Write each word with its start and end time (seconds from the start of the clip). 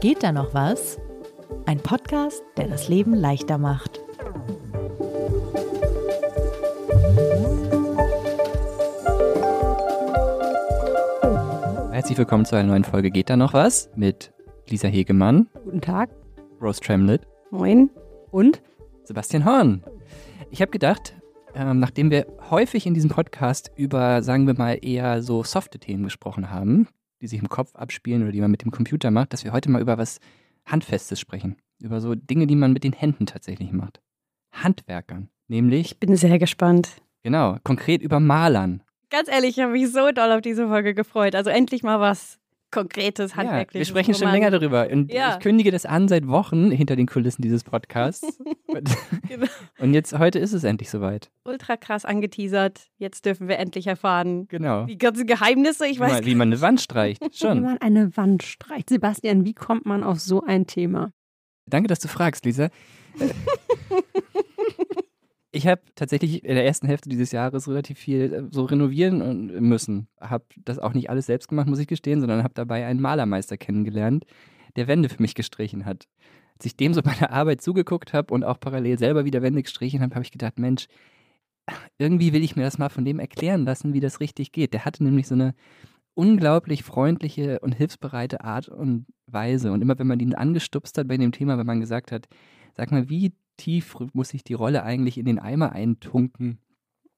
Geht 0.00 0.22
da 0.22 0.32
noch 0.32 0.54
was? 0.54 0.98
Ein 1.66 1.78
Podcast, 1.80 2.42
der 2.56 2.68
das 2.68 2.88
Leben 2.88 3.14
leichter 3.14 3.58
macht. 3.58 4.00
Herzlich 11.92 12.16
willkommen 12.16 12.44
zu 12.44 12.54
einer 12.56 12.68
neuen 12.68 12.84
Folge 12.84 13.10
Geht 13.10 13.28
da 13.28 13.36
noch 13.36 13.52
was? 13.52 13.90
mit 13.96 14.32
Lisa 14.68 14.86
Hegemann, 14.88 15.48
Guten 15.64 15.80
Tag. 15.80 16.10
Rose 16.60 16.80
Tremlett, 16.80 17.26
Moin. 17.50 17.90
Und? 18.30 18.62
Sebastian 19.04 19.44
Horn. 19.44 19.82
Ich 20.50 20.60
habe 20.62 20.70
gedacht, 20.70 21.14
ähm, 21.54 21.80
nachdem 21.80 22.10
wir 22.10 22.26
häufig 22.50 22.86
in 22.86 22.94
diesem 22.94 23.10
Podcast 23.10 23.72
über, 23.76 24.22
sagen 24.22 24.46
wir 24.46 24.54
mal, 24.54 24.78
eher 24.80 25.22
so 25.22 25.42
softe 25.42 25.78
Themen 25.78 26.04
gesprochen 26.04 26.50
haben, 26.50 26.86
die 27.20 27.26
sich 27.26 27.40
im 27.40 27.48
Kopf 27.48 27.74
abspielen 27.74 28.22
oder 28.22 28.32
die 28.32 28.40
man 28.40 28.50
mit 28.50 28.62
dem 28.62 28.70
Computer 28.70 29.10
macht, 29.10 29.32
dass 29.32 29.44
wir 29.44 29.52
heute 29.52 29.70
mal 29.70 29.80
über 29.80 29.98
was 29.98 30.18
Handfestes 30.66 31.18
sprechen. 31.20 31.56
Über 31.80 32.00
so 32.00 32.14
Dinge, 32.14 32.46
die 32.46 32.56
man 32.56 32.72
mit 32.72 32.84
den 32.84 32.92
Händen 32.92 33.26
tatsächlich 33.26 33.72
macht. 33.72 34.00
Handwerkern. 34.52 35.28
Nämlich, 35.48 35.92
Ich 35.92 35.98
bin 36.00 36.16
sehr 36.16 36.38
gespannt. 36.38 37.00
genau, 37.22 37.56
konkret 37.64 38.02
über 38.02 38.20
Malern. 38.20 38.82
Ganz 39.10 39.28
ehrlich, 39.28 39.56
ich 39.56 39.62
habe 39.62 39.72
mich 39.72 39.90
so 39.90 40.10
doll 40.12 40.32
auf 40.32 40.42
diese 40.42 40.68
Folge 40.68 40.94
gefreut. 40.94 41.34
Also 41.34 41.48
endlich 41.50 41.82
mal 41.82 42.00
was 42.00 42.38
Konkretes, 42.70 43.30
Ja, 43.32 43.36
Handwerkliches. 43.38 43.88
wir 43.88 43.90
sprechen 43.90 44.14
wo 44.14 44.18
schon 44.18 44.30
länger 44.30 44.50
darüber. 44.50 44.88
Und 44.90 45.10
Ja. 45.12 45.34
ich 45.34 45.40
kündige 45.40 45.70
das 45.70 45.86
an 45.86 46.06
seit 46.08 46.26
Wochen 46.28 46.70
hinter 46.70 46.96
den 46.96 47.06
Kulissen 47.06 47.40
dieses 47.42 47.64
Podcasts. 47.64 48.38
Und- 48.66 48.88
Genau. 49.28 49.46
Und 49.78 49.94
jetzt, 49.94 50.18
heute 50.18 50.38
ist 50.38 50.52
es 50.52 50.64
endlich 50.64 50.90
soweit. 50.90 51.30
Ultra 51.44 51.76
krass 51.76 52.04
angeteasert. 52.04 52.88
Jetzt 52.98 53.24
dürfen 53.26 53.48
wir 53.48 53.58
endlich 53.58 53.86
erfahren. 53.86 54.48
Genau. 54.48 54.84
Die 54.86 54.98
ganzen 54.98 55.26
Geheimnisse, 55.26 55.86
ich 55.86 55.96
Wie 55.96 56.00
weiß 56.00 56.12
man, 56.12 56.24
wie 56.26 56.34
man 56.34 56.48
eine 56.48 56.60
Wand 56.60 56.80
streicht. 56.80 57.22
Wie 57.22 57.36
Schon. 57.36 57.62
man 57.62 57.78
eine 57.78 58.16
Wand 58.16 58.42
streicht. 58.42 58.88
Sebastian, 58.90 59.44
wie 59.44 59.54
kommt 59.54 59.86
man 59.86 60.02
auf 60.04 60.20
so 60.20 60.42
ein 60.42 60.66
Thema? 60.66 61.12
Danke, 61.66 61.88
dass 61.88 62.00
du 62.00 62.08
fragst, 62.08 62.44
Lisa. 62.44 62.68
Äh, 65.52 65.58
Ich 65.58 65.66
habe 65.66 65.82
tatsächlich 65.94 66.44
in 66.44 66.54
der 66.54 66.64
ersten 66.66 66.86
Hälfte 66.86 67.08
dieses 67.08 67.32
Jahres 67.32 67.68
relativ 67.68 67.98
viel 67.98 68.32
äh, 68.32 68.42
so 68.50 68.64
renovieren 68.64 69.22
und- 69.22 69.60
müssen. 69.60 70.08
Habe 70.20 70.44
das 70.64 70.78
auch 70.78 70.94
nicht 70.94 71.10
alles 71.10 71.26
selbst 71.26 71.48
gemacht, 71.48 71.68
muss 71.68 71.78
ich 71.78 71.86
gestehen, 71.88 72.20
sondern 72.20 72.42
habe 72.42 72.54
dabei 72.54 72.86
einen 72.86 73.00
Malermeister 73.00 73.56
kennengelernt, 73.56 74.24
der 74.76 74.86
Wände 74.88 75.08
für 75.08 75.22
mich 75.22 75.34
gestrichen 75.34 75.84
hat. 75.86 76.06
Als 76.56 76.66
ich 76.66 76.76
dem 76.76 76.94
so 76.94 77.02
bei 77.02 77.14
der 77.14 77.32
Arbeit 77.32 77.60
zugeguckt 77.62 78.12
habe 78.12 78.34
und 78.34 78.44
auch 78.44 78.60
parallel 78.60 78.98
selber 78.98 79.24
wieder 79.24 79.42
Wände 79.42 79.62
gestrichen 79.62 80.02
habe, 80.02 80.14
habe 80.14 80.24
ich 80.24 80.32
gedacht, 80.32 80.58
Mensch, 80.58 80.86
irgendwie 81.98 82.32
will 82.32 82.42
ich 82.42 82.56
mir 82.56 82.62
das 82.62 82.78
mal 82.78 82.88
von 82.88 83.04
dem 83.04 83.18
erklären 83.18 83.64
lassen, 83.64 83.92
wie 83.92 84.00
das 84.00 84.20
richtig 84.20 84.52
geht. 84.52 84.72
Der 84.72 84.84
hatte 84.84 85.04
nämlich 85.04 85.26
so 85.28 85.34
eine 85.34 85.54
unglaublich 86.14 86.82
freundliche 86.82 87.60
und 87.60 87.72
hilfsbereite 87.72 88.42
Art 88.42 88.68
und 88.68 89.06
Weise. 89.26 89.70
Und 89.72 89.82
immer 89.82 89.98
wenn 89.98 90.06
man 90.06 90.20
ihn 90.20 90.34
angestupst 90.34 90.96
hat 90.98 91.08
bei 91.08 91.16
dem 91.16 91.32
Thema, 91.32 91.58
wenn 91.58 91.66
man 91.66 91.80
gesagt 91.80 92.10
hat, 92.12 92.26
sag 92.76 92.90
mal, 92.90 93.08
wie 93.08 93.32
tief 93.58 93.94
muss 94.14 94.32
ich 94.32 94.42
die 94.42 94.54
Rolle 94.54 94.82
eigentlich 94.82 95.18
in 95.18 95.26
den 95.26 95.38
Eimer 95.38 95.72
eintunken? 95.72 96.58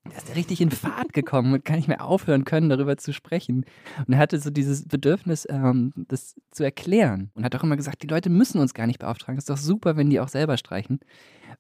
Da 0.05 0.17
ist 0.17 0.31
er 0.31 0.37
richtig 0.37 0.63
in 0.63 0.71
Fahrt 0.71 1.13
gekommen 1.13 1.53
und 1.53 1.65
kann 1.65 1.77
nicht 1.77 1.89
mehr 1.89 2.03
aufhören 2.03 2.45
können, 2.45 2.71
darüber 2.71 2.97
zu 2.97 3.13
sprechen. 3.13 3.67
Und 4.07 4.15
er 4.15 4.19
hatte 4.19 4.41
so 4.41 4.49
dieses 4.51 4.89
Bedürfnis, 4.89 5.47
ähm, 5.51 5.93
das 5.95 6.37
zu 6.51 6.65
erklären. 6.65 7.31
Und 7.35 7.45
hat 7.45 7.55
auch 7.55 7.63
immer 7.63 7.77
gesagt, 7.77 8.03
die 8.03 8.07
Leute 8.07 8.31
müssen 8.31 8.61
uns 8.61 8.73
gar 8.73 8.87
nicht 8.87 8.99
beauftragen. 8.99 9.37
Es 9.37 9.43
ist 9.45 9.51
doch 9.51 9.59
super, 9.59 9.97
wenn 9.97 10.09
die 10.09 10.19
auch 10.19 10.29
selber 10.29 10.57
streichen. 10.57 11.01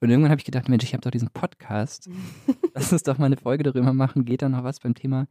Und 0.00 0.08
irgendwann 0.08 0.30
habe 0.30 0.40
ich 0.40 0.46
gedacht, 0.46 0.70
Mensch, 0.70 0.84
ich 0.84 0.94
habe 0.94 1.02
doch 1.02 1.10
diesen 1.10 1.30
Podcast. 1.30 2.08
Lass 2.74 2.92
uns 2.92 3.02
doch 3.02 3.18
mal 3.18 3.26
eine 3.26 3.36
Folge 3.36 3.62
darüber 3.62 3.92
machen. 3.92 4.24
Geht 4.24 4.40
da 4.40 4.48
noch 4.48 4.64
was 4.64 4.80
beim 4.80 4.94
Thema 4.94 5.26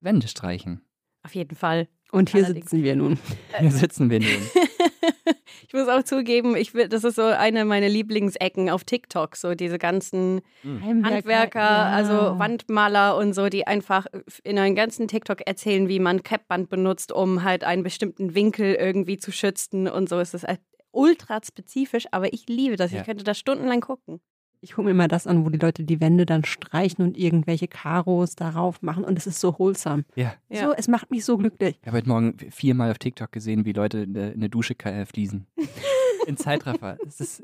Wände 0.00 0.28
streichen? 0.28 0.82
Auf 1.24 1.34
jeden 1.34 1.56
Fall. 1.56 1.88
Und 2.12 2.30
hier 2.30 2.44
Allerdings. 2.44 2.70
sitzen 2.70 2.84
wir 2.84 2.94
nun. 2.94 3.18
Hier 3.58 3.72
sitzen 3.72 4.08
wir 4.08 4.20
nun. 4.20 4.28
ich 5.66 5.72
muss 5.72 5.88
auch 5.88 6.02
zugeben, 6.02 6.56
ich 6.56 6.74
will, 6.74 6.88
das 6.88 7.04
ist 7.04 7.16
so 7.16 7.22
eine 7.22 7.64
meiner 7.64 7.88
Lieblingsecken 7.88 8.70
auf 8.70 8.84
TikTok. 8.84 9.36
So 9.36 9.54
diese 9.54 9.78
ganzen 9.78 10.42
Handwerker, 10.64 11.60
ja. 11.60 11.90
also 11.90 12.38
Wandmaler 12.38 13.16
und 13.16 13.34
so, 13.34 13.48
die 13.48 13.66
einfach 13.66 14.06
in 14.44 14.58
einem 14.58 14.74
ganzen 14.74 15.08
TikTok 15.08 15.46
erzählen, 15.46 15.88
wie 15.88 16.00
man 16.00 16.22
Kreppband 16.22 16.68
benutzt, 16.68 17.12
um 17.12 17.44
halt 17.44 17.64
einen 17.64 17.82
bestimmten 17.82 18.34
Winkel 18.34 18.74
irgendwie 18.74 19.18
zu 19.18 19.32
schützen 19.32 19.88
und 19.88 20.08
so. 20.08 20.18
Es 20.18 20.34
ist 20.34 20.46
halt 20.46 20.60
ultra 20.92 21.40
spezifisch, 21.44 22.06
aber 22.10 22.32
ich 22.32 22.48
liebe 22.48 22.76
das. 22.76 22.92
Ja. 22.92 23.00
Ich 23.00 23.06
könnte 23.06 23.24
das 23.24 23.38
stundenlang 23.38 23.80
gucken. 23.80 24.20
Ich 24.60 24.72
gucke 24.72 24.84
mir 24.86 24.90
immer 24.90 25.08
das 25.08 25.26
an, 25.26 25.44
wo 25.44 25.50
die 25.50 25.58
Leute 25.58 25.84
die 25.84 26.00
Wände 26.00 26.26
dann 26.26 26.44
streichen 26.44 27.04
und 27.04 27.16
irgendwelche 27.16 27.68
Karos 27.68 28.34
darauf 28.36 28.82
machen. 28.82 29.04
Und 29.04 29.18
es 29.18 29.26
ist 29.26 29.40
so 29.40 29.58
wholesome. 29.58 30.04
Ja. 30.14 30.34
Ja. 30.48 30.66
So, 30.66 30.74
es 30.76 30.88
macht 30.88 31.10
mich 31.10 31.24
so 31.24 31.36
glücklich. 31.36 31.78
Ich 31.80 31.86
habe 31.86 31.98
heute 31.98 32.08
Morgen 32.08 32.36
viermal 32.50 32.90
auf 32.90 32.98
TikTok 32.98 33.32
gesehen, 33.32 33.64
wie 33.64 33.72
Leute 33.72 34.02
eine, 34.02 34.32
eine 34.32 34.48
Dusche 34.48 34.74
fließen. 35.06 35.46
In 36.26 36.36
Zeitraffer. 36.36 36.98
Es 37.06 37.20
ist, 37.20 37.42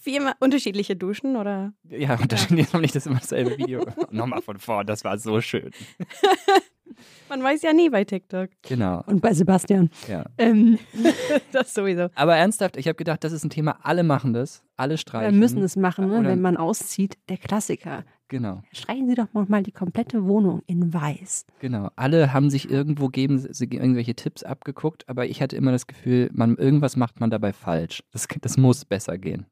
Viermal 0.00 0.34
unterschiedliche 0.40 0.96
Duschen 0.96 1.36
oder? 1.36 1.72
ja, 1.88 2.18
unterschiedlich 2.18 2.66
ist 2.66 2.72
noch 2.72 2.80
nicht 2.80 2.94
das 2.94 3.06
immer 3.06 3.18
dasselbe 3.18 3.58
Video. 3.58 3.84
Nochmal 4.10 4.42
von 4.42 4.58
vorn, 4.58 4.86
das 4.86 5.04
war 5.04 5.18
so 5.18 5.40
schön. 5.40 5.70
Man 7.28 7.42
weiß 7.42 7.62
ja 7.62 7.72
nie 7.72 7.90
bei 7.90 8.04
TikTok. 8.04 8.50
Genau, 8.62 9.02
Und 9.06 9.20
bei 9.20 9.32
Sebastian. 9.34 9.90
ja. 10.08 10.24
Ähm, 10.38 10.78
Das 11.52 11.74
sowieso. 11.74 12.08
Aber 12.14 12.36
ernsthaft, 12.36 12.76
ich 12.76 12.86
habe 12.88 12.96
gedacht, 12.96 13.24
das 13.24 13.32
ist 13.32 13.44
ein 13.44 13.50
Thema, 13.50 13.78
alle 13.82 14.02
machen 14.02 14.32
das, 14.32 14.62
alle 14.76 14.92
wir 14.94 14.98
streichen. 14.98 15.38
müssen 15.38 15.62
es 15.62 15.76
machen, 15.76 16.08
ne? 16.08 16.24
Wenn 16.24 16.40
man 16.40 16.56
auszieht. 16.56 17.16
Der 17.28 17.36
Klassiker. 17.36 18.04
Genau, 18.28 18.62
Streichen 18.72 19.08
Sie 19.08 19.14
doch 19.14 19.28
mal 19.32 19.62
die 19.62 19.70
komplette 19.70 20.24
Wohnung 20.24 20.60
in 20.66 20.92
weiß. 20.92 21.46
genau. 21.60 21.90
Alle 21.94 22.32
haben 22.32 22.50
sich 22.50 22.68
irgendwo 22.68 23.06
geben, 23.08 23.38
sie 23.38 23.66
irgendwelche 23.66 24.16
Tipps 24.16 24.42
abgeguckt, 24.42 25.08
aber 25.08 25.26
ich 25.26 25.40
hatte 25.40 25.54
immer 25.54 25.70
das 25.70 25.86
Gefühl, 25.86 26.28
man, 26.32 26.56
irgendwas 26.56 26.96
macht 26.96 27.20
man 27.20 27.30
dabei 27.30 27.52
falsch. 27.52 28.02
Das, 28.10 28.26
das 28.40 28.56
muss 28.56 28.84
besser 28.84 29.16
gehen. 29.16 29.46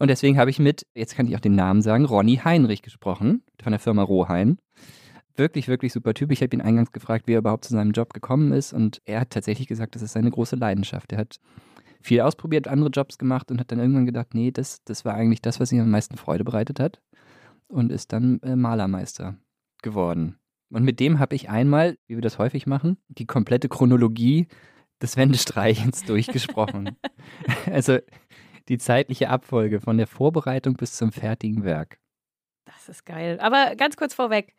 Und 0.00 0.08
deswegen 0.08 0.38
habe 0.38 0.50
ich 0.50 0.58
mit, 0.58 0.84
jetzt 0.96 1.14
kann 1.14 1.28
ich 1.28 1.36
auch 1.36 1.40
den 1.40 1.54
Namen 1.54 1.82
sagen, 1.82 2.04
Ronny 2.04 2.40
Heinrich 2.42 2.82
gesprochen, 2.82 3.44
von 3.62 3.70
der 3.70 3.78
Firma 3.78 4.02
Rohain. 4.02 4.58
Wirklich, 5.36 5.68
wirklich 5.68 5.92
super 5.92 6.14
Typ. 6.14 6.30
Ich 6.30 6.42
habe 6.42 6.54
ihn 6.54 6.60
eingangs 6.60 6.92
gefragt, 6.92 7.26
wie 7.26 7.32
er 7.32 7.38
überhaupt 7.38 7.64
zu 7.64 7.72
seinem 7.72 7.92
Job 7.92 8.12
gekommen 8.12 8.52
ist. 8.52 8.72
Und 8.72 9.02
er 9.04 9.20
hat 9.20 9.30
tatsächlich 9.30 9.66
gesagt, 9.66 9.94
das 9.94 10.02
ist 10.02 10.12
seine 10.12 10.30
große 10.30 10.56
Leidenschaft. 10.56 11.12
Er 11.12 11.18
hat 11.18 11.40
viel 12.00 12.20
ausprobiert, 12.20 12.68
andere 12.68 12.90
Jobs 12.90 13.18
gemacht 13.18 13.50
und 13.50 13.58
hat 13.58 13.72
dann 13.72 13.80
irgendwann 13.80 14.06
gedacht, 14.06 14.34
nee, 14.34 14.50
das, 14.50 14.84
das 14.84 15.04
war 15.04 15.14
eigentlich 15.14 15.42
das, 15.42 15.58
was 15.58 15.72
ihm 15.72 15.80
am 15.80 15.90
meisten 15.90 16.16
Freude 16.16 16.44
bereitet 16.44 16.78
hat. 16.78 17.00
Und 17.66 17.90
ist 17.90 18.12
dann 18.12 18.40
äh, 18.42 18.54
Malermeister 18.54 19.36
geworden. 19.82 20.38
Und 20.70 20.84
mit 20.84 21.00
dem 21.00 21.18
habe 21.18 21.34
ich 21.34 21.48
einmal, 21.48 21.96
wie 22.06 22.16
wir 22.16 22.22
das 22.22 22.38
häufig 22.38 22.66
machen, 22.66 22.98
die 23.08 23.26
komplette 23.26 23.68
Chronologie 23.68 24.48
des 25.02 25.16
Wendestreichens 25.16 26.02
durchgesprochen. 26.06 26.96
also 27.66 27.98
die 28.68 28.78
zeitliche 28.78 29.30
Abfolge 29.30 29.80
von 29.80 29.98
der 29.98 30.06
Vorbereitung 30.06 30.74
bis 30.74 30.94
zum 30.94 31.12
fertigen 31.12 31.64
Werk. 31.64 31.98
Das 32.64 32.88
ist 32.88 33.04
geil. 33.04 33.38
Aber 33.40 33.76
ganz 33.76 33.96
kurz 33.96 34.14
vorweg, 34.14 34.54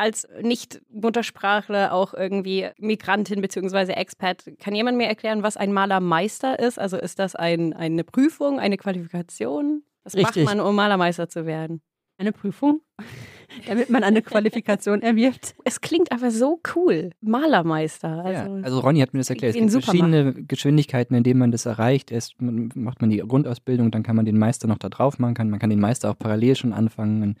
als 0.00 0.26
Nicht-Muttersprachler, 0.40 1.92
auch 1.92 2.14
irgendwie 2.14 2.68
Migrantin 2.78 3.42
bzw. 3.42 3.92
Expat, 3.92 4.50
kann 4.58 4.74
jemand 4.74 4.96
mir 4.96 5.06
erklären, 5.06 5.42
was 5.42 5.58
ein 5.58 5.72
Malermeister 5.72 6.58
ist? 6.58 6.78
Also 6.78 6.96
ist 6.96 7.18
das 7.18 7.36
ein, 7.36 7.74
eine 7.74 8.02
Prüfung, 8.02 8.58
eine 8.58 8.78
Qualifikation? 8.78 9.82
Was 10.02 10.16
Richtig. 10.16 10.44
macht 10.44 10.56
man, 10.56 10.66
um 10.66 10.74
Malermeister 10.74 11.28
zu 11.28 11.44
werden? 11.44 11.82
Eine 12.16 12.32
Prüfung, 12.32 12.80
damit 13.66 13.90
man 13.90 14.02
eine 14.02 14.22
Qualifikation 14.22 15.02
erwirbt. 15.02 15.54
Es 15.64 15.82
klingt 15.82 16.12
aber 16.12 16.30
so 16.30 16.60
cool. 16.74 17.10
Malermeister. 17.20 18.08
Ja, 18.08 18.42
Also, 18.42 18.52
also 18.62 18.80
Ronny 18.80 19.00
hat 19.00 19.12
mir 19.12 19.20
das 19.20 19.28
erklärt. 19.28 19.54
Es 19.54 19.60
gibt 19.60 19.84
verschiedene 19.84 20.32
Geschwindigkeiten, 20.32 21.14
in 21.14 21.24
denen 21.24 21.40
man 21.40 21.52
das 21.52 21.66
erreicht. 21.66 22.10
Erst 22.10 22.40
macht 22.40 23.02
man 23.02 23.10
die 23.10 23.18
Grundausbildung, 23.18 23.90
dann 23.90 24.02
kann 24.02 24.16
man 24.16 24.24
den 24.24 24.38
Meister 24.38 24.66
noch 24.66 24.78
da 24.78 24.88
drauf 24.88 25.18
machen. 25.18 25.34
Kann, 25.34 25.50
man 25.50 25.58
kann 25.58 25.68
den 25.68 25.80
Meister 25.80 26.10
auch 26.10 26.18
parallel 26.18 26.56
schon 26.56 26.72
anfangen. 26.72 27.36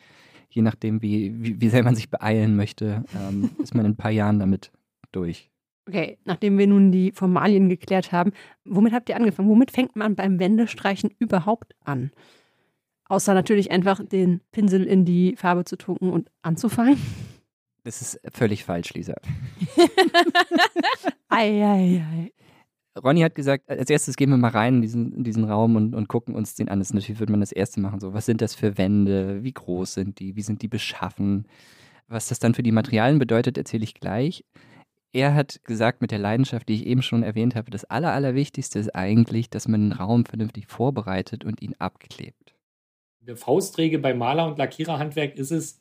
Je 0.50 0.62
nachdem, 0.62 1.00
wie, 1.00 1.32
wie, 1.42 1.60
wie 1.60 1.68
sehr 1.68 1.84
man 1.84 1.94
sich 1.94 2.10
beeilen 2.10 2.56
möchte, 2.56 3.04
ähm, 3.16 3.50
ist 3.62 3.74
man 3.74 3.86
in 3.86 3.92
ein 3.92 3.96
paar 3.96 4.10
Jahren 4.10 4.38
damit 4.38 4.72
durch. 5.12 5.50
Okay, 5.88 6.18
nachdem 6.24 6.58
wir 6.58 6.66
nun 6.66 6.92
die 6.92 7.12
Formalien 7.12 7.68
geklärt 7.68 8.12
haben, 8.12 8.32
womit 8.64 8.92
habt 8.92 9.08
ihr 9.08 9.16
angefangen? 9.16 9.48
Womit 9.48 9.70
fängt 9.70 9.96
man 9.96 10.14
beim 10.14 10.38
Wendestreichen 10.38 11.10
überhaupt 11.18 11.74
an? 11.84 12.10
Außer 13.08 13.34
natürlich 13.34 13.72
einfach 13.72 14.00
den 14.04 14.40
Pinsel 14.52 14.84
in 14.84 15.04
die 15.04 15.34
Farbe 15.36 15.64
zu 15.64 15.76
tunken 15.76 16.10
und 16.10 16.30
anzufangen. 16.42 16.96
Das 17.82 18.02
ist 18.02 18.20
völlig 18.32 18.64
falsch, 18.64 18.92
Lisa. 18.94 19.14
Eieiei. 21.28 22.32
Ronny 23.02 23.20
hat 23.20 23.34
gesagt, 23.34 23.68
als 23.68 23.90
erstes 23.90 24.16
gehen 24.16 24.30
wir 24.30 24.36
mal 24.36 24.50
rein 24.50 24.76
in 24.76 24.82
diesen, 24.82 25.12
in 25.12 25.24
diesen 25.24 25.44
Raum 25.44 25.76
und, 25.76 25.94
und 25.94 26.08
gucken 26.08 26.34
uns 26.34 26.54
den 26.54 26.68
an. 26.68 26.78
Das 26.78 26.92
natürlich 26.92 27.18
würde 27.18 27.32
man 27.32 27.40
das 27.40 27.52
erste 27.52 27.80
machen. 27.80 28.00
So, 28.00 28.12
was 28.12 28.26
sind 28.26 28.42
das 28.42 28.54
für 28.54 28.76
Wände? 28.78 29.42
Wie 29.42 29.52
groß 29.52 29.94
sind 29.94 30.20
die? 30.20 30.36
Wie 30.36 30.42
sind 30.42 30.62
die 30.62 30.68
beschaffen? 30.68 31.46
Was 32.08 32.28
das 32.28 32.38
dann 32.38 32.54
für 32.54 32.62
die 32.62 32.72
Materialien 32.72 33.18
bedeutet, 33.18 33.56
erzähle 33.56 33.84
ich 33.84 33.94
gleich. 33.94 34.44
Er 35.12 35.34
hat 35.34 35.60
gesagt, 35.64 36.02
mit 36.02 36.12
der 36.12 36.18
Leidenschaft, 36.18 36.68
die 36.68 36.74
ich 36.74 36.86
eben 36.86 37.02
schon 37.02 37.22
erwähnt 37.22 37.56
habe, 37.56 37.70
das 37.70 37.84
Aller, 37.84 38.12
Allerwichtigste 38.12 38.78
ist 38.78 38.94
eigentlich, 38.94 39.50
dass 39.50 39.66
man 39.66 39.80
den 39.80 39.92
Raum 39.92 40.24
vernünftig 40.24 40.66
vorbereitet 40.68 41.44
und 41.44 41.62
ihn 41.62 41.74
abklebt. 41.78 42.54
Eine 43.22 43.36
Faustregel 43.36 43.98
bei 43.98 44.14
Maler- 44.14 44.46
und 44.46 44.58
Lackiererhandwerk 44.58 45.36
ist 45.36 45.50
es, 45.50 45.80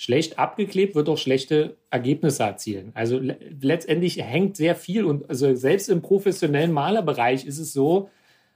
schlecht 0.00 0.38
abgeklebt, 0.38 0.94
wird 0.94 1.10
auch 1.10 1.18
schlechte 1.18 1.76
Ergebnisse 1.90 2.42
erzielen. 2.44 2.90
Also 2.94 3.18
le 3.18 3.36
letztendlich 3.60 4.16
hängt 4.16 4.56
sehr 4.56 4.74
viel 4.74 5.04
und 5.04 5.28
also 5.28 5.54
selbst 5.54 5.90
im 5.90 6.00
professionellen 6.00 6.72
Malerbereich 6.72 7.44
ist 7.44 7.58
es 7.58 7.74
so, 7.74 8.08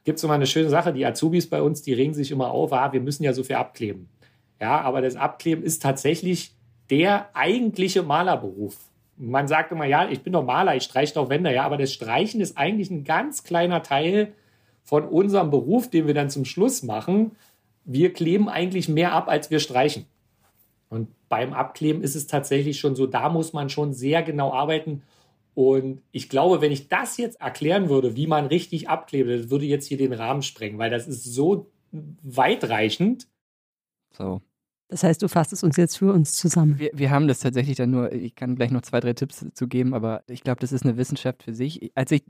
gibt 0.04 0.16
es 0.16 0.24
mal 0.24 0.36
eine 0.36 0.46
schöne 0.46 0.70
Sache, 0.70 0.94
die 0.94 1.04
Azubis 1.04 1.50
bei 1.50 1.60
uns, 1.60 1.82
die 1.82 1.92
regen 1.92 2.14
sich 2.14 2.30
immer 2.30 2.50
auf, 2.50 2.72
ah, 2.72 2.94
wir 2.94 3.02
müssen 3.02 3.24
ja 3.24 3.34
so 3.34 3.44
viel 3.44 3.56
abkleben. 3.56 4.08
Ja, 4.58 4.80
aber 4.80 5.02
das 5.02 5.16
Abkleben 5.16 5.62
ist 5.62 5.82
tatsächlich 5.82 6.54
der 6.88 7.28
eigentliche 7.36 8.02
Malerberuf. 8.02 8.78
Man 9.18 9.46
sagt 9.46 9.70
immer, 9.70 9.84
ja, 9.84 10.08
ich 10.08 10.22
bin 10.22 10.32
doch 10.32 10.44
Maler, 10.44 10.76
ich 10.76 10.84
streiche 10.84 11.12
doch 11.12 11.28
Wände, 11.28 11.52
ja, 11.52 11.64
aber 11.64 11.76
das 11.76 11.92
Streichen 11.92 12.40
ist 12.40 12.56
eigentlich 12.56 12.90
ein 12.90 13.04
ganz 13.04 13.44
kleiner 13.44 13.82
Teil 13.82 14.32
von 14.82 15.04
unserem 15.04 15.50
Beruf, 15.50 15.90
den 15.90 16.06
wir 16.06 16.14
dann 16.14 16.30
zum 16.30 16.46
Schluss 16.46 16.82
machen. 16.82 17.32
Wir 17.84 18.14
kleben 18.14 18.48
eigentlich 18.48 18.88
mehr 18.88 19.12
ab, 19.12 19.28
als 19.28 19.50
wir 19.50 19.60
streichen. 19.60 20.06
Und 20.94 21.08
beim 21.28 21.52
Abkleben 21.52 22.02
ist 22.02 22.14
es 22.14 22.26
tatsächlich 22.26 22.78
schon 22.78 22.94
so, 22.94 23.06
da 23.06 23.28
muss 23.28 23.52
man 23.52 23.68
schon 23.68 23.92
sehr 23.92 24.22
genau 24.22 24.52
arbeiten. 24.52 25.02
Und 25.54 26.02
ich 26.10 26.28
glaube, 26.28 26.60
wenn 26.60 26.72
ich 26.72 26.88
das 26.88 27.16
jetzt 27.16 27.40
erklären 27.40 27.88
würde, 27.88 28.16
wie 28.16 28.26
man 28.26 28.46
richtig 28.46 28.88
abklebt, 28.88 29.30
das 29.30 29.50
würde 29.50 29.66
jetzt 29.66 29.86
hier 29.86 29.98
den 29.98 30.12
Rahmen 30.12 30.42
sprengen, 30.42 30.78
weil 30.78 30.90
das 30.90 31.06
ist 31.06 31.24
so 31.24 31.70
weitreichend. 32.22 33.28
So. 34.16 34.40
Das 34.88 35.02
heißt, 35.02 35.22
du 35.22 35.28
fasst 35.28 35.52
es 35.52 35.64
uns 35.64 35.76
jetzt 35.76 35.96
für 35.96 36.12
uns 36.12 36.36
zusammen. 36.36 36.78
Wir, 36.78 36.90
wir 36.92 37.10
haben 37.10 37.26
das 37.26 37.40
tatsächlich 37.40 37.76
dann 37.76 37.90
nur, 37.90 38.12
ich 38.12 38.34
kann 38.34 38.54
gleich 38.54 38.70
noch 38.70 38.82
zwei, 38.82 39.00
drei 39.00 39.14
Tipps 39.14 39.44
zu 39.54 39.66
geben, 39.66 39.94
aber 39.94 40.22
ich 40.28 40.42
glaube, 40.42 40.60
das 40.60 40.72
ist 40.72 40.84
eine 40.84 40.96
Wissenschaft 40.96 41.42
für 41.42 41.54
sich. 41.54 41.90
Als 41.94 42.12
ich 42.12 42.22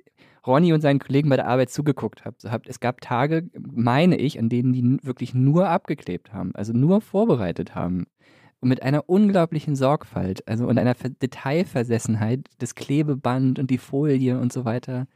Ronny 0.47 0.73
und 0.73 0.81
seinen 0.81 1.01
Kollegen 1.01 1.29
bei 1.29 1.37
der 1.37 1.49
Arbeit 1.49 1.71
zugeguckt 1.71 2.25
habe, 2.25 2.37
so 2.39 2.51
hab, 2.51 2.67
es 2.67 2.79
gab 2.81 3.01
Tage, 3.01 3.51
meine 3.59 4.17
ich, 4.17 4.39
an 4.39 4.49
denen 4.49 4.73
die 4.73 5.05
wirklich 5.05 5.35
nur 5.35 5.69
abgeklebt 5.69 6.33
haben, 6.33 6.55
also 6.55 6.73
nur 6.73 7.01
vorbereitet 7.01 7.75
haben 7.75 8.07
und 8.65 8.71
mit 8.71 8.83
einer 8.83 9.09
unglaublichen 9.11 9.77
Sorgfalt, 9.77 10.49
also 10.49 10.67
und 10.67 10.79
einer 10.79 10.95
Detailversessenheit, 10.95 12.49
das 12.59 12.75
Klebeband 12.75 13.59
und 13.59 13.71
die 13.71 13.79
Folie 13.79 14.41
und 14.41 14.55
so 14.55 14.65
weiter. 14.65 15.07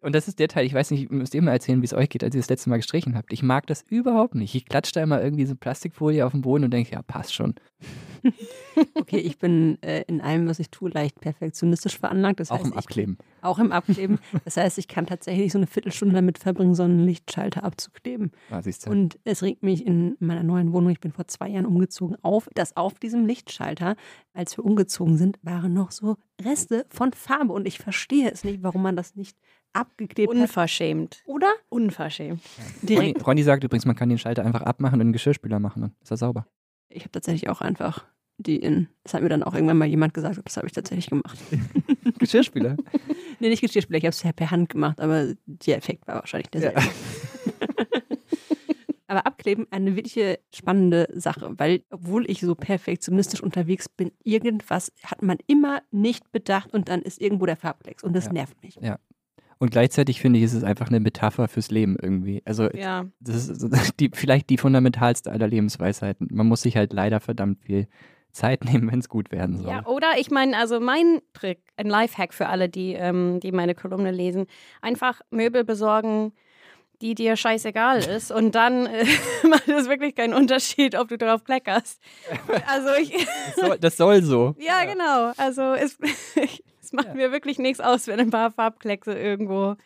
Und 0.00 0.14
das 0.14 0.28
ist 0.28 0.38
der 0.38 0.46
Teil, 0.46 0.64
ich 0.64 0.74
weiß 0.74 0.92
nicht, 0.92 1.10
müsst 1.10 1.34
ihr 1.34 1.42
mal 1.42 1.52
erzählen, 1.52 1.80
wie 1.82 1.86
es 1.86 1.92
euch 1.92 2.08
geht, 2.08 2.22
als 2.22 2.34
ihr 2.34 2.40
das 2.40 2.48
letzte 2.48 2.70
Mal 2.70 2.76
gestrichen 2.76 3.16
habt. 3.16 3.32
Ich 3.32 3.42
mag 3.42 3.66
das 3.66 3.82
überhaupt 3.88 4.36
nicht. 4.36 4.54
Ich 4.54 4.66
klatsche 4.66 4.92
da 4.92 5.02
immer 5.02 5.20
irgendwie 5.20 5.44
so 5.44 5.56
Plastikfolie 5.56 6.24
auf 6.24 6.32
den 6.32 6.42
Boden 6.42 6.64
und 6.64 6.70
denke, 6.70 6.92
ja, 6.92 7.02
passt 7.02 7.34
schon. 7.34 7.54
okay, 8.94 9.18
ich 9.18 9.38
bin 9.38 9.82
äh, 9.82 10.02
in 10.06 10.20
allem, 10.20 10.48
was 10.48 10.60
ich 10.60 10.70
tue, 10.70 10.90
leicht 10.90 11.20
perfektionistisch 11.20 11.98
veranlagt. 11.98 12.38
Das 12.38 12.50
auch 12.50 12.58
heißt, 12.58 12.66
im 12.66 12.72
Abkleben. 12.74 13.18
Ich, 13.20 13.44
auch 13.44 13.58
im 13.58 13.72
Abkleben. 13.72 14.18
Das 14.44 14.56
heißt, 14.56 14.78
ich 14.78 14.86
kann 14.86 15.06
tatsächlich 15.06 15.50
so 15.52 15.58
eine 15.58 15.66
Viertelstunde 15.66 16.14
damit 16.14 16.38
verbringen, 16.38 16.74
so 16.76 16.84
einen 16.84 17.04
Lichtschalter 17.04 17.64
abzukleben. 17.64 18.30
Ah, 18.50 18.60
und 18.86 19.18
es 19.24 19.42
regt 19.42 19.64
mich 19.64 19.84
in 19.84 20.16
meiner 20.20 20.44
neuen 20.44 20.72
Wohnung, 20.72 20.90
ich 20.90 21.00
bin 21.00 21.12
vor 21.12 21.26
zwei 21.26 21.48
Jahren 21.48 21.66
umgezogen, 21.66 22.16
auf, 22.22 22.48
dass 22.54 22.76
auf 22.76 22.98
diesem 22.98 23.26
Lichtschalter, 23.26 23.96
als 24.32 24.56
wir 24.56 24.64
umgezogen 24.64 25.16
sind, 25.16 25.38
waren 25.42 25.72
noch 25.72 25.90
so 25.90 26.16
Reste 26.40 26.86
von 26.88 27.12
Farbe. 27.12 27.52
Und 27.52 27.66
ich 27.66 27.78
verstehe 27.78 28.30
es 28.30 28.44
nicht, 28.44 28.62
warum 28.62 28.82
man 28.82 28.96
das 28.96 29.16
nicht 29.16 29.36
abgeklebt 29.72 30.30
Unverschämt. 30.30 31.16
hat. 31.16 31.28
Oder? 31.28 31.52
Unverschämt. 31.68 32.42
Ronny, 32.88 33.14
Ronny 33.24 33.42
sagt 33.42 33.64
übrigens, 33.64 33.86
man 33.86 33.96
kann 33.96 34.08
den 34.08 34.18
Schalter 34.18 34.44
einfach 34.44 34.62
abmachen 34.62 34.96
und 34.96 35.02
einen 35.02 35.12
Geschirrspüler 35.12 35.60
machen, 35.60 35.82
dann 35.82 35.94
ist 36.02 36.10
er 36.10 36.16
sauber. 36.16 36.46
Ich 36.88 37.02
habe 37.02 37.12
tatsächlich 37.12 37.48
auch 37.48 37.60
einfach 37.60 38.06
die 38.38 38.56
in, 38.56 38.88
das 39.02 39.14
hat 39.14 39.22
mir 39.22 39.28
dann 39.28 39.42
auch 39.42 39.54
irgendwann 39.54 39.78
mal 39.78 39.88
jemand 39.88 40.14
gesagt, 40.14 40.40
das 40.44 40.56
habe 40.56 40.66
ich 40.66 40.72
tatsächlich 40.72 41.10
gemacht. 41.10 41.38
Geschirrspüler? 42.18 42.76
nee, 43.40 43.48
nicht 43.48 43.60
Geschirrspüler, 43.60 43.98
ich 43.98 44.04
habe 44.04 44.10
es 44.10 44.22
ja 44.22 44.32
per 44.32 44.50
Hand 44.50 44.70
gemacht, 44.70 45.00
aber 45.00 45.34
der 45.46 45.76
Effekt 45.76 46.06
war 46.06 46.16
wahrscheinlich 46.16 46.48
derselbe. 46.48 46.80
Ja. 46.80 46.86
aber 49.08 49.26
Abkleben 49.26 49.66
eine 49.70 49.96
wirkliche 49.96 50.38
spannende 50.54 51.08
Sache, 51.14 51.52
weil 51.58 51.82
obwohl 51.90 52.30
ich 52.30 52.40
so 52.40 52.54
perfektionistisch 52.54 53.42
unterwegs 53.42 53.88
bin, 53.88 54.12
irgendwas 54.22 54.92
hat 55.02 55.22
man 55.22 55.38
immer 55.48 55.82
nicht 55.90 56.30
bedacht 56.30 56.72
und 56.72 56.88
dann 56.88 57.02
ist 57.02 57.20
irgendwo 57.20 57.46
der 57.46 57.56
Farbklecks 57.56 58.04
und 58.04 58.14
das 58.14 58.26
ja. 58.26 58.32
nervt 58.32 58.62
mich. 58.62 58.78
Ja. 58.80 58.98
Und 59.58 59.70
gleichzeitig 59.70 60.20
finde 60.20 60.38
ich, 60.38 60.44
ist 60.44 60.54
es 60.54 60.64
einfach 60.64 60.88
eine 60.88 61.00
Metapher 61.00 61.48
fürs 61.48 61.70
Leben 61.70 61.96
irgendwie. 62.00 62.42
Also 62.44 62.70
ja. 62.70 63.06
das 63.20 63.48
ist 63.48 63.66
die, 64.00 64.10
vielleicht 64.12 64.50
die 64.50 64.58
fundamentalste 64.58 65.30
aller 65.30 65.48
Lebensweisheiten. 65.48 66.28
Man 66.30 66.46
muss 66.46 66.62
sich 66.62 66.76
halt 66.76 66.92
leider 66.92 67.20
verdammt 67.20 67.64
viel 67.64 67.88
Zeit 68.30 68.64
nehmen, 68.72 68.90
wenn 68.90 69.00
es 69.00 69.08
gut 69.08 69.32
werden 69.32 69.58
soll. 69.58 69.70
Ja, 69.70 69.86
oder 69.86 70.12
ich 70.18 70.30
meine, 70.30 70.56
also 70.56 70.80
mein 70.80 71.20
Trick, 71.32 71.60
ein 71.76 71.86
Lifehack 71.86 72.32
für 72.32 72.48
alle, 72.48 72.68
die, 72.68 72.92
ähm, 72.92 73.40
die 73.40 73.52
meine 73.52 73.74
Kolumne 73.74 74.12
lesen, 74.12 74.46
einfach 74.80 75.20
Möbel 75.30 75.64
besorgen, 75.64 76.32
die 77.00 77.14
dir 77.14 77.36
scheißegal 77.36 78.04
ist 78.04 78.30
und 78.30 78.54
dann 78.54 78.86
äh, 78.86 79.04
macht 79.48 79.68
es 79.68 79.88
wirklich 79.88 80.14
keinen 80.14 80.34
Unterschied, 80.34 80.96
ob 80.96 81.08
du 81.08 81.18
drauf 81.18 81.44
kleckerst. 81.44 82.00
Also 82.66 82.88
ich 83.00 83.12
das, 83.12 83.56
soll, 83.56 83.78
das 83.78 83.96
soll 83.96 84.22
so. 84.22 84.54
Ja, 84.58 84.82
ja, 84.82 84.92
genau. 84.92 85.32
Also 85.36 85.74
es, 85.74 85.98
es 86.82 86.92
macht 86.92 87.08
ja. 87.08 87.14
mir 87.14 87.32
wirklich 87.32 87.58
nichts 87.58 87.80
aus, 87.80 88.06
wenn 88.06 88.20
ein 88.20 88.30
paar 88.30 88.50
Farbkleckse 88.50 89.12
irgendwo 89.12 89.76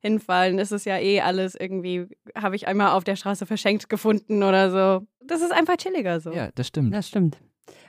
hinfallen. 0.00 0.58
Es 0.58 0.70
ist 0.70 0.86
ja 0.86 0.98
eh 0.98 1.20
alles 1.20 1.54
irgendwie, 1.54 2.06
habe 2.34 2.56
ich 2.56 2.68
einmal 2.68 2.90
auf 2.90 3.04
der 3.04 3.16
Straße 3.16 3.46
verschenkt 3.46 3.88
gefunden 3.88 4.42
oder 4.42 4.70
so. 4.70 5.06
Das 5.20 5.40
ist 5.40 5.52
einfach 5.52 5.76
chilliger 5.76 6.20
so. 6.20 6.32
Ja, 6.32 6.50
das 6.54 6.68
stimmt. 6.68 6.94
Das 6.94 7.08
stimmt. 7.08 7.38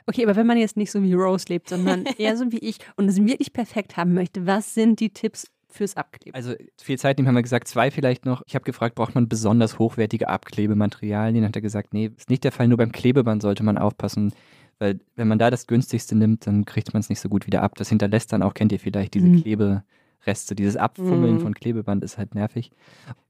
Okay, 0.06 0.24
aber 0.24 0.36
wenn 0.36 0.46
man 0.46 0.58
jetzt 0.58 0.76
nicht 0.76 0.90
so 0.90 1.02
wie 1.02 1.14
Rose 1.14 1.46
lebt, 1.48 1.68
sondern 1.68 2.04
eher 2.18 2.36
so 2.36 2.50
wie 2.50 2.58
ich 2.58 2.78
und 2.96 3.08
es 3.08 3.24
wirklich 3.24 3.52
perfekt 3.52 3.96
haben 3.96 4.14
möchte, 4.14 4.46
was 4.46 4.74
sind 4.74 5.00
die 5.00 5.10
Tipps 5.10 5.46
fürs 5.74 5.96
Abkleben? 5.96 6.34
Also 6.34 6.54
viel 6.80 6.98
Zeit 6.98 7.18
nehmen 7.18 7.28
haben 7.28 7.34
wir 7.34 7.42
gesagt, 7.42 7.68
zwei 7.68 7.90
vielleicht 7.90 8.24
noch. 8.24 8.42
Ich 8.46 8.54
habe 8.54 8.64
gefragt, 8.64 8.94
braucht 8.94 9.14
man 9.14 9.28
besonders 9.28 9.78
hochwertige 9.78 10.28
Abklebematerialien? 10.28 11.44
Hat 11.44 11.56
er 11.56 11.62
gesagt, 11.62 11.94
nee, 11.94 12.10
ist 12.16 12.30
nicht 12.30 12.44
der 12.44 12.52
Fall. 12.52 12.68
Nur 12.68 12.78
beim 12.78 12.92
Klebeband 12.92 13.42
sollte 13.42 13.62
man 13.62 13.78
aufpassen, 13.78 14.32
weil 14.78 14.98
wenn 15.16 15.28
man 15.28 15.38
da 15.38 15.50
das 15.50 15.66
günstigste 15.66 16.16
nimmt, 16.16 16.46
dann 16.46 16.64
kriegt 16.64 16.92
man 16.94 17.00
es 17.00 17.08
nicht 17.08 17.20
so 17.20 17.28
gut 17.28 17.46
wieder 17.46 17.62
ab. 17.62 17.74
Das 17.76 17.88
hinterlässt 17.88 18.32
dann 18.32 18.42
auch, 18.42 18.54
kennt 18.54 18.72
ihr 18.72 18.80
vielleicht, 18.80 19.14
diese 19.14 19.26
mhm. 19.26 19.42
Klebereste. 19.42 20.54
Dieses 20.54 20.76
Abfummeln 20.76 21.34
mhm. 21.34 21.40
von 21.40 21.54
Klebeband 21.54 22.02
ist 22.02 22.18
halt 22.18 22.34
nervig. 22.34 22.70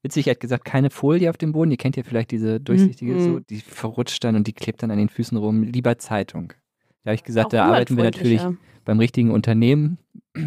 Witzig, 0.02 0.28
er 0.28 0.32
hat 0.32 0.40
gesagt, 0.40 0.64
keine 0.64 0.90
Folie 0.90 1.28
auf 1.28 1.36
dem 1.36 1.52
Boden. 1.52 1.70
Ihr 1.70 1.76
kennt 1.76 1.96
ja 1.96 2.02
vielleicht 2.04 2.30
diese 2.30 2.60
durchsichtige, 2.60 3.14
mhm. 3.14 3.20
so, 3.20 3.40
die 3.40 3.60
verrutscht 3.60 4.22
dann 4.24 4.36
und 4.36 4.46
die 4.46 4.52
klebt 4.52 4.82
dann 4.82 4.90
an 4.90 4.98
den 4.98 5.08
Füßen 5.08 5.36
rum. 5.36 5.62
Lieber 5.62 5.98
Zeitung. 5.98 6.52
Da 7.02 7.10
habe 7.10 7.14
ich 7.14 7.24
gesagt, 7.24 7.46
auch 7.46 7.50
da 7.50 7.64
arbeiten 7.66 7.96
wir 7.96 8.04
natürlich 8.04 8.42
beim 8.84 8.98
richtigen 8.98 9.30
Unternehmen. 9.30 9.98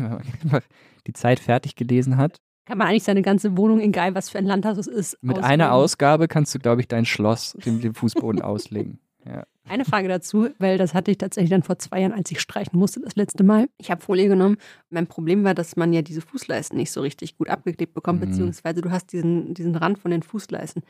die 1.07 1.13
Zeit 1.13 1.39
fertig 1.39 1.75
gelesen 1.75 2.17
hat. 2.17 2.39
Kann 2.65 2.77
man 2.77 2.87
eigentlich 2.87 3.03
seine 3.03 3.21
ganze 3.21 3.57
Wohnung, 3.57 3.81
egal 3.81 4.15
was 4.15 4.29
für 4.29 4.37
ein 4.37 4.45
Landhaus 4.45 4.77
es 4.77 4.87
ist, 4.87 5.17
Mit 5.21 5.37
auslegen. 5.37 5.51
einer 5.51 5.73
Ausgabe 5.73 6.27
kannst 6.27 6.55
du, 6.55 6.59
glaube 6.59 6.81
ich, 6.81 6.87
dein 6.87 7.05
Schloss 7.05 7.57
dem, 7.65 7.81
dem 7.81 7.93
Fußboden 7.93 8.41
auslegen. 8.41 8.99
Ja. 9.25 9.45
Eine 9.65 9.85
Frage 9.85 10.09
dazu, 10.09 10.49
weil 10.59 10.77
das 10.77 10.93
hatte 10.93 11.09
ich 11.09 11.17
tatsächlich 11.17 11.49
dann 11.49 11.63
vor 11.63 11.79
zwei 11.79 12.01
Jahren, 12.01 12.11
als 12.11 12.29
ich 12.29 12.41
streichen 12.41 12.77
musste, 12.77 12.99
das 12.99 13.15
letzte 13.15 13.45
Mal. 13.45 13.69
Ich 13.77 13.89
habe 13.89 14.01
Folie 14.01 14.27
genommen. 14.27 14.57
Mein 14.89 15.07
Problem 15.07 15.45
war, 15.45 15.53
dass 15.53 15.77
man 15.77 15.93
ja 15.93 16.01
diese 16.01 16.19
Fußleisten 16.19 16.77
nicht 16.77 16.91
so 16.91 16.99
richtig 16.99 17.37
gut 17.37 17.47
abgeklebt 17.47 17.93
bekommt, 17.93 18.19
mhm. 18.19 18.25
beziehungsweise 18.25 18.81
du 18.81 18.91
hast 18.91 19.13
diesen, 19.13 19.53
diesen 19.53 19.75
Rand 19.75 19.97
von 19.97 20.11
den 20.11 20.23
Fußleisten. 20.23 20.83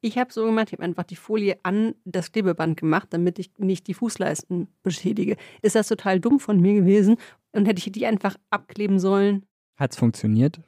Ich 0.00 0.18
habe 0.18 0.32
so 0.32 0.44
gemacht, 0.44 0.68
ich 0.68 0.74
habe 0.74 0.84
einfach 0.84 1.02
die 1.02 1.16
Folie 1.16 1.58
an 1.64 1.94
das 2.04 2.30
Klebeband 2.30 2.76
gemacht, 2.76 3.08
damit 3.10 3.40
ich 3.40 3.50
nicht 3.58 3.88
die 3.88 3.94
Fußleisten 3.94 4.68
beschädige. 4.84 5.36
Ist 5.62 5.74
das 5.74 5.88
total 5.88 6.20
dumm 6.20 6.38
von 6.38 6.60
mir 6.60 6.74
gewesen 6.74 7.16
und 7.50 7.66
hätte 7.66 7.80
ich 7.84 7.90
die 7.90 8.06
einfach 8.06 8.36
abkleben 8.50 9.00
sollen? 9.00 9.44
Hat 9.76 9.92
es 9.92 9.98
funktioniert? 9.98 10.60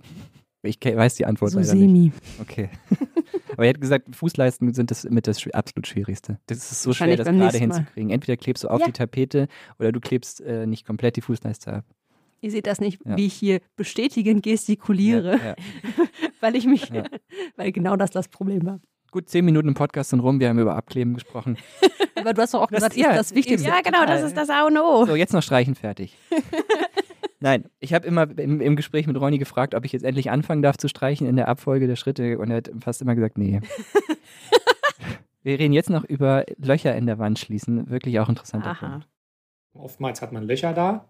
Ich 0.63 0.79
weiß 0.83 1.15
die 1.15 1.27
Antwort 1.27 1.53
so 1.53 1.59
leider 1.59 1.69
semi. 1.69 1.87
nicht. 1.87 2.15
Okay. 2.41 2.71
Aber 3.53 3.65
er 3.65 3.71
hat 3.71 3.81
gesagt, 3.81 4.17
Fußleisten 4.17 4.75
sind 4.75 4.91
das 4.91 5.05
mit 5.05 5.27
das 5.27 5.47
absolut 5.53 5.87
Schwierigste. 5.87 6.39
Das 6.47 6.59
ist 6.59 6.83
so 6.83 6.93
schwer, 6.93 7.17
das 7.17 7.27
gerade 7.27 7.59
hinzukriegen. 7.59 8.11
Entweder 8.11 8.37
klebst 8.37 8.65
du 8.65 8.69
auf 8.69 8.81
ja. 8.81 8.87
die 8.87 8.93
Tapete 8.93 9.47
oder 9.79 9.93
du 9.93 10.01
klebst 10.01 10.41
äh, 10.41 10.67
nicht 10.67 10.87
komplett 10.87 11.17
die 11.17 11.21
Fußleiste 11.21 11.73
ab. 11.73 11.85
Ihr 12.41 12.51
seht 12.51 12.67
das 12.67 12.81
nicht, 12.81 13.01
ja. 13.07 13.17
wie 13.17 13.27
ich 13.27 13.35
hier 13.35 13.61
bestätigend 13.77 14.43
gestikuliere, 14.43 15.39
ja, 15.43 15.55
weil 16.41 16.57
ich 16.57 16.67
mich, 16.67 16.91
weil 17.57 17.73
genau 17.73 17.97
das 17.97 18.11
das 18.11 18.29
Problem 18.29 18.67
war. 18.67 18.81
Gut, 19.11 19.31
zehn 19.31 19.45
Minuten 19.45 19.69
im 19.69 19.75
Podcast 19.75 20.11
sind 20.11 20.21
rum, 20.21 20.41
wir 20.41 20.49
haben 20.49 20.59
über 20.59 20.75
Abkleben 20.75 21.15
gesprochen. 21.15 21.57
Aber 22.17 22.35
du 22.35 22.43
hast 22.43 22.53
doch 22.53 22.63
auch 22.63 22.69
gesagt, 22.69 22.99
das, 22.99 23.07
ist 23.07 23.17
das 23.17 23.35
Wichtigste. 23.35 23.69
Ja, 23.69 23.81
genau, 23.81 24.05
das 24.05 24.23
ist 24.23 24.37
das 24.37 24.51
A 24.51 24.67
und 24.67 24.77
O. 24.77 25.07
So, 25.07 25.15
jetzt 25.15 25.33
noch 25.33 25.43
streichen, 25.43 25.75
fertig. 25.75 26.19
Nein, 27.45 27.69
ich 27.79 27.93
habe 27.93 28.07
immer 28.07 28.27
im, 28.39 28.63
im, 28.63 28.75
Gespräch 28.75 29.07
mit 29.07 29.21
Ronny 29.21 29.37
gefragt, 29.37 29.75
ob 29.75 29.85
ich 29.85 29.93
jetzt 29.93 30.03
endlich 30.03 30.31
anfangen 30.31 30.63
darf 30.63 30.79
zu 30.79 30.89
streichen 30.89 31.27
in 31.27 31.37
der 31.37 31.47
Abfolge 31.47 31.87
der 31.87 31.97
Schritte 31.97 32.39
und 32.39 32.51
er 32.51 32.57
hat 32.57 32.71
fast 32.81 33.03
immer 33.03 33.15
gesagt, 33.15 33.37
nee. 33.37 33.61
Wir 35.43 35.59
reden 35.59 35.75
jetzt 35.75 35.91
noch 35.91 36.05
über 36.05 36.47
Löcher 36.57 36.97
in 36.97 37.05
der 37.05 37.19
Wand 37.19 37.39
schließen. 37.39 37.91
Wirklich 37.91 38.19
auch 38.19 38.31
interessanter 38.31 38.71
Aha. 38.71 38.89
Punkt. 38.89 39.09
Oftmals 39.75 40.23
hat 40.23 40.33
man 40.33 40.45
Löcher 40.45 40.73
da. 40.73 41.07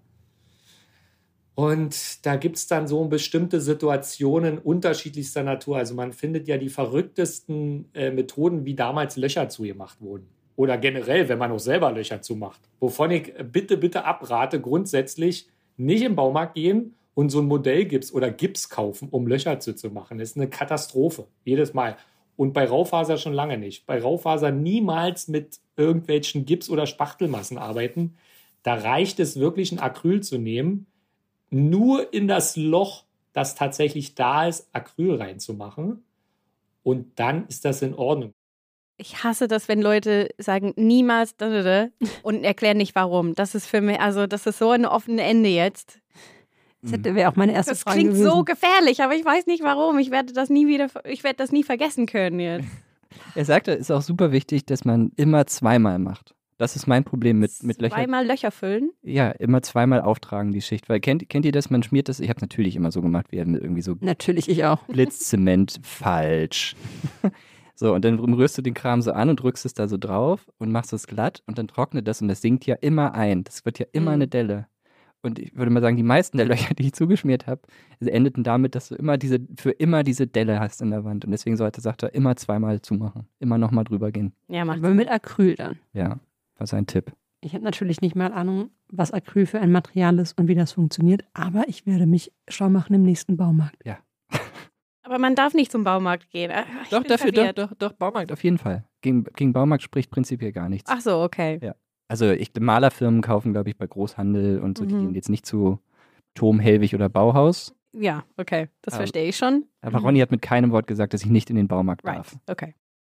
Und 1.55 2.27
da 2.27 2.35
gibt 2.35 2.57
es 2.57 2.67
dann 2.67 2.89
so 2.89 3.05
bestimmte 3.05 3.61
Situationen 3.61 4.59
unterschiedlichster 4.59 5.45
Natur. 5.45 5.77
Also 5.77 5.95
man 5.95 6.13
findet 6.13 6.49
ja 6.49 6.57
die 6.59 6.69
verrücktesten 6.69 7.91
äh, 7.95 8.11
Methoden, 8.11 8.65
wie 8.65 8.75
damals 8.75 9.17
Löcher 9.17 9.49
zugemacht 9.51 10.01
wurden. 10.01 10.27
Oder 10.57 10.79
generell, 10.79 11.29
wenn 11.29 11.39
man 11.39 11.53
auch 11.53 11.61
selber 11.61 11.93
Löcher 11.93 12.23
zumacht. 12.23 12.61
Wovon 12.81 13.13
ich 13.13 13.33
bitte, 13.53 13.77
bitte 13.77 14.05
abrate, 14.05 14.61
grundsätzlich 14.61 15.49
nicht 15.77 16.03
im 16.03 16.17
Baumarkt 16.17 16.55
gehen 16.55 16.95
und 17.15 17.31
so 17.31 17.41
ein 17.41 17.47
Modellgips 17.47 18.13
oder 18.13 18.31
Gips 18.31 18.69
kaufen, 18.69 19.09
um 19.11 19.27
Löcher 19.27 19.61
zu, 19.61 19.75
zu 19.75 19.91
machen. 19.91 20.19
Das 20.19 20.31
ist 20.31 20.37
eine 20.37 20.49
Katastrophe. 20.49 21.27
Jedes 21.45 21.75
Mal. 21.75 21.97
Und 22.37 22.53
bei 22.53 22.65
Raufaser 22.65 23.17
schon 23.17 23.33
lange 23.33 23.59
nicht. 23.59 23.87
Bei 23.87 24.01
Raufaser 24.01 24.51
niemals 24.51 25.29
mit 25.29 25.61
irgendwelchen 25.77 26.45
Gips- 26.45 26.69
oder 26.69 26.87
Spachtelmassen 26.87 27.59
arbeiten. 27.59 28.17
Da 28.63 28.75
reicht 28.75 29.21
es 29.21 29.39
wirklich, 29.39 29.71
ein 29.73 29.79
Acryl 29.79 30.23
zu 30.23 30.39
nehmen, 30.39 30.87
nur 31.51 32.13
in 32.13 32.27
das 32.27 32.57
Loch, 32.57 33.05
das 33.33 33.55
tatsächlich 33.55 34.15
da 34.15 34.49
ist, 34.49 34.69
Acryl 34.73 35.15
reinzumachen. 35.17 36.03
Und 36.83 37.19
dann 37.19 37.47
ist 37.47 37.65
das 37.65 37.83
in 37.83 37.95
Ordnung. 37.95 38.35
Ich 38.97 39.25
hasse 39.25 39.49
das, 39.49 39.69
wenn 39.69 39.83
Leute 39.83 40.29
sagen, 40.39 40.73
niemals 40.77 41.37
da, 41.37 41.49
da, 41.51 41.63
da, 41.63 42.07
und 42.23 42.45
erklären 42.45 42.77
nicht 42.77 42.95
warum. 42.95 43.35
Das 43.35 43.55
ist 43.55 43.67
für 43.67 43.81
mich, 43.81 44.01
also 44.01 44.27
das 44.27 44.47
ist 44.47 44.59
so 44.59 44.71
ein 44.71 44.87
offenes 44.87 45.25
Ende 45.25 45.49
jetzt. 45.49 46.01
Das 46.83 46.93
hätte 46.93 47.15
wäre 47.15 47.31
auch 47.31 47.37
meine 47.37 47.55
erste 47.55 47.73
Das 47.73 47.83
Frage 47.83 47.99
klingt 47.99 48.13
gewesen. 48.13 48.31
so 48.31 48.45
gefährlich, 48.45 49.03
aber 49.03 49.15
ich 49.15 49.25
weiß 49.25 49.47
nicht 49.47 49.63
warum. 49.63 49.99
Ich 49.99 50.11
werde 50.11 50.33
das 50.33 50.51
nie 50.51 50.67
wieder, 50.69 50.89
ich 51.05 51.25
werde 51.25 51.37
das 51.37 51.51
nie 51.51 51.65
vergessen 51.65 52.07
können 52.07 52.41
jetzt. 52.41 52.69
Er 53.37 53.45
sagte, 53.45 53.73
es 53.73 53.83
ist 53.83 53.91
auch 53.93 54.03
super 54.03 54.33
wichtig, 54.33 54.67
dass 54.67 54.85
man 54.85 55.13
immer 55.15 55.47
zweimal 55.47 56.01
macht. 56.01 56.35
Das 56.59 56.75
ist 56.75 56.89
mein 56.89 57.05
Problem 57.05 57.39
mit, 57.39 57.51
mit 57.63 57.81
Löchern. 57.81 57.99
Zweimal 57.99 58.27
Löcher 58.27 58.51
füllen. 58.51 58.91
Ja, 59.03 59.31
immer 59.31 59.63
zweimal 59.63 60.01
auftragen 60.01 60.51
die 60.51 60.63
Schicht. 60.63 60.89
Weil 60.89 60.99
kennt, 60.99 61.29
kennt 61.29 61.45
ihr 61.45 61.53
das? 61.53 61.71
Man 61.71 61.83
schmiert 61.85 62.09
das, 62.09 62.19
ich 62.19 62.29
habe 62.29 62.39
es 62.39 62.43
natürlich 62.43 62.75
immer 62.75 62.91
so 62.91 63.03
gemacht, 63.03 63.27
wie 63.31 63.37
irgendwie 63.37 63.83
so 63.83 63.95
Natürlich, 64.01 64.49
ich 64.49 64.65
auch. 64.65 64.83
Blitzzement 64.85 65.81
falsch. 65.83 66.75
So, 67.75 67.93
und 67.95 68.05
dann 68.05 68.19
rührst 68.19 68.57
du 68.57 68.63
den 68.63 68.75
Kram 68.75 69.03
so 69.03 69.13
an 69.13 69.29
und 69.29 69.37
drückst 69.43 69.65
es 69.67 69.75
da 69.75 69.89
so 69.89 69.97
drauf 69.97 70.47
und 70.59 70.71
machst 70.71 70.93
es 70.93 71.07
glatt 71.07 71.43
und 71.47 71.59
dann 71.59 71.67
trocknet 71.69 72.07
das 72.07 72.23
und 72.23 72.29
das 72.29 72.41
sinkt 72.41 72.67
ja 72.67 72.77
immer 72.77 73.15
ein. 73.15 73.45
Das 73.45 73.65
wird 73.65 73.79
ja 73.79 73.87
immer 73.93 74.11
Mhm. 74.11 74.15
eine 74.15 74.29
Delle. 74.29 74.67
Und 75.23 75.39
ich 75.39 75.57
würde 75.57 75.71
mal 75.71 75.81
sagen, 75.81 75.97
die 75.97 76.03
meisten 76.03 76.37
der 76.37 76.47
Löcher, 76.73 76.75
die 76.75 76.85
ich 76.85 76.93
zugeschmiert 76.93 77.47
habe, 77.47 77.63
endeten 78.01 78.45
damit, 78.45 78.75
dass 78.75 78.91
du 78.91 78.95
immer 78.95 79.17
diese, 79.17 79.39
für 79.59 79.71
immer 79.71 80.03
diese 80.05 80.27
Delle 80.27 80.61
hast 80.61 80.83
in 80.83 80.91
der 80.91 81.05
Wand. 81.05 81.25
Und 81.25 81.31
deswegen 81.33 81.57
sollte, 81.57 81.81
sagt 81.81 82.03
er, 82.03 82.15
immer 82.15 82.37
zweimal 82.37 82.81
zumachen. 82.83 83.27
Immer 83.41 83.57
nochmal 83.59 83.85
drüber 83.85 84.13
gehen. 84.13 84.35
Ja, 84.49 84.65
macht 84.65 84.79
Aber 84.79 84.91
mit 84.95 85.09
Acryl 85.11 85.55
dann. 85.55 85.79
Ja, 85.95 86.21
war 86.59 86.67
sein 86.67 86.87
Tipp. 86.87 87.13
Ich 87.41 87.55
habe 87.55 87.65
natürlich 87.65 88.01
nicht 88.01 88.15
mal 88.17 88.33
Ahnung, 88.33 88.71
was 88.89 89.13
Acryl 89.13 89.47
für 89.47 89.61
ein 89.61 89.73
Material 89.73 90.19
ist 90.19 90.39
und 90.39 90.47
wie 90.49 90.55
das 90.55 90.73
funktioniert, 90.73 91.25
aber 91.35 91.65
ich 91.69 91.87
werde 91.87 92.07
mich 92.07 92.33
schlau 92.49 92.71
machen 92.71 92.95
im 92.95 93.03
nächsten 93.03 93.37
Baumarkt. 93.37 93.77
Aber 95.05 95.19
man 95.19 95.35
darf 95.35 95.55
nicht 95.55 95.71
zum 95.71 95.85
Baumarkt 95.85 96.31
gehen. 96.31 96.51
Ich 96.83 96.89
doch, 96.91 97.03
dafür, 97.05 97.31
doch, 97.31 97.43
verwirrt. 97.45 97.59
doch, 97.59 97.75
doch, 97.79 97.93
Baumarkt 97.93 98.33
auf 98.33 98.43
jeden 98.43 98.59
Fall. 98.59 98.85
Gegen, 99.03 99.25
gegen 99.25 99.53
Baumarkt 99.53 99.83
spricht 99.83 100.11
prinzipiell 100.11 100.51
gar 100.53 100.69
nichts. 100.69 100.91
Ach 100.93 101.01
so, 101.01 101.23
okay. 101.23 101.73
Also 102.09 102.31
ich, 102.31 102.51
Malerfirmen 102.59 103.21
kaufen, 103.23 103.53
glaube 103.53 103.69
ich, 103.71 103.77
bei 103.77 103.87
Großhandel 103.87 104.61
und 104.61 104.77
so, 104.79 104.85
die 104.85 104.95
Mhm. 104.95 105.01
gehen 105.01 105.15
jetzt 105.15 105.29
nicht 105.29 105.47
zu 105.47 105.79
Tom, 106.35 106.59
Helwig 106.59 106.95
oder 106.95 107.09
Bauhaus. 107.09 107.75
Ja, 107.97 108.25
okay. 108.37 108.69
Das 108.83 108.95
Aber- 108.95 109.03
verstehe 109.03 109.29
ich 109.29 109.37
schon. 109.37 109.67
Aber 109.81 109.99
Ronny 110.01 110.19
hat 110.21 110.31
mit 110.31 110.43
keinem 110.43 110.73
Wort 110.73 110.87
gesagt, 110.87 111.15
dass 111.15 111.23
ich 111.23 111.31
nicht 111.31 111.49
in 111.51 111.57
den 111.57 111.69
Baumarkt 111.69 112.05
Right. 112.05 112.17
darf. 112.19 112.37
Okay. 112.49 112.75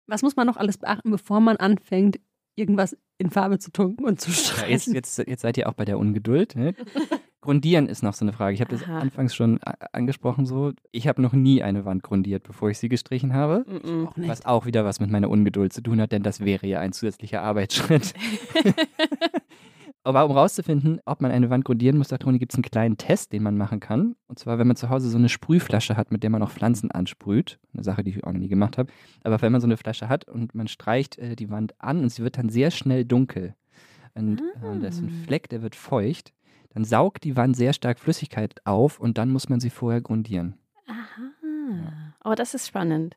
Was 0.08 0.22
muss 0.22 0.36
man 0.36 0.46
noch 0.48 0.58
alles 0.58 0.78
beachten, 0.78 1.10
bevor 1.12 1.40
man 1.42 1.58
anfängt, 1.58 2.20
irgendwas 2.56 2.98
in 3.18 3.30
Farbe 3.30 3.60
zu 3.60 3.72
tunken 3.72 4.06
und 4.06 4.22
zu 4.22 4.30
Ja, 4.30 4.36
streichen? 4.36 4.94
jetzt, 4.94 5.18
jetzt, 5.18 5.28
jetzt 5.28 5.42
seid 5.42 5.58
ihr 5.58 5.68
auch 5.68 5.74
bei 5.74 5.86
der 5.86 5.98
Ungeduld. 6.00 6.56
Ne? 6.56 6.76
Grundieren 7.42 7.88
ist 7.88 8.02
noch 8.04 8.14
so 8.14 8.26
eine 8.26 8.34
Frage. 8.34 8.54
Ich 8.56 8.62
habe 8.62 8.72
das 8.76 8.84
anfangs 8.88 9.36
schon 9.36 9.60
a- 9.64 9.76
angesprochen 9.94 10.46
so. 10.46 10.74
Ich 10.92 11.08
habe 11.08 11.22
noch 11.22 11.34
nie 11.34 11.62
eine 11.62 11.86
Wand 11.86 12.04
grundiert, 12.04 12.44
bevor 12.44 12.70
ich 12.70 12.80
sie 12.80 12.90
gestrichen 12.90 13.34
habe. 13.34 13.64
Auch 14.08 14.18
nicht. 14.18 14.28
Was 14.30 14.46
auch 14.46 14.66
wieder 14.66 14.84
was 14.86 15.00
mit 15.00 15.12
meiner 15.12 15.30
Ungeduld 15.30 15.72
zu 15.72 15.82
tun 15.82 16.02
hat, 16.02 16.12
denn 16.12 16.24
das 16.24 16.40
wäre 16.44 16.66
ja 16.68 16.80
ein 16.80 16.94
zusätzlicher 16.94 17.42
Arbeitsschritt. 17.44 18.14
Aber 20.04 20.26
um 20.26 20.32
rauszufinden, 20.32 21.02
ob 21.06 21.22
man 21.22 21.32
eine 21.32 21.50
Wand 21.50 21.66
grundieren 21.66 21.98
muss, 21.98 22.08
sagt 22.08 22.24
Toni, 22.24 22.40
gibt 22.40 22.54
es 22.54 22.56
einen 22.56 22.64
kleinen 22.64 22.96
Test, 22.98 23.34
den 23.34 23.44
man 23.44 23.58
machen 23.58 23.82
kann. 23.82 24.16
Und 24.28 24.40
zwar, 24.40 24.58
wenn 24.58 24.68
man 24.68 24.78
zu 24.78 24.90
Hause 24.90 25.10
so 25.10 25.18
eine 25.18 25.28
Sprühflasche 25.28 25.98
hat, 25.98 26.12
mit 26.14 26.24
der 26.24 26.30
man 26.30 26.42
auch 26.42 26.50
Pflanzen 26.52 26.92
ansprüht. 26.92 27.60
Eine 27.74 27.84
Sache, 27.84 28.06
die 28.06 28.12
ich 28.12 28.24
auch 28.24 28.32
noch 28.32 28.40
nie 28.40 28.48
gemacht 28.48 28.78
habe. 28.78 28.90
Aber 29.24 29.42
wenn 29.42 29.52
man 29.52 29.60
so 29.60 29.68
eine 29.68 29.76
Flasche 29.76 30.08
hat 30.08 30.26
und 30.26 30.56
man 30.56 30.70
streicht 30.70 31.18
äh, 31.18 31.36
die 31.36 31.50
Wand 31.50 31.74
an 31.80 32.00
und 32.04 32.10
sie 32.10 32.24
wird 32.24 32.38
dann 32.38 32.48
sehr 32.48 32.72
schnell 32.72 33.04
dunkel. 33.04 33.54
Und 34.16 34.40
äh, 34.40 34.80
da 34.82 34.88
ist 34.88 35.02
ein 35.02 35.10
Ah. 35.10 35.26
Fleck, 35.26 35.50
der 35.50 35.62
wird 35.62 35.76
feucht. 35.76 36.32
Dann 36.74 36.86
saugt 36.86 37.24
die 37.24 37.36
Wand 37.36 37.56
sehr 37.56 37.74
stark 37.74 38.00
Flüssigkeit 38.00 38.56
auf 38.66 39.00
und 39.00 39.18
dann 39.18 39.32
muss 39.32 39.50
man 39.50 39.60
sie 39.60 39.70
vorher 39.70 40.02
grundieren. 40.02 40.56
Aha. 40.88 42.14
Aber 42.20 42.36
das 42.36 42.54
ist 42.54 42.68
spannend. 42.68 43.16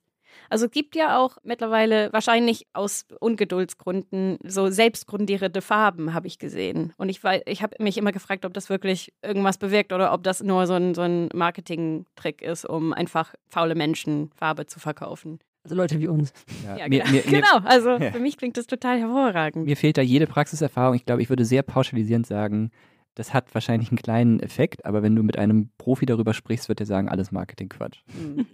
Also 0.48 0.66
es 0.66 0.72
gibt 0.72 0.96
ja 0.96 1.18
auch 1.18 1.36
mittlerweile 1.44 2.12
wahrscheinlich 2.12 2.66
aus 2.72 3.06
Ungeduldsgründen 3.20 4.38
so 4.44 4.68
selbstgrundierende 4.68 5.60
Farben, 5.60 6.14
habe 6.14 6.26
ich 6.26 6.38
gesehen. 6.38 6.92
Und 6.96 7.08
ich, 7.08 7.20
ich 7.46 7.62
habe 7.62 7.76
mich 7.78 7.98
immer 7.98 8.12
gefragt, 8.12 8.44
ob 8.44 8.54
das 8.54 8.68
wirklich 8.68 9.12
irgendwas 9.22 9.58
bewirkt 9.58 9.92
oder 9.92 10.12
ob 10.12 10.22
das 10.22 10.42
nur 10.42 10.66
so 10.66 10.74
ein, 10.74 10.94
so 10.94 11.02
ein 11.02 11.28
Marketing-Trick 11.34 12.42
ist, 12.42 12.64
um 12.64 12.92
einfach 12.92 13.34
faule 13.48 13.74
Menschen 13.74 14.30
Farbe 14.36 14.66
zu 14.66 14.80
verkaufen. 14.80 15.38
Also 15.62 15.76
Leute 15.76 16.00
wie 16.00 16.08
uns. 16.08 16.32
Ja, 16.64 16.88
mir, 16.88 17.00
genau. 17.00 17.10
mir, 17.10 17.12
mir, 17.12 17.22
genau. 17.22 17.58
Also 17.64 17.90
Ja. 18.00 18.12
für 18.12 18.20
mich 18.20 18.36
klingt 18.36 18.56
das 18.56 18.66
total 18.66 18.98
hervorragend. 18.98 19.66
Mir 19.66 19.76
fehlt 19.76 19.98
da 19.98 20.02
jede 20.02 20.26
Praxiserfahrung. 20.26 20.94
Ich 20.94 21.04
glaube, 21.04 21.22
ich 21.22 21.28
würde 21.28 21.44
sehr 21.44 21.62
pauschalisierend 21.62 22.26
sagen, 22.26 22.70
das 23.14 23.34
hat 23.34 23.52
wahrscheinlich 23.54 23.90
einen 23.90 23.98
kleinen 23.98 24.40
Effekt, 24.40 24.84
aber 24.84 25.02
wenn 25.02 25.16
du 25.16 25.22
mit 25.22 25.38
einem 25.38 25.70
Profi 25.78 26.06
darüber 26.06 26.34
sprichst, 26.34 26.68
wird 26.68 26.80
er 26.80 26.86
sagen, 26.86 27.08
alles 27.08 27.32
Marketing-Quatsch. 27.32 28.02
Hm. 28.06 28.46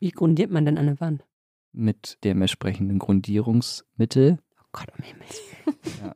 Wie 0.00 0.10
grundiert 0.10 0.50
man 0.50 0.64
denn 0.64 0.78
eine 0.78 1.00
Wand? 1.00 1.24
Mit 1.72 2.18
dem 2.24 2.40
entsprechenden 2.40 2.98
Grundierungsmittel. 2.98 4.38
Oh 4.58 4.66
Gott, 4.72 4.88
um 4.96 5.04
Himmels 5.04 5.40
Willen. 5.64 6.12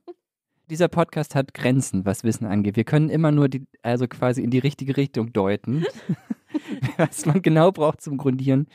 Dieser 0.70 0.88
Podcast 0.88 1.34
hat 1.34 1.52
Grenzen, 1.52 2.06
was 2.06 2.24
Wissen 2.24 2.46
angeht. 2.46 2.76
Wir 2.76 2.84
können 2.84 3.10
immer 3.10 3.30
nur 3.30 3.48
die, 3.48 3.66
also 3.82 4.08
quasi 4.08 4.42
in 4.42 4.50
die 4.50 4.58
richtige 4.58 4.96
Richtung 4.96 5.32
deuten. 5.32 5.84
was 6.96 7.26
man 7.26 7.42
genau 7.42 7.72
braucht 7.72 8.00
zum 8.00 8.16
Grundieren, 8.16 8.66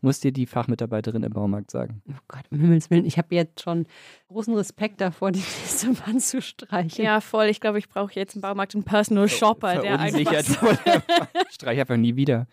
muss 0.00 0.20
dir 0.20 0.32
die 0.32 0.46
Fachmitarbeiterin 0.46 1.22
im 1.22 1.32
Baumarkt 1.32 1.70
sagen. 1.70 2.02
Oh 2.08 2.18
Gott, 2.28 2.44
um 2.50 2.60
Himmels 2.60 2.90
Willen. 2.90 3.04
Ich 3.04 3.18
habe 3.18 3.34
jetzt 3.34 3.62
schon 3.62 3.86
großen 4.28 4.54
Respekt 4.54 5.00
davor, 5.00 5.32
die 5.32 5.38
nächste 5.60 5.88
Wand 6.06 6.22
zu 6.22 6.42
streichen. 6.42 7.04
Ja, 7.04 7.20
voll. 7.20 7.46
Ich 7.46 7.60
glaube, 7.60 7.78
ich 7.78 7.88
brauche 7.88 8.14
jetzt 8.14 8.34
im 8.34 8.42
Baumarkt 8.42 8.74
einen 8.74 8.84
Personal 8.84 9.28
Shopper, 9.28 9.80
der 9.80 9.98
einfach 9.98 10.40
so. 10.42 10.66
Streich 11.50 11.80
einfach 11.80 11.96
nie 11.96 12.16
wieder. 12.16 12.46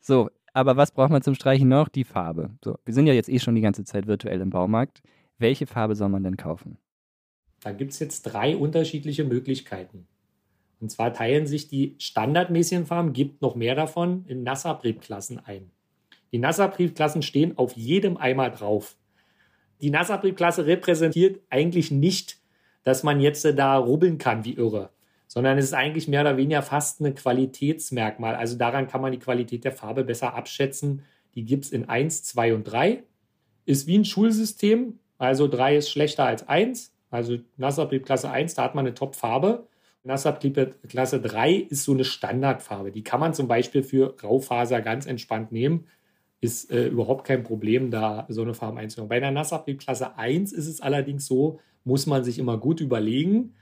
So, 0.00 0.30
aber 0.52 0.76
was 0.76 0.90
braucht 0.92 1.10
man 1.10 1.22
zum 1.22 1.34
Streichen 1.34 1.68
noch? 1.68 1.88
Die 1.88 2.04
Farbe. 2.04 2.50
So, 2.64 2.76
wir 2.84 2.94
sind 2.94 3.06
ja 3.06 3.12
jetzt 3.12 3.28
eh 3.28 3.38
schon 3.38 3.54
die 3.54 3.60
ganze 3.60 3.84
Zeit 3.84 4.06
virtuell 4.06 4.40
im 4.40 4.50
Baumarkt. 4.50 5.02
Welche 5.38 5.66
Farbe 5.66 5.94
soll 5.94 6.08
man 6.08 6.22
denn 6.22 6.36
kaufen? 6.36 6.78
Da 7.62 7.72
gibt 7.72 7.92
es 7.92 7.98
jetzt 7.98 8.22
drei 8.22 8.56
unterschiedliche 8.56 9.24
Möglichkeiten. 9.24 10.06
Und 10.80 10.90
zwar 10.90 11.12
teilen 11.12 11.46
sich 11.46 11.68
die 11.68 11.94
standardmäßigen 11.98 12.86
Farben, 12.86 13.12
gibt 13.12 13.42
noch 13.42 13.54
mehr 13.54 13.74
davon, 13.74 14.24
in 14.26 14.42
Nassabriebklassen 14.42 15.38
ein. 15.44 15.70
Die 16.32 16.38
Nassabriebklassen 16.38 17.22
stehen 17.22 17.58
auf 17.58 17.76
jedem 17.76 18.16
Eimer 18.16 18.50
drauf. 18.50 18.96
Die 19.80 19.90
Nassabriebklasse 19.90 20.66
repräsentiert 20.66 21.40
eigentlich 21.50 21.90
nicht, 21.90 22.38
dass 22.82 23.02
man 23.02 23.20
jetzt 23.20 23.44
äh, 23.44 23.54
da 23.54 23.76
rubbeln 23.76 24.18
kann 24.18 24.44
wie 24.44 24.54
irre, 24.54 24.90
sondern 25.26 25.58
es 25.58 25.66
ist 25.66 25.74
eigentlich 25.74 26.08
mehr 26.08 26.22
oder 26.22 26.36
weniger 26.36 26.62
fast 26.62 27.00
ein 27.00 27.14
Qualitätsmerkmal. 27.14 28.34
Also 28.34 28.56
daran 28.56 28.88
kann 28.88 29.00
man 29.00 29.12
die 29.12 29.18
Qualität 29.18 29.64
der 29.64 29.72
Farbe 29.72 30.04
besser 30.04 30.34
abschätzen. 30.34 31.02
Die 31.34 31.44
gibt 31.44 31.64
es 31.64 31.72
in 31.72 31.88
1, 31.88 32.22
2 32.24 32.54
und 32.54 32.64
3. 32.64 33.02
Ist 33.66 33.86
wie 33.86 33.98
ein 33.98 34.04
Schulsystem, 34.04 34.98
also 35.18 35.46
3 35.46 35.76
ist 35.76 35.90
schlechter 35.90 36.24
als 36.24 36.48
1. 36.48 36.92
Also 37.10 37.38
Nassabrieb 37.56 38.06
Klasse 38.06 38.30
1, 38.30 38.54
da 38.54 38.64
hat 38.64 38.74
man 38.74 38.86
eine 38.86 38.94
Top-Farbe. 38.94 39.66
Nassabrieb 40.02 40.76
Klasse 40.88 41.20
3 41.20 41.54
ist 41.54 41.84
so 41.84 41.92
eine 41.92 42.04
Standardfarbe. 42.04 42.90
Die 42.90 43.02
kann 43.02 43.20
man 43.20 43.34
zum 43.34 43.48
Beispiel 43.48 43.82
für 43.82 44.16
Raufaser 44.22 44.80
ganz 44.80 45.06
entspannt 45.06 45.52
nehmen. 45.52 45.86
Ist 46.40 46.70
äh, 46.70 46.86
überhaupt 46.88 47.26
kein 47.26 47.42
Problem, 47.42 47.90
da 47.90 48.26
so 48.30 48.42
eine 48.42 48.54
Farbe 48.54 48.80
einzunehmen. 48.80 49.10
Bei 49.10 49.20
der 49.20 49.30
Nassabrieb 49.30 49.80
Klasse 49.80 50.16
1 50.16 50.52
ist 50.52 50.68
es 50.68 50.80
allerdings 50.80 51.26
so, 51.26 51.60
muss 51.84 52.06
man 52.06 52.24
sich 52.24 52.38
immer 52.38 52.56
gut 52.56 52.80
überlegen, 52.80 53.54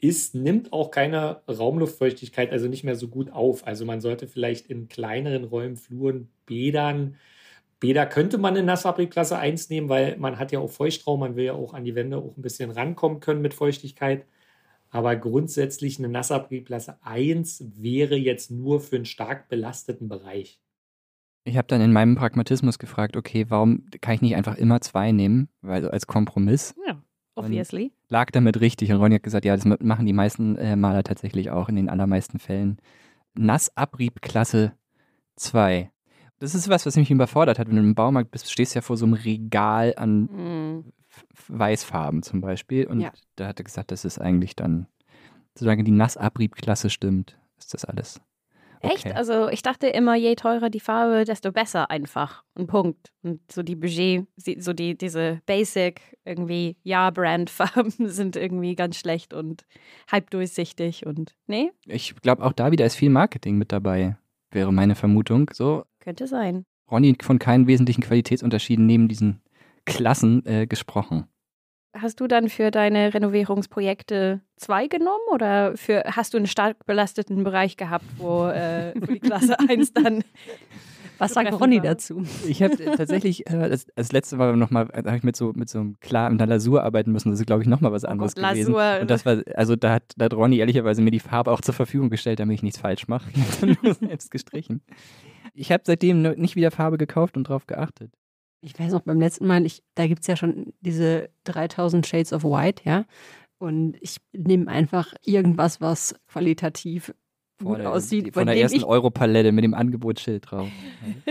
ist, 0.00 0.34
nimmt 0.34 0.72
auch 0.72 0.90
keine 0.90 1.42
Raumluftfeuchtigkeit, 1.46 2.50
also 2.50 2.68
nicht 2.68 2.84
mehr 2.84 2.96
so 2.96 3.08
gut 3.08 3.30
auf. 3.30 3.66
Also 3.66 3.84
man 3.84 4.00
sollte 4.00 4.26
vielleicht 4.26 4.66
in 4.66 4.88
kleineren 4.88 5.44
Räumen, 5.44 5.76
Fluren, 5.76 6.28
Bädern, 6.46 7.16
Bäder 7.82 8.06
könnte 8.06 8.38
man 8.38 8.54
in 8.54 8.64
Nassfabrik 8.64 9.10
Klasse 9.10 9.38
1 9.38 9.68
nehmen, 9.68 9.88
weil 9.88 10.16
man 10.16 10.38
hat 10.38 10.52
ja 10.52 10.60
auch 10.60 10.70
Feuchtraum, 10.70 11.18
man 11.18 11.34
will 11.34 11.46
ja 11.46 11.54
auch 11.54 11.74
an 11.74 11.84
die 11.84 11.96
Wände 11.96 12.16
auch 12.16 12.36
ein 12.36 12.42
bisschen 12.42 12.70
rankommen 12.70 13.18
können 13.18 13.42
mit 13.42 13.54
Feuchtigkeit. 13.54 14.24
Aber 14.92 15.16
grundsätzlich 15.16 15.98
eine 15.98 16.08
Nassfabrik 16.08 16.66
Klasse 16.66 16.98
1 17.00 17.64
wäre 17.76 18.14
jetzt 18.14 18.50
nur 18.50 18.78
für 18.78 18.96
einen 18.96 19.06
stark 19.06 19.48
belasteten 19.48 20.06
Bereich. 20.06 20.60
Ich 21.44 21.56
habe 21.56 21.66
dann 21.66 21.80
in 21.80 21.92
meinem 21.92 22.14
Pragmatismus 22.14 22.78
gefragt, 22.78 23.16
okay, 23.16 23.46
warum 23.48 23.86
kann 24.02 24.14
ich 24.14 24.20
nicht 24.20 24.36
einfach 24.36 24.56
immer 24.56 24.82
zwei 24.82 25.10
nehmen, 25.10 25.48
weil 25.62 25.88
als 25.88 26.06
Kompromiss 26.06 26.74
Ja, 26.86 27.02
obviously. 27.34 27.92
lag 28.10 28.30
damit 28.32 28.60
richtig. 28.60 28.92
Und 28.92 28.98
Ronny 28.98 29.14
hat 29.14 29.22
gesagt, 29.22 29.46
ja, 29.46 29.56
das 29.56 29.64
machen 29.64 30.04
die 30.04 30.12
meisten 30.12 30.56
äh, 30.56 30.76
Maler 30.76 31.02
tatsächlich 31.02 31.50
auch 31.50 31.70
in 31.70 31.76
den 31.76 31.88
allermeisten 31.88 32.38
Fällen. 32.38 32.76
Nassabrieb 33.32 34.20
Klasse 34.20 34.74
2. 35.36 35.90
Das 36.38 36.54
ist 36.54 36.68
was, 36.68 36.84
was 36.84 36.96
mich 36.96 37.10
überfordert 37.10 37.58
hat. 37.58 37.68
Wenn 37.68 37.76
du 37.76 37.82
im 37.82 37.94
Baumarkt 37.94 38.30
bist, 38.30 38.52
stehst 38.52 38.74
du 38.74 38.78
ja 38.78 38.82
vor 38.82 38.98
so 38.98 39.06
einem 39.06 39.14
Regal 39.14 39.94
an 39.96 40.28
Hm. 40.28 40.92
Weißfarben 41.48 42.22
zum 42.22 42.40
Beispiel. 42.40 42.86
Und 42.86 43.00
Ja. 43.00 43.12
da 43.36 43.48
hat 43.48 43.60
er 43.60 43.64
gesagt, 43.64 43.90
das 43.90 44.04
ist 44.04 44.18
eigentlich 44.18 44.56
dann, 44.56 44.86
solange 45.56 45.84
die 45.84 45.90
Nassabriebklasse 45.90 46.90
stimmt, 46.90 47.38
ist 47.58 47.74
das 47.74 47.84
alles 47.84 48.20
Echt? 48.82 49.06
Okay. 49.06 49.12
Also 49.14 49.48
ich 49.48 49.62
dachte 49.62 49.86
immer, 49.86 50.16
je 50.16 50.34
teurer 50.34 50.68
die 50.68 50.80
Farbe, 50.80 51.24
desto 51.24 51.52
besser 51.52 51.88
einfach. 51.90 52.42
Ein 52.56 52.66
Punkt. 52.66 53.12
Und 53.22 53.40
so 53.50 53.62
die 53.62 53.76
Budget, 53.76 54.26
so 54.58 54.72
die, 54.72 54.98
diese 54.98 55.40
Basic, 55.46 56.00
irgendwie 56.24 56.76
Ja-Brand-Farben 56.82 57.92
sind 58.08 58.36
irgendwie 58.36 58.74
ganz 58.74 58.96
schlecht 58.96 59.34
und 59.34 59.64
halb 60.10 60.30
durchsichtig 60.30 61.06
und 61.06 61.36
nee, 61.46 61.70
Ich 61.86 62.16
glaube, 62.16 62.44
auch 62.44 62.52
da 62.52 62.72
wieder 62.72 62.84
ist 62.84 62.96
viel 62.96 63.10
Marketing 63.10 63.56
mit 63.56 63.70
dabei, 63.70 64.16
wäre 64.50 64.72
meine 64.72 64.96
Vermutung. 64.96 65.48
So, 65.52 65.84
könnte 66.00 66.26
sein. 66.26 66.64
Ronny 66.90 67.16
von 67.22 67.38
keinen 67.38 67.68
wesentlichen 67.68 68.02
Qualitätsunterschieden 68.02 68.84
neben 68.84 69.06
diesen 69.08 69.40
Klassen 69.84 70.44
äh, 70.46 70.66
gesprochen. 70.66 71.26
Hast 71.94 72.20
du 72.20 72.26
dann 72.26 72.48
für 72.48 72.70
deine 72.70 73.12
Renovierungsprojekte 73.12 74.40
zwei 74.56 74.86
genommen 74.88 75.24
oder 75.30 75.76
für 75.76 76.02
hast 76.06 76.32
du 76.32 76.38
einen 76.38 76.46
stark 76.46 76.86
belasteten 76.86 77.44
Bereich 77.44 77.76
gehabt, 77.76 78.06
wo, 78.16 78.46
äh, 78.46 78.94
wo 78.98 79.06
die 79.12 79.20
Klasse 79.20 79.58
1 79.68 79.92
dann 79.92 80.24
Was 81.18 81.34
sagt 81.34 81.52
Ronny 81.52 81.76
war. 81.76 81.82
dazu? 81.82 82.22
Ich 82.48 82.62
habe 82.62 82.76
tatsächlich, 82.96 83.46
äh, 83.50 83.68
das, 83.68 83.86
das 83.94 84.10
letzte 84.10 84.36
Mal 84.36 84.56
nochmal, 84.56 84.86
da 84.86 85.04
habe 85.04 85.18
ich 85.18 85.22
mit 85.22 85.36
so, 85.36 85.52
mit 85.54 85.68
so 85.68 85.80
einem 85.80 86.00
klar 86.00 86.30
mit 86.30 86.40
einer 86.40 86.48
Lasur 86.48 86.82
arbeiten 86.82 87.12
müssen. 87.12 87.30
Das 87.30 87.40
ist, 87.40 87.46
glaube 87.46 87.60
ich, 87.62 87.68
nochmal 87.68 87.92
was 87.92 88.06
anderes 88.06 88.32
Oh 88.38 88.40
Gott, 88.40 88.52
gewesen. 88.52 88.72
Lasur. 88.72 89.00
Und 89.02 89.10
das 89.10 89.26
war, 89.26 89.42
also 89.54 89.76
da 89.76 89.92
hat, 89.92 90.14
da 90.16 90.24
hat 90.24 90.34
Ronny 90.34 90.56
ehrlicherweise 90.58 91.02
mir 91.02 91.10
die 91.10 91.20
Farbe 91.20 91.50
auch 91.50 91.60
zur 91.60 91.74
Verfügung 91.74 92.08
gestellt, 92.08 92.40
damit 92.40 92.54
ich 92.54 92.62
nichts 92.62 92.78
falsch 92.80 93.06
mache. 93.06 93.30
Ich 93.34 93.62
habe 93.62 93.94
selbst 93.94 94.30
gestrichen. 94.30 94.80
Ich 95.52 95.70
habe 95.70 95.82
seitdem 95.86 96.22
nicht 96.22 96.56
wieder 96.56 96.70
Farbe 96.70 96.96
gekauft 96.96 97.36
und 97.36 97.44
drauf 97.44 97.66
geachtet. 97.66 98.12
Ich 98.62 98.78
weiß 98.78 98.92
noch, 98.92 99.02
beim 99.02 99.20
letzten 99.20 99.46
Mal, 99.46 99.66
ich, 99.66 99.82
da 99.94 100.06
gibt 100.06 100.20
es 100.22 100.28
ja 100.28 100.36
schon 100.36 100.72
diese 100.80 101.30
3000 101.44 102.06
Shades 102.06 102.32
of 102.32 102.44
White, 102.44 102.82
ja. 102.84 103.04
Und 103.58 103.96
ich 104.00 104.16
nehme 104.32 104.68
einfach 104.68 105.14
irgendwas, 105.24 105.80
was 105.80 106.14
qualitativ 106.26 107.12
gut 107.62 107.78
der, 107.78 107.92
aussieht. 107.92 108.34
von 108.34 108.46
der 108.46 108.56
ersten 108.56 108.84
Europalette 108.84 109.52
mit 109.52 109.64
dem 109.64 109.74
Angebotsschild 109.74 110.50
drauf. 110.50 110.68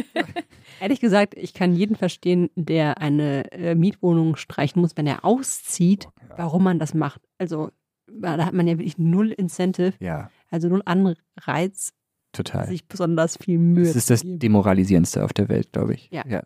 ehrlich 0.81 0.99
gesagt, 0.99 1.35
ich 1.37 1.53
kann 1.53 1.73
jeden 1.73 1.95
verstehen, 1.95 2.49
der 2.55 2.99
eine 2.99 3.51
äh, 3.51 3.75
Mietwohnung 3.75 4.35
streichen 4.35 4.81
muss, 4.81 4.97
wenn 4.97 5.07
er 5.07 5.23
auszieht, 5.23 6.09
warum 6.35 6.63
man 6.63 6.79
das 6.79 6.93
macht. 6.93 7.21
Also 7.37 7.69
da 8.07 8.45
hat 8.45 8.53
man 8.53 8.67
ja 8.67 8.77
wirklich 8.77 8.97
null 8.97 9.31
Incentive, 9.31 9.93
Ja, 9.99 10.29
also 10.49 10.67
null 10.67 10.81
Anreiz, 10.85 11.93
total. 12.33 12.67
sich 12.67 12.87
besonders 12.87 13.37
viel 13.37 13.57
Mühe 13.57 13.85
Das 13.85 13.95
ist 13.95 14.09
das 14.09 14.21
zu. 14.21 14.37
Demoralisierendste 14.37 15.23
auf 15.23 15.33
der 15.33 15.49
Welt, 15.49 15.71
glaube 15.71 15.93
ich. 15.93 16.09
Ja. 16.11 16.23
ja. 16.27 16.43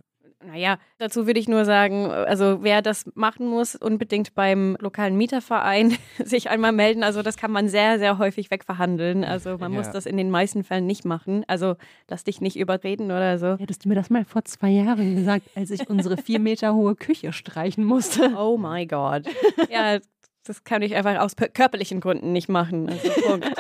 Naja, 0.48 0.78
dazu 0.98 1.28
würde 1.28 1.40
ich 1.40 1.48
nur 1.48 1.66
sagen, 1.66 2.06
also 2.12 2.60
wer 2.62 2.82
das 2.82 3.06
machen 3.16 3.48
muss, 3.48 3.76
unbedingt 3.76 4.36
beim 4.36 4.78
lokalen 4.80 5.18
Mieterverein 5.18 5.98
sich 6.24 6.50
einmal 6.50 6.72
melden. 6.72 7.04
Also 7.04 7.22
das 7.22 7.36
kann 7.38 7.52
man 7.52 7.68
sehr, 7.68 8.00
sehr 8.00 8.18
häufig 8.18 8.52
wegverhandeln. 8.52 9.24
Also 9.24 9.58
man 9.58 9.72
Ja. 9.74 9.80
muss 9.80 9.92
das 9.92 10.06
in 10.06 10.18
den 10.18 10.30
meisten 10.30 10.64
Fällen 10.64 10.86
nicht 10.86 11.04
machen. 11.06 11.44
Also 11.48 11.76
lass 12.10 12.24
dich 12.24 12.42
nicht 12.42 12.58
überreden 12.58 13.06
oder 13.06 13.38
so. 13.40 13.58
Hättest 13.58 13.86
du 13.86 13.90
mir 13.90 13.96
das 13.96 14.10
mal 14.10 14.24
vor 14.26 14.46
zwei 14.46 14.70
Jahren 14.70 15.16
gesagt, 15.16 15.46
als 15.56 15.72
ich 15.72 15.90
unsere 15.90 16.18
vier 16.18 16.40
Meter 16.40 16.74
hohe 16.76 16.96
Küche 16.96 17.34
streichen 17.34 17.84
musste? 17.84 18.36
Oh 18.38 18.58
my 18.58 18.86
God. 18.86 19.24
Ja, 19.70 19.98
das 20.44 20.64
kann 20.64 20.82
ich 20.82 20.96
einfach 20.96 21.18
aus 21.20 21.34
per- 21.36 21.50
körperlichen 21.50 22.00
Gründen 22.00 22.32
nicht 22.34 22.50
machen. 22.50 22.88
Also 22.90 23.10
Punkt. 23.22 23.52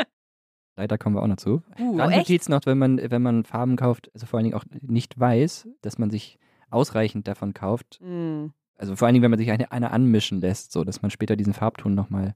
Leider 0.78 0.98
kommen 0.98 1.16
wir 1.16 1.24
auch 1.24 1.28
noch 1.28 1.38
zu. 1.38 1.62
Uh, 1.80 1.98
Randnotiz 1.98 2.50
noch, 2.50 2.60
wenn 2.66 2.78
man, 2.78 3.00
wenn 3.10 3.22
man 3.22 3.46
Farben 3.46 3.78
kauft, 3.78 4.12
also 4.14 4.26
vor 4.26 4.38
allen 4.38 4.44
Dingen 4.44 4.56
auch 4.58 4.66
nicht 4.82 5.18
weiß, 5.18 5.68
dass 5.82 5.98
man 5.98 6.10
sich 6.10 6.38
ausreichend 6.70 7.28
davon 7.28 7.54
kauft. 7.54 8.00
Hm. 8.02 8.52
Also 8.78 8.96
vor 8.96 9.06
allen 9.08 9.14
Dingen, 9.14 9.24
wenn 9.24 9.32
man 9.32 9.40
sich 9.40 9.52
eine, 9.52 9.72
eine 9.72 9.92
anmischen 9.92 10.42
lässt, 10.42 10.72
so 10.72 10.84
dass 10.84 11.02
man 11.02 11.10
später 11.12 11.36
diesen 11.36 11.54
Farbton 11.54 11.96
nochmal 11.96 12.36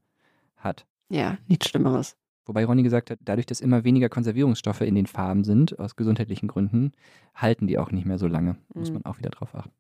hat. 0.57 0.86
Ja, 1.09 1.38
nichts 1.48 1.67
Schlimmeres. 1.69 2.15
Wobei 2.45 2.65
Ronny 2.65 2.81
gesagt 2.83 3.12
hat, 3.12 3.19
dadurch, 3.21 3.45
dass 3.45 3.62
immer 3.62 3.83
weniger 3.83 4.09
Konservierungsstoffe 4.09 4.81
in 4.81 4.95
den 4.95 5.05
Farben 5.05 5.43
sind, 5.43 5.77
aus 5.79 5.95
gesundheitlichen 5.95 6.48
Gründen, 6.48 6.93
halten 7.36 7.67
die 7.67 7.77
auch 7.77 7.91
nicht 7.91 8.05
mehr 8.05 8.17
so 8.17 8.27
lange. 8.27 8.55
Muss 8.74 8.89
Mhm. 8.89 8.95
man 8.95 9.05
auch 9.05 9.17
wieder 9.19 9.29
drauf 9.29 9.53
achten. 9.53 9.71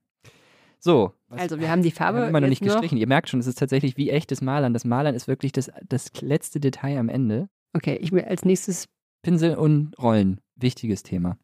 So. 0.79 1.13
was- 1.27 1.41
Also 1.41 1.59
wir 1.59 1.69
haben 1.71 1.81
die 1.81 1.89
wir 1.89 1.91
Farbe 1.95 2.19
haben 2.21 2.29
immer 2.29 2.41
noch 2.41 2.47
nicht 2.47 2.61
gestrichen. 2.61 2.97
Ihr 2.97 3.07
merkt 3.07 3.27
schon, 3.29 3.39
es 3.39 3.47
ist 3.47 3.57
tatsächlich 3.57 3.97
wie 3.97 4.09
echtes 4.11 4.41
Malern. 4.41 4.73
Das 4.73 4.85
Malern 4.85 5.15
ist 5.15 5.27
wirklich 5.27 5.51
das, 5.51 5.71
das 5.87 6.11
letzte 6.21 6.59
Detail 6.59 6.97
am 6.99 7.09
Ende. 7.09 7.49
Okay, 7.73 7.95
ich 8.01 8.11
will 8.11 8.23
als 8.23 8.45
nächstes 8.45 8.87
Pinsel 9.23 9.55
und 9.55 9.97
Rollen. 9.99 10.39
Wichtiges 10.55 11.03
Thema. 11.03 11.37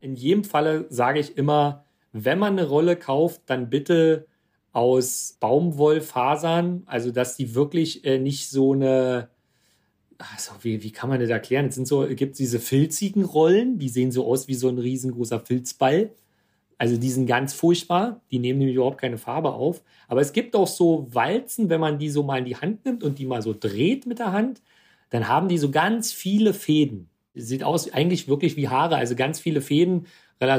In 0.00 0.14
jedem 0.14 0.44
Falle 0.44 0.86
sage 0.90 1.18
ich 1.18 1.36
immer, 1.36 1.84
wenn 2.12 2.38
man 2.38 2.58
eine 2.58 2.68
Rolle 2.68 2.96
kauft, 2.96 3.42
dann 3.46 3.70
bitte 3.70 4.26
aus 4.72 5.36
Baumwollfasern, 5.40 6.82
also 6.86 7.10
dass 7.10 7.36
die 7.36 7.54
wirklich 7.54 8.04
äh, 8.04 8.18
nicht 8.18 8.48
so 8.48 8.72
eine, 8.72 9.28
also 10.18 10.52
wie, 10.62 10.82
wie 10.82 10.92
kann 10.92 11.08
man 11.08 11.20
das 11.20 11.30
erklären? 11.30 11.66
Es 11.66 11.76
so, 11.76 12.06
gibt 12.08 12.38
diese 12.38 12.60
filzigen 12.60 13.24
Rollen, 13.24 13.78
die 13.78 13.88
sehen 13.88 14.12
so 14.12 14.26
aus 14.26 14.48
wie 14.48 14.54
so 14.54 14.68
ein 14.68 14.78
riesengroßer 14.78 15.40
Filzball. 15.40 16.10
Also 16.76 16.96
die 16.96 17.10
sind 17.10 17.26
ganz 17.26 17.54
furchtbar, 17.54 18.20
die 18.30 18.38
nehmen 18.38 18.60
nämlich 18.60 18.76
überhaupt 18.76 19.00
keine 19.00 19.18
Farbe 19.18 19.52
auf. 19.52 19.82
Aber 20.06 20.20
es 20.20 20.32
gibt 20.32 20.54
auch 20.54 20.68
so 20.68 21.08
Walzen, 21.10 21.70
wenn 21.70 21.80
man 21.80 21.98
die 21.98 22.08
so 22.08 22.22
mal 22.22 22.38
in 22.38 22.44
die 22.44 22.56
Hand 22.56 22.84
nimmt 22.84 23.02
und 23.02 23.18
die 23.18 23.26
mal 23.26 23.42
so 23.42 23.54
dreht 23.58 24.06
mit 24.06 24.20
der 24.20 24.32
Hand, 24.32 24.62
dann 25.10 25.26
haben 25.26 25.48
die 25.48 25.58
so 25.58 25.70
ganz 25.70 26.12
viele 26.12 26.54
Fäden. 26.54 27.08
Sieht 27.34 27.64
aus 27.64 27.92
eigentlich 27.92 28.28
wirklich 28.28 28.56
wie 28.56 28.68
Haare, 28.68 28.96
also 28.96 29.16
ganz 29.16 29.40
viele 29.40 29.60
Fäden, 29.60 30.06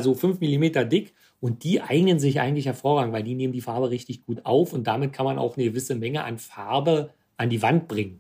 so 0.02 0.14
5 0.14 0.42
mm 0.42 0.90
dick. 0.90 1.14
Und 1.40 1.64
die 1.64 1.82
eignen 1.82 2.20
sich 2.20 2.40
eigentlich 2.42 2.66
hervorragend, 2.66 3.14
weil 3.14 3.24
die 3.24 3.36
nehmen 3.36 3.54
die 3.54 3.62
Farbe 3.62 3.90
richtig 3.90 4.26
gut 4.26 4.46
auf 4.46 4.74
und 4.74 4.88
damit 4.88 5.14
kann 5.14 5.26
man 5.26 5.40
auch 5.40 5.56
eine 5.56 5.66
gewisse 5.66 5.96
Menge 5.96 6.24
an 6.24 6.38
Farbe 6.38 7.12
an 7.38 7.50
die 7.50 7.62
Wand 7.62 7.88
bringen. 7.88 8.20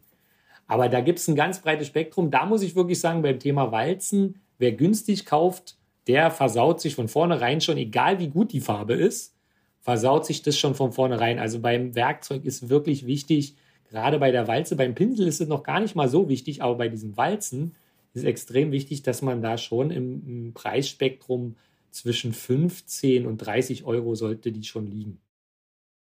Aber 0.68 0.88
da 0.88 1.02
gibt 1.02 1.20
es 1.20 1.28
ein 1.28 1.36
ganz 1.36 1.60
breites 1.60 1.88
Spektrum. 1.88 2.32
Da 2.32 2.46
muss 2.46 2.62
ich 2.62 2.76
wirklich 2.76 3.00
sagen, 3.00 3.22
beim 3.22 3.40
Thema 3.40 3.72
Walzen, 3.72 4.40
wer 4.58 4.72
günstig 4.72 5.26
kauft, 5.26 5.78
der 6.08 6.32
versaut 6.32 6.80
sich 6.80 6.96
von 6.96 7.08
vornherein 7.08 7.60
schon, 7.60 7.78
egal 7.78 8.20
wie 8.20 8.30
gut 8.30 8.54
die 8.54 8.62
Farbe 8.62 8.94
ist, 8.94 9.36
versaut 9.82 10.26
sich 10.26 10.42
das 10.42 10.58
schon 10.58 10.76
von 10.76 10.92
vornherein. 10.92 11.40
Also 11.40 11.60
beim 11.60 11.96
Werkzeug 11.96 12.46
ist 12.46 12.70
wirklich 12.70 13.06
wichtig, 13.06 13.56
gerade 13.90 14.20
bei 14.20 14.32
der 14.32 14.48
Walze, 14.48 14.76
beim 14.76 14.96
Pinsel 14.96 15.28
ist 15.28 15.42
es 15.42 15.48
noch 15.48 15.64
gar 15.64 15.80
nicht 15.80 15.96
mal 15.96 16.08
so 16.08 16.30
wichtig, 16.30 16.62
aber 16.62 16.76
bei 16.76 16.88
diesen 16.90 17.18
Walzen 17.18 17.76
ist 18.14 18.26
extrem 18.26 18.72
wichtig, 18.72 19.04
dass 19.04 19.22
man 19.22 19.42
da 19.42 19.58
schon 19.58 19.92
im, 19.92 20.28
im 20.28 20.54
Preisspektrum 20.54 21.56
zwischen 21.92 22.34
15 22.34 23.26
und 23.26 23.38
30 23.38 23.84
Euro 23.86 24.16
sollte 24.16 24.52
die 24.52 24.64
schon 24.64 24.88
liegen. 24.88 25.20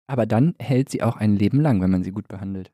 Aber 0.07 0.27
dann 0.27 0.55
hält 0.59 0.89
sie 0.89 1.03
auch 1.03 1.17
ein 1.17 1.37
Leben 1.37 1.61
lang, 1.61 1.81
wenn 1.81 1.91
man 1.91 2.03
sie 2.03 2.11
gut 2.13 2.29
behandelt. 2.29 2.73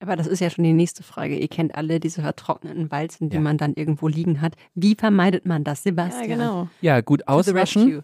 Aber 0.00 0.14
das 0.14 0.28
ist 0.28 0.38
ja 0.40 0.48
schon 0.48 0.62
die 0.62 0.72
nächste 0.72 1.02
Frage. 1.02 1.36
Ihr 1.36 1.48
kennt 1.48 1.74
alle 1.74 1.98
diese 1.98 2.22
vertrockneten 2.22 2.90
Walzen, 2.92 3.30
die 3.30 3.36
Ja. 3.36 3.40
man 3.42 3.58
dann 3.58 3.74
irgendwo 3.74 4.06
liegen 4.06 4.40
hat. 4.40 4.54
Wie 4.74 4.94
vermeidet 4.94 5.44
man 5.44 5.64
das, 5.64 5.80
Ja, 5.80 5.90
Sebastian? 5.90 6.28
genau. 6.28 6.68
Ja, 6.80 7.00
gut 7.00 7.26
auswaschen 7.26 8.02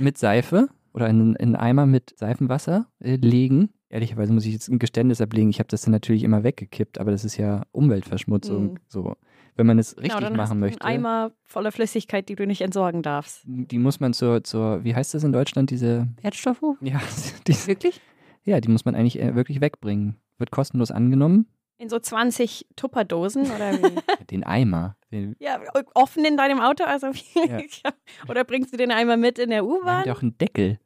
mit 0.00 0.18
Seife 0.18 0.68
oder 0.92 1.08
in, 1.08 1.34
in 1.36 1.54
einen 1.54 1.56
Eimer 1.56 1.86
mit 1.86 2.14
Seifenwasser 2.18 2.88
äh, 2.98 3.14
legen. 3.14 3.70
Ehrlicherweise 3.90 4.32
muss 4.32 4.44
ich 4.44 4.52
jetzt 4.54 4.68
ein 4.68 4.80
Geständnis 4.80 5.20
ablegen. 5.20 5.48
Ich 5.48 5.60
habe 5.60 5.68
das 5.68 5.82
dann 5.82 5.92
natürlich 5.92 6.24
immer 6.24 6.42
weggekippt, 6.42 6.98
aber 6.98 7.12
das 7.12 7.24
ist 7.24 7.36
ja 7.36 7.62
Umweltverschmutzung. 7.70 8.72
Mhm. 8.72 8.78
So, 8.88 9.14
wenn 9.56 9.66
man 9.66 9.78
es 9.78 9.96
richtig 9.96 10.10
genau, 10.10 10.20
dann 10.20 10.38
hast 10.38 10.48
machen 10.48 10.60
du 10.60 10.66
möchte, 10.66 10.84
einen 10.84 10.98
Eimer 10.98 11.32
voller 11.44 11.72
Flüssigkeit, 11.72 12.28
die 12.28 12.36
du 12.36 12.46
nicht 12.46 12.60
entsorgen 12.60 13.02
darfst. 13.02 13.42
die 13.44 13.78
muss 13.78 14.00
man 14.00 14.12
zur, 14.12 14.44
zur, 14.44 14.84
wie 14.84 14.94
heißt 14.94 15.14
das 15.14 15.24
in 15.24 15.32
Deutschland, 15.32 15.70
diese, 15.70 16.08
Wertstoffhof? 16.22 16.76
ja, 16.80 17.00
diese, 17.46 17.66
Wirklich? 17.66 18.00
ja, 18.44 18.60
die 18.60 18.68
muss 18.68 18.84
man 18.84 18.94
eigentlich 18.94 19.20
äh, 19.20 19.34
wirklich 19.34 19.60
wegbringen. 19.60 20.16
Wird 20.38 20.50
kostenlos 20.50 20.90
angenommen. 20.90 21.46
In 21.78 21.88
so 21.88 21.98
20 21.98 22.66
Tupperdosen 22.76 23.50
oder 23.50 23.72
wie? 23.72 23.96
Den 24.30 24.44
Eimer. 24.44 24.96
Den, 25.10 25.36
ja, 25.40 25.60
offen 25.94 26.24
in 26.24 26.36
deinem 26.36 26.60
Auto? 26.60 26.84
Also 26.84 27.08
wie? 27.08 27.48
Ja. 27.48 27.60
Oder 28.28 28.44
bringst 28.44 28.72
du 28.72 28.76
den 28.76 28.90
Eimer 28.90 29.16
mit 29.16 29.38
in 29.38 29.50
der 29.50 29.64
U-Bahn? 29.64 30.04
ja 30.04 30.14
auch 30.14 30.22
einen 30.22 30.36
Deckel. 30.36 30.80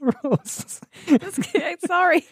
Rose. 0.00 0.80
Sorry. 1.80 2.22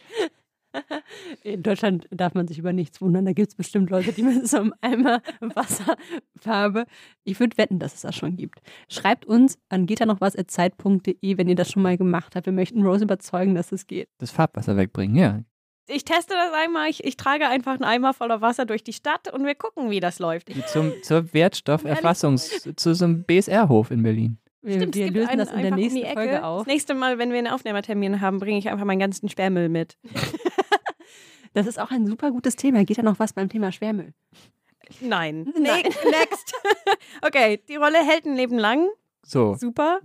In 1.42 1.62
Deutschland 1.62 2.06
darf 2.10 2.34
man 2.34 2.46
sich 2.48 2.58
über 2.58 2.72
nichts 2.72 3.00
wundern. 3.00 3.24
Da 3.24 3.32
gibt 3.32 3.48
es 3.48 3.54
bestimmt 3.54 3.90
Leute, 3.90 4.12
die 4.12 4.22
mit 4.22 4.46
so 4.48 4.58
einem 4.58 4.74
Eimer 4.80 5.22
Wasserfarbe. 5.40 6.86
Ich 7.24 7.40
würde 7.40 7.56
wetten, 7.58 7.78
dass 7.78 7.94
es 7.94 8.00
das 8.02 8.14
schon 8.16 8.36
gibt. 8.36 8.60
Schreibt 8.88 9.26
uns 9.26 9.58
an 9.68 9.86
geht 9.86 10.00
da 10.00 10.06
noch 10.06 10.20
was 10.20 10.34
zeit.de, 10.34 11.38
wenn 11.38 11.48
ihr 11.48 11.54
das 11.54 11.70
schon 11.70 11.82
mal 11.82 11.96
gemacht 11.96 12.36
habt. 12.36 12.46
Wir 12.46 12.52
möchten 12.52 12.82
Rose 12.84 13.04
überzeugen, 13.04 13.54
dass 13.54 13.72
es 13.72 13.86
geht. 13.86 14.08
Das 14.18 14.30
Farbwasser 14.30 14.76
wegbringen, 14.76 15.16
ja. 15.16 15.40
Ich 15.86 16.04
teste 16.04 16.32
das 16.32 16.52
einmal. 16.54 16.88
Ich, 16.88 17.04
ich 17.04 17.16
trage 17.16 17.46
einfach 17.46 17.74
einen 17.74 17.84
Eimer 17.84 18.14
voller 18.14 18.40
Wasser 18.40 18.64
durch 18.64 18.84
die 18.84 18.94
Stadt 18.94 19.32
und 19.32 19.44
wir 19.44 19.54
gucken, 19.54 19.90
wie 19.90 20.00
das 20.00 20.18
läuft. 20.18 20.48
Zum, 20.68 20.92
zur 21.02 21.34
Wertstofferfassungs, 21.34 22.70
zu 22.74 22.94
so 22.94 23.04
einem 23.04 23.24
BSR-Hof 23.24 23.90
in 23.90 24.02
Berlin. 24.02 24.38
Wir, 24.62 24.76
Stimmt, 24.76 24.96
es 24.96 24.98
wir 24.98 25.04
gibt 25.06 25.16
lösen 25.16 25.28
einen 25.28 25.38
das 25.40 25.52
in 25.52 25.60
der 25.60 25.72
um 25.72 25.78
nächsten 25.78 26.02
Ecke. 26.02 26.14
Folge 26.14 26.44
auf. 26.44 26.60
Das 26.60 26.66
nächste 26.66 26.94
Mal, 26.94 27.18
wenn 27.18 27.30
wir 27.32 27.38
einen 27.38 27.48
Aufnehmertermin 27.48 28.22
haben, 28.22 28.38
bringe 28.38 28.58
ich 28.58 28.70
einfach 28.70 28.86
meinen 28.86 28.98
ganzen 28.98 29.28
Sperrmüll 29.28 29.68
mit. 29.68 29.98
Das 31.54 31.66
ist 31.66 31.80
auch 31.80 31.90
ein 31.90 32.06
super 32.06 32.30
gutes 32.30 32.56
Thema. 32.56 32.84
Geht 32.84 32.98
da 32.98 33.02
noch 33.02 33.18
was 33.18 33.32
beim 33.32 33.48
Thema 33.48 33.72
Schwermüll? 33.72 34.12
Nein. 35.00 35.52
Nein. 35.58 35.82
Ne- 35.82 36.10
Next. 36.10 36.54
okay, 37.26 37.62
die 37.68 37.76
Rolle 37.76 37.98
hält 38.04 38.26
ein 38.26 38.36
Leben 38.36 38.58
lang. 38.58 38.86
So, 39.24 39.54
Super. 39.54 40.00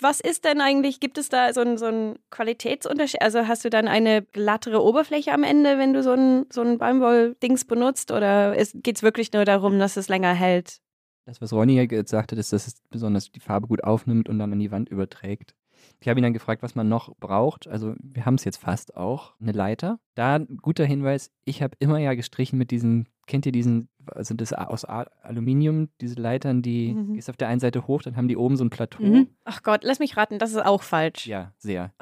Was 0.00 0.18
ist 0.20 0.44
denn 0.44 0.60
eigentlich, 0.60 0.98
gibt 0.98 1.16
es 1.16 1.28
da 1.28 1.52
so 1.52 1.60
einen 1.60 1.78
so 1.78 1.86
einen 1.86 2.18
Qualitätsunterschied? 2.30 3.22
Also 3.22 3.46
hast 3.46 3.64
du 3.64 3.70
dann 3.70 3.86
eine 3.86 4.22
glattere 4.22 4.82
Oberfläche 4.82 5.32
am 5.32 5.44
Ende, 5.44 5.78
wenn 5.78 5.92
du 5.92 6.02
so 6.02 6.10
ein, 6.12 6.46
so 6.52 6.60
ein 6.60 6.76
Baumwoll-Dings 6.78 7.66
benutzt? 7.66 8.10
Oder 8.10 8.56
geht 8.74 8.96
es 8.96 9.02
wirklich 9.04 9.32
nur 9.32 9.44
darum, 9.44 9.78
dass 9.78 9.96
es 9.96 10.08
länger 10.08 10.34
hält? 10.34 10.80
Das, 11.24 11.40
was 11.40 11.52
Ronny 11.52 11.76
ja 11.76 11.86
gesagt 11.86 12.32
hat, 12.32 12.38
ist, 12.38 12.52
dass 12.52 12.66
es 12.66 12.82
besonders 12.90 13.30
die 13.30 13.38
Farbe 13.38 13.68
gut 13.68 13.84
aufnimmt 13.84 14.28
und 14.28 14.40
dann 14.40 14.52
an 14.52 14.58
die 14.58 14.72
Wand 14.72 14.88
überträgt. 14.88 15.54
Ich 16.02 16.08
habe 16.08 16.18
ihn 16.20 16.22
dann 16.24 16.32
gefragt, 16.32 16.62
was 16.62 16.74
man 16.74 16.88
noch 16.88 17.14
braucht. 17.16 17.66
Also 17.68 17.94
wir 18.02 18.26
haben 18.26 18.34
es 18.34 18.44
jetzt 18.44 18.58
fast 18.58 18.96
auch. 18.96 19.34
Eine 19.40 19.52
Leiter. 19.52 19.98
Da 20.14 20.34
ein 20.36 20.58
guter 20.60 20.84
Hinweis, 20.84 21.30
ich 21.44 21.62
habe 21.62 21.76
immer 21.78 21.98
ja 21.98 22.14
gestrichen 22.14 22.58
mit 22.58 22.70
diesen, 22.70 23.08
kennt 23.26 23.46
ihr 23.46 23.52
diesen, 23.52 23.88
also 24.06 24.34
das 24.34 24.52
aus 24.52 24.84
Aluminium, 24.84 25.88
diese 26.00 26.16
Leitern, 26.20 26.60
die 26.62 26.92
Mhm. 26.94 27.14
ist 27.14 27.30
auf 27.30 27.36
der 27.36 27.48
einen 27.48 27.60
Seite 27.60 27.86
hoch, 27.86 28.02
dann 28.02 28.16
haben 28.16 28.28
die 28.28 28.36
oben 28.36 28.56
so 28.56 28.64
ein 28.64 28.70
Plateau. 28.70 29.02
Mhm. 29.02 29.28
Ach 29.44 29.62
Gott, 29.62 29.84
lass 29.84 29.98
mich 30.00 30.16
raten, 30.16 30.38
das 30.38 30.50
ist 30.50 30.64
auch 30.64 30.82
falsch. 30.82 31.26
Ja, 31.26 31.52
sehr. 31.58 31.92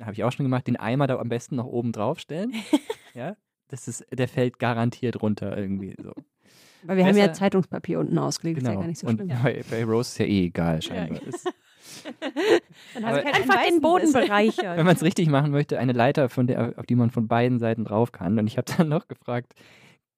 Habe 0.00 0.12
ich 0.12 0.24
auch 0.24 0.32
schon 0.32 0.44
gemacht. 0.44 0.66
Den 0.66 0.76
Eimer 0.76 1.06
da 1.06 1.18
am 1.18 1.28
besten 1.28 1.56
noch 1.56 1.66
oben 1.66 1.92
drauf 1.92 2.18
stellen. 2.20 2.52
ja. 3.14 3.36
Das 3.68 3.88
ist, 3.88 4.04
der 4.12 4.28
fällt 4.28 4.58
garantiert 4.58 5.20
runter 5.22 5.56
irgendwie 5.56 5.96
so. 6.00 6.12
Weil 6.84 6.98
wir 6.98 7.06
haben 7.06 7.16
ja 7.16 7.26
Besser- 7.28 7.32
Zeitungspapier 7.40 7.98
unten 7.98 8.18
ausgelegt, 8.18 8.58
ist 8.58 8.64
ja 8.64 8.70
Genau. 8.70 8.82
gar 8.82 8.88
nicht 8.88 9.00
so 9.00 9.06
und 9.06 9.16
schlimm. 9.16 9.28
bei, 9.42 9.64
bei 9.70 9.84
Rose 9.84 10.10
ist 10.10 10.18
ja 10.18 10.26
eh 10.26 10.44
egal 10.46 10.82
scheinbar. 10.82 11.22
Ist, 11.22 11.48
Dann 12.94 13.06
hast 13.06 13.20
du 13.20 13.24
halt 13.24 13.34
Einfach 13.34 13.56
einen 13.56 13.76
den 13.76 13.80
Boden 13.80 14.12
bereichern. 14.12 14.76
wenn 14.76 14.86
man 14.86 14.96
es 14.96 15.02
richtig 15.02 15.28
machen 15.28 15.50
möchte, 15.50 15.78
eine 15.78 15.92
Leiter, 15.92 16.28
von 16.28 16.46
der, 16.46 16.74
auf 16.78 16.86
die 16.86 16.94
man 16.94 17.10
von 17.10 17.28
beiden 17.28 17.58
Seiten 17.58 17.84
drauf 17.84 18.12
kann. 18.12 18.38
Und 18.38 18.46
ich 18.46 18.56
habe 18.56 18.70
dann 18.76 18.88
noch 18.88 19.08
gefragt, 19.08 19.54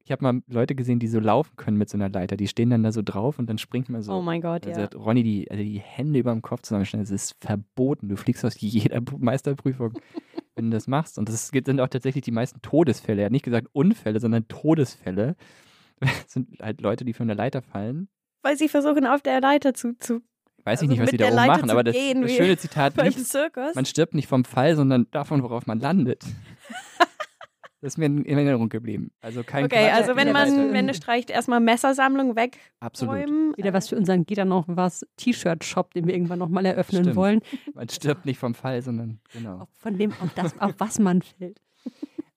ich 0.06 0.12
habe 0.12 0.22
mal 0.22 0.40
Leute 0.46 0.76
gesehen, 0.76 1.00
die 1.00 1.08
so 1.08 1.18
laufen 1.18 1.56
können 1.56 1.76
mit 1.76 1.90
so 1.90 1.98
einer 1.98 2.08
Leiter. 2.08 2.36
Die 2.36 2.46
stehen 2.46 2.70
dann 2.70 2.84
da 2.84 2.92
so 2.92 3.02
drauf 3.02 3.40
und 3.40 3.50
dann 3.50 3.58
springt 3.58 3.88
man 3.88 4.02
so. 4.02 4.12
Oh 4.12 4.22
mein 4.22 4.40
Gott, 4.40 4.64
Also 4.66 4.80
ja. 4.80 4.86
hat 4.86 4.94
Ronny 4.94 5.24
die, 5.24 5.50
also 5.50 5.62
die 5.62 5.80
Hände 5.80 6.20
über 6.20 6.32
dem 6.32 6.42
Kopf 6.42 6.62
zusammenstellen. 6.62 7.04
Das 7.04 7.10
ist 7.10 7.34
verboten. 7.40 8.08
Du 8.08 8.16
fliegst 8.16 8.44
aus 8.44 8.60
jeder 8.60 9.02
Meisterprüfung, 9.18 9.94
wenn 10.54 10.70
du 10.70 10.76
das 10.76 10.86
machst. 10.86 11.18
Und 11.18 11.28
das 11.28 11.48
sind 11.48 11.80
auch 11.80 11.88
tatsächlich 11.88 12.24
die 12.24 12.30
meisten 12.30 12.62
Todesfälle. 12.62 13.22
Er 13.22 13.26
hat 13.26 13.32
nicht 13.32 13.44
gesagt 13.44 13.66
Unfälle, 13.72 14.20
sondern 14.20 14.46
Todesfälle. 14.46 15.34
Das 15.98 16.30
sind 16.30 16.60
halt 16.60 16.80
Leute, 16.82 17.04
die 17.04 17.12
von 17.12 17.26
der 17.26 17.36
Leiter 17.36 17.62
fallen. 17.62 18.08
Weil 18.42 18.56
sie 18.56 18.68
versuchen, 18.68 19.06
auf 19.06 19.22
der 19.22 19.40
Leiter 19.40 19.74
zu, 19.74 19.98
zu 19.98 20.20
Weiß 20.66 20.80
Also 20.80 20.84
ich 20.84 20.90
nicht, 20.90 21.00
was 21.00 21.10
die 21.10 21.16
da 21.16 21.26
oben 21.28 21.36
Leiter 21.36 21.52
machen, 21.52 21.70
aber 21.70 21.84
das, 21.84 21.94
das 21.94 22.32
schöne 22.32 22.56
Zitat, 22.58 22.96
nicht, 23.02 23.34
man 23.74 23.84
stirbt 23.86 24.14
nicht 24.14 24.26
vom 24.26 24.44
Fall, 24.44 24.74
sondern 24.76 25.06
davon, 25.12 25.42
worauf 25.42 25.66
man 25.66 25.78
landet. 25.80 26.22
Das 27.82 27.92
ist 27.92 27.98
mir 27.98 28.06
in 28.06 28.24
in 28.24 28.38
Erinnerung 28.38 28.68
geblieben. 28.70 29.10
Also 29.20 29.44
kein 29.44 29.66
Okay, 29.66 29.76
Quatsch. 29.76 29.92
also 29.94 30.16
wenn 30.16 30.32
man 30.32 30.48
für- 30.48 30.72
Wände 30.72 30.94
streicht, 30.94 31.28
erstmal 31.30 31.60
Messersammlung 31.60 32.30
wegräumen. 32.34 32.58
Absolut. 32.80 33.58
Wieder 33.58 33.74
was 33.74 33.88
für 33.90 33.96
unseren 33.96 34.24
geht 34.24 34.38
dann 34.38 34.48
noch 34.48 34.64
was 34.66 35.06
T-Shirt-Shop, 35.18 35.92
den 35.92 36.06
wir 36.06 36.14
irgendwann 36.14 36.38
nochmal 36.38 36.64
eröffnen 36.64 37.02
Stimmt. 37.04 37.16
wollen. 37.16 37.40
Man 37.74 37.88
stirbt 37.90 38.24
nicht 38.24 38.38
vom 38.38 38.54
Fall, 38.54 38.80
sondern 38.82 39.20
genau. 39.32 39.58
Auf- 39.58 39.68
Von 39.74 39.98
dem, 39.98 40.10
auf, 40.12 40.30
das, 40.34 40.58
auf 40.58 40.72
was 40.78 40.98
man 40.98 41.20
fällt. 41.22 41.60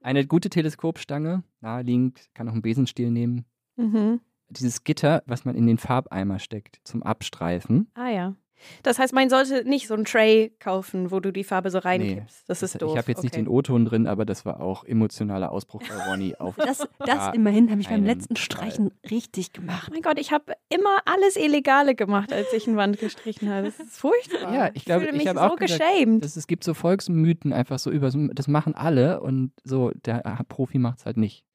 Eine 0.01 0.27
gute 0.27 0.49
Teleskopstange, 0.49 1.43
naheliegend, 1.61 2.19
kann 2.35 2.47
auch 2.49 2.53
einen 2.53 2.61
Besenstiel 2.61 3.09
nehmen. 3.09 3.45
Mhm. 3.77 4.19
Dieses 4.49 4.83
Gitter, 4.83 5.23
was 5.25 5.45
man 5.45 5.55
in 5.55 5.67
den 5.67 5.77
Farbeimer 5.77 6.39
steckt, 6.39 6.79
zum 6.83 7.03
Abstreifen. 7.03 7.91
Ah 7.93 8.09
ja. 8.09 8.35
Das 8.83 8.99
heißt, 8.99 9.13
man 9.13 9.29
sollte 9.29 9.67
nicht 9.67 9.87
so 9.87 9.93
ein 9.93 10.05
Tray 10.05 10.51
kaufen, 10.59 11.11
wo 11.11 11.19
du 11.19 11.31
die 11.31 11.43
Farbe 11.43 11.69
so 11.71 11.79
reinkippst. 11.79 12.43
Das 12.47 12.63
ist 12.63 12.81
doof. 12.81 12.91
Ich 12.91 12.97
habe 12.97 13.11
jetzt 13.11 13.23
nicht 13.23 13.33
okay. 13.33 13.43
den 13.43 13.47
O-Ton 13.47 13.85
drin, 13.85 14.07
aber 14.07 14.25
das 14.25 14.45
war 14.45 14.59
auch 14.59 14.83
emotionaler 14.83 15.51
Ausbruch 15.51 15.81
bei 15.87 16.09
Ronny 16.09 16.35
auf. 16.39 16.55
Das, 16.55 16.87
das 16.99 17.33
immerhin 17.33 17.69
habe 17.71 17.81
ich 17.81 17.87
beim 17.87 18.03
letzten 18.03 18.35
Fall. 18.35 18.43
Streichen 18.43 18.91
richtig 19.09 19.51
Oh 19.51 19.61
gemacht. 19.61 19.89
mein 19.91 20.01
Gott, 20.01 20.19
ich 20.19 20.31
habe 20.31 20.53
immer 20.69 20.99
alles 21.05 21.35
Illegale 21.35 21.95
gemacht, 21.95 22.33
als 22.33 22.51
ich 22.53 22.67
eine 22.67 22.77
Wand 22.77 22.99
gestrichen 22.99 23.49
habe. 23.49 23.67
Das 23.67 23.79
ist 23.79 23.97
furchtbar. 23.97 24.53
Ja, 24.53 24.69
ich 24.73 24.85
glaube, 24.85 25.05
fühle 25.05 25.13
ich 25.13 25.17
mich 25.19 25.27
habe 25.27 25.39
so 25.39 25.45
auch 25.45 25.55
gesagt, 25.55 25.81
geschämt. 25.81 26.23
Das, 26.23 26.35
es 26.35 26.47
gibt 26.47 26.63
so 26.63 26.73
Volksmythen 26.73 27.53
einfach 27.53 27.79
so 27.79 27.91
über, 27.91 28.11
das 28.11 28.47
machen 28.47 28.75
alle 28.75 29.21
und 29.21 29.51
so, 29.63 29.91
der 30.05 30.21
Profi 30.47 30.79
macht 30.79 30.99
es 30.99 31.05
halt 31.05 31.17
nicht. 31.17 31.45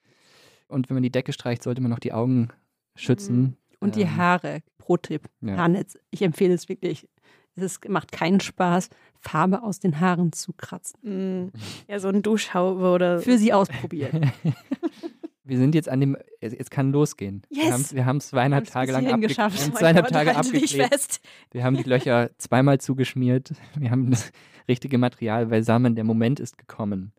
Und 0.69 0.89
wenn 0.89 0.95
man 0.95 1.03
die 1.03 1.13
Decke 1.13 1.33
streicht, 1.33 1.63
sollte 1.63 1.81
man 1.83 1.91
noch 1.91 1.99
die 1.99 2.13
Augen 2.13 2.49
schützen. 2.97 3.57
Und 3.81 3.97
die 3.97 4.03
Ähm, 4.03 4.17
Haare, 4.17 4.61
Pro-Tipp, 4.79 5.29
ja. 5.41 5.57
Haarnetz. 5.57 5.99
Ich 6.11 6.23
empfehle 6.23 6.55
es 6.55 6.69
wirklich. 6.69 7.09
Es 7.57 7.63
ist, 7.63 7.89
macht 7.89 8.11
keinen 8.11 8.41
Spaß, 8.41 8.89
Farbe 9.21 9.63
aus 9.63 9.79
den 9.79 10.01
Haaren 10.01 10.33
zu 10.33 10.53
kratzen. 10.55 10.99
Mm, 11.47 11.53
Ja, 11.89 12.01
so 12.01 12.09
ein 12.09 12.23
Duschhaube 12.23 12.89
oder. 12.91 13.21
Für 13.21 13.39
sie 13.39 13.53
ausprobieren. 13.53 14.33
Wir 15.47 15.59
sind 15.59 15.75
jetzt 15.75 15.91
an 15.91 16.01
dem, 16.01 16.17
jetzt 16.41 16.71
kann 16.71 16.91
losgehen. 16.91 17.43
Wir 17.51 17.65
Yes! 17.65 17.95
Wir 17.95 18.07
haben 18.07 18.17
es 18.17 18.29
zweieinhalb 18.29 18.67
Tage 18.67 18.93
lang 18.93 19.03
hierhin 19.03 19.17
abge 19.17 19.29
geschafft. 19.29 19.59
wir 19.61 19.67
mein 19.69 19.77
zweieinhalb 19.77 20.09
Tage 20.09 20.35
abgeklebt. 20.37 21.21
Wir 21.51 21.65
haben 21.65 21.77
die 21.77 21.83
Löcher 21.83 22.31
zweimal 22.39 22.81
zugeschmiert. 22.81 23.53
Wir 23.77 23.91
haben 23.91 24.11
das 24.11 24.33
richtige 24.69 24.97
Material 24.97 25.47
beisammen. 25.47 25.97
Der 25.97 26.05
Moment 26.05 26.41
ist 26.41 26.57
gekommen. 26.57 27.13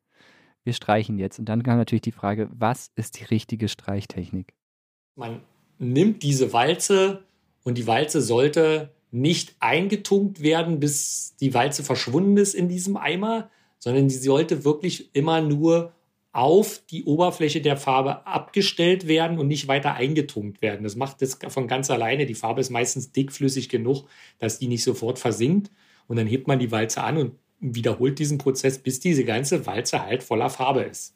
Wir 0.64 0.74
streichen 0.74 1.20
jetzt. 1.20 1.38
Und 1.38 1.46
dann 1.50 1.62
kam 1.62 1.78
natürlich 1.78 2.02
die 2.02 2.12
Frage, 2.12 2.50
was 2.52 2.90
ist 2.96 3.20
die 3.20 3.26
richtige 3.26 3.68
Streichtechnik? 3.68 4.56
Man 5.16 5.42
nimmt 5.80 6.24
diese 6.24 6.54
Walze 6.54 7.24
und 7.64 7.78
die 7.78 7.88
Walze 7.88 8.22
sollte 8.22 8.92
nicht 9.12 9.56
eingetunkt 9.60 10.42
werden, 10.42 10.80
bis 10.80 11.36
die 11.40 11.54
Walze 11.54 11.84
verschwunden 11.84 12.38
ist 12.38 12.54
in 12.54 12.68
diesem 12.68 12.98
Eimer, 12.98 13.50
sondern 13.80 14.10
sie 14.10 14.18
sollte 14.18 14.66
wirklich 14.66 15.16
immer 15.16 15.42
nur 15.42 15.94
auf 16.34 16.82
die 16.92 17.06
Oberfläche 17.06 17.62
der 17.62 17.78
Farbe 17.78 18.28
abgestellt 18.28 19.08
werden 19.08 19.40
und 19.40 19.48
nicht 19.48 19.70
weiter 19.70 19.94
eingetunkt 19.94 20.62
werden. 20.62 20.84
Das 20.84 20.98
macht 20.98 21.22
das 21.22 21.40
von 21.48 21.68
ganz 21.68 21.90
alleine. 21.90 22.26
Die 22.26 22.36
Farbe 22.36 22.60
ist 22.60 22.72
meistens 22.72 23.14
dickflüssig 23.14 23.70
genug, 23.70 24.04
dass 24.38 24.60
die 24.60 24.68
nicht 24.68 24.84
sofort 24.84 25.18
versinkt. 25.18 25.72
Und 26.08 26.18
dann 26.18 26.28
hebt 26.28 26.48
man 26.48 26.60
die 26.60 26.72
Walze 26.72 27.02
an 27.04 27.18
und 27.18 27.32
wiederholt 27.62 28.20
diesen 28.20 28.38
Prozess, 28.38 28.80
bis 28.80 29.00
diese 29.00 29.24
ganze 29.24 29.66
Walze 29.66 30.06
halt 30.06 30.24
voller 30.24 30.50
Farbe 30.50 30.82
ist. 30.82 31.15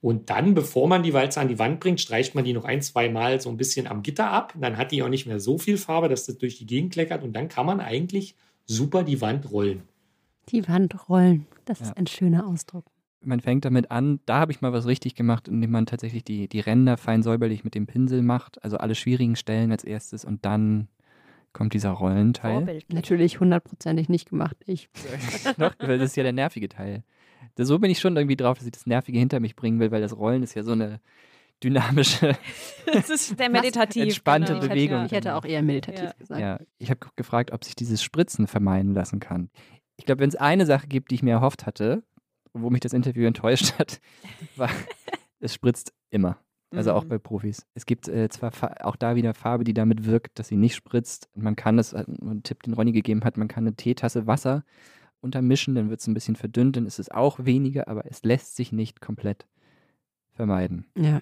Und 0.00 0.30
dann, 0.30 0.54
bevor 0.54 0.86
man 0.88 1.02
die 1.02 1.12
Walze 1.12 1.40
an 1.40 1.48
die 1.48 1.58
Wand 1.58 1.80
bringt, 1.80 2.00
streicht 2.00 2.34
man 2.34 2.44
die 2.44 2.52
noch 2.52 2.64
ein, 2.64 2.82
zwei 2.82 3.08
Mal 3.08 3.40
so 3.40 3.50
ein 3.50 3.56
bisschen 3.56 3.86
am 3.88 4.02
Gitter 4.02 4.30
ab. 4.30 4.54
Dann 4.60 4.76
hat 4.76 4.92
die 4.92 5.02
auch 5.02 5.08
nicht 5.08 5.26
mehr 5.26 5.40
so 5.40 5.58
viel 5.58 5.76
Farbe, 5.76 6.08
dass 6.08 6.26
das 6.26 6.38
durch 6.38 6.56
die 6.58 6.66
Gegend 6.66 6.92
kleckert. 6.92 7.22
Und 7.24 7.32
dann 7.34 7.48
kann 7.48 7.66
man 7.66 7.80
eigentlich 7.80 8.36
super 8.64 9.02
die 9.02 9.20
Wand 9.20 9.50
rollen. 9.50 9.82
Die 10.50 10.66
Wand 10.68 11.08
rollen. 11.08 11.46
Das 11.64 11.80
Ja. 11.80 11.86
ist 11.86 11.96
ein 11.96 12.06
schöner 12.06 12.46
Ausdruck. 12.46 12.84
Man 13.20 13.40
fängt 13.40 13.64
damit 13.64 13.90
an, 13.90 14.20
da 14.26 14.38
habe 14.38 14.52
ich 14.52 14.60
mal 14.60 14.72
was 14.72 14.86
richtig 14.86 15.16
gemacht, 15.16 15.48
indem 15.48 15.72
man 15.72 15.86
tatsächlich 15.86 16.22
die, 16.22 16.48
die 16.48 16.60
Ränder 16.60 16.96
fein 16.96 17.24
säuberlich 17.24 17.64
mit 17.64 17.74
dem 17.74 17.86
Pinsel 17.88 18.22
macht. 18.22 18.62
Also 18.62 18.76
alle 18.78 18.94
schwierigen 18.94 19.34
Stellen 19.34 19.72
als 19.72 19.82
erstes 19.82 20.24
und 20.24 20.44
dann 20.44 20.86
kommt 21.52 21.74
dieser 21.74 21.90
Rollenteil. 21.90 22.52
Vorbildlich. 22.58 22.94
Natürlich 22.94 23.40
hundertprozentig 23.40 24.08
nicht 24.08 24.30
gemacht. 24.30 24.56
Ich. 24.66 24.88
Noch, 25.56 25.74
weil 25.80 25.98
das 25.98 26.10
ist 26.10 26.16
ja 26.16 26.22
der 26.22 26.32
nervige 26.32 26.68
Teil. 26.68 27.02
So 27.64 27.78
bin 27.78 27.90
ich 27.90 27.98
schon 28.00 28.16
irgendwie 28.16 28.36
drauf, 28.36 28.58
dass 28.58 28.66
ich 28.66 28.72
das 28.72 28.86
Nervige 28.86 29.18
hinter 29.18 29.40
mich 29.40 29.56
bringen 29.56 29.80
will, 29.80 29.90
weil 29.90 30.00
das 30.00 30.16
Rollen 30.16 30.42
ist 30.42 30.54
ja 30.54 30.62
so 30.62 30.72
eine 30.72 31.00
dynamische, 31.62 32.36
Das 32.92 33.10
ist 33.10 33.38
der 33.38 33.50
meditativ. 33.50 34.02
entspannte 34.04 34.54
genau. 34.54 34.68
Bewegung. 34.68 35.04
Ich 35.06 35.12
hätte 35.12 35.34
auch 35.34 35.44
eher 35.44 35.62
meditativ 35.62 36.02
Ja. 36.04 36.12
gesagt. 36.18 36.40
ja, 36.40 36.60
ich 36.78 36.90
habe 36.90 37.00
gefragt, 37.16 37.52
ob 37.52 37.64
sich 37.64 37.74
dieses 37.74 38.02
Spritzen 38.02 38.46
vermeiden 38.46 38.94
lassen 38.94 39.20
kann. 39.20 39.50
Ich 39.96 40.06
glaube, 40.06 40.20
wenn 40.20 40.28
es 40.28 40.36
eine 40.36 40.66
Sache 40.66 40.86
gibt, 40.86 41.10
die 41.10 41.16
ich 41.16 41.22
mir 41.22 41.32
erhofft 41.32 41.66
hatte, 41.66 42.04
wo 42.52 42.70
mich 42.70 42.80
das 42.80 42.92
Interview 42.92 43.26
enttäuscht 43.26 43.74
hat, 43.78 44.00
war, 44.56 44.70
es 45.40 45.52
spritzt 45.54 45.92
immer. 46.10 46.38
Also 46.70 46.92
auch 46.92 47.04
Mhm. 47.04 47.08
bei 47.08 47.18
Profis. 47.18 47.66
Es 47.74 47.86
gibt 47.86 48.08
äh, 48.08 48.28
zwar 48.28 48.52
auch 48.84 48.94
da 48.96 49.16
wieder 49.16 49.32
Farbe, 49.32 49.64
die 49.64 49.72
damit 49.74 50.04
wirkt, 50.04 50.38
dass 50.38 50.48
sie 50.48 50.56
nicht 50.56 50.74
spritzt. 50.74 51.28
Man 51.34 51.56
kann 51.56 51.78
es, 51.78 51.94
äh, 51.94 52.04
ein 52.06 52.42
Tipp, 52.42 52.62
den 52.62 52.74
Ronny 52.74 52.92
gegeben 52.92 53.24
hat, 53.24 53.36
man 53.38 53.48
kann 53.48 53.64
eine 53.66 53.74
Teetasse 53.74 54.26
Wasser 54.26 54.64
untermischen, 55.20 55.74
dann 55.74 55.90
wird 55.90 56.00
es 56.00 56.06
ein 56.06 56.14
bisschen 56.14 56.36
verdünnt, 56.36 56.76
dann 56.76 56.86
ist 56.86 56.98
es 56.98 57.10
auch 57.10 57.38
weniger, 57.44 57.88
aber 57.88 58.04
es 58.06 58.22
lässt 58.22 58.56
sich 58.56 58.72
nicht 58.72 59.00
komplett 59.00 59.46
vermeiden. 60.34 60.86
Ja. 60.96 61.20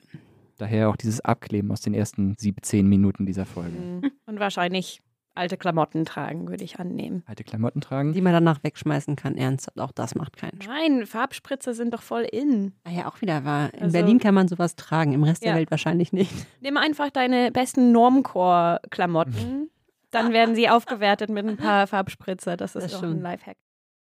Daher 0.59 0.89
auch 0.89 0.97
dieses 0.97 1.21
Abkleben 1.21 1.71
aus 1.71 1.81
den 1.83 1.95
ersten 1.95 2.35
sieben, 2.39 2.63
zehn 2.63 2.89
Minuten 2.89 3.27
dieser 3.27 3.45
Folge. 3.47 3.77
Mhm. 3.79 4.11
Und 4.27 4.41
wahrscheinlich 4.41 5.03
alte 5.35 5.59
Klamotten 5.59 6.07
tragen, 6.07 6.49
würde 6.49 6.65
ich 6.65 6.79
annehmen. 6.81 7.23
Alte 7.27 7.45
Klamotten 7.45 7.83
tragen. 7.83 8.15
Die 8.15 8.23
man 8.23 8.33
danach 8.33 8.65
wegschmeißen 8.65 9.17
kann. 9.17 9.37
Ernsthaft, 9.37 9.79
auch 9.79 9.93
das 9.93 10.15
macht 10.15 10.35
keinen 10.39 10.63
Spaß. 10.63 10.67
Nein, 10.67 11.05
Farbspritzer 11.05 11.75
sind 11.75 11.93
doch 11.93 12.01
voll 12.01 12.23
in. 12.23 12.73
Ah 12.85 12.91
ja, 12.91 13.07
auch 13.07 13.21
wieder 13.21 13.45
wahr. 13.45 13.73
In 13.75 13.83
Also- 13.83 13.93
Berlin 13.93 14.19
kann 14.19 14.35
man 14.35 14.49
sowas 14.49 14.77
tragen, 14.77 15.13
im 15.13 15.25
Rest 15.25 15.43
Ja. 15.45 15.51
der 15.51 15.59
Welt 15.59 15.71
wahrscheinlich 15.71 16.13
nicht. 16.15 16.33
Nimm 16.63 16.79
einfach 16.79 17.11
deine 17.11 17.51
besten 17.53 17.93
Normcore-Klamotten. 17.93 19.71
Dann 20.11 20.33
werden 20.33 20.55
sie 20.55 20.71
aufgewertet 20.71 21.29
mit 21.29 21.47
ein 21.47 21.57
paar 21.59 21.87
Farbspritzer. 21.87 22.57
Das 22.57 22.75
ist 22.75 22.85
Das 22.85 22.93
doch 22.93 22.99
stimmt. 22.99 23.17
ein 23.19 23.23
Lifehack. 23.23 23.57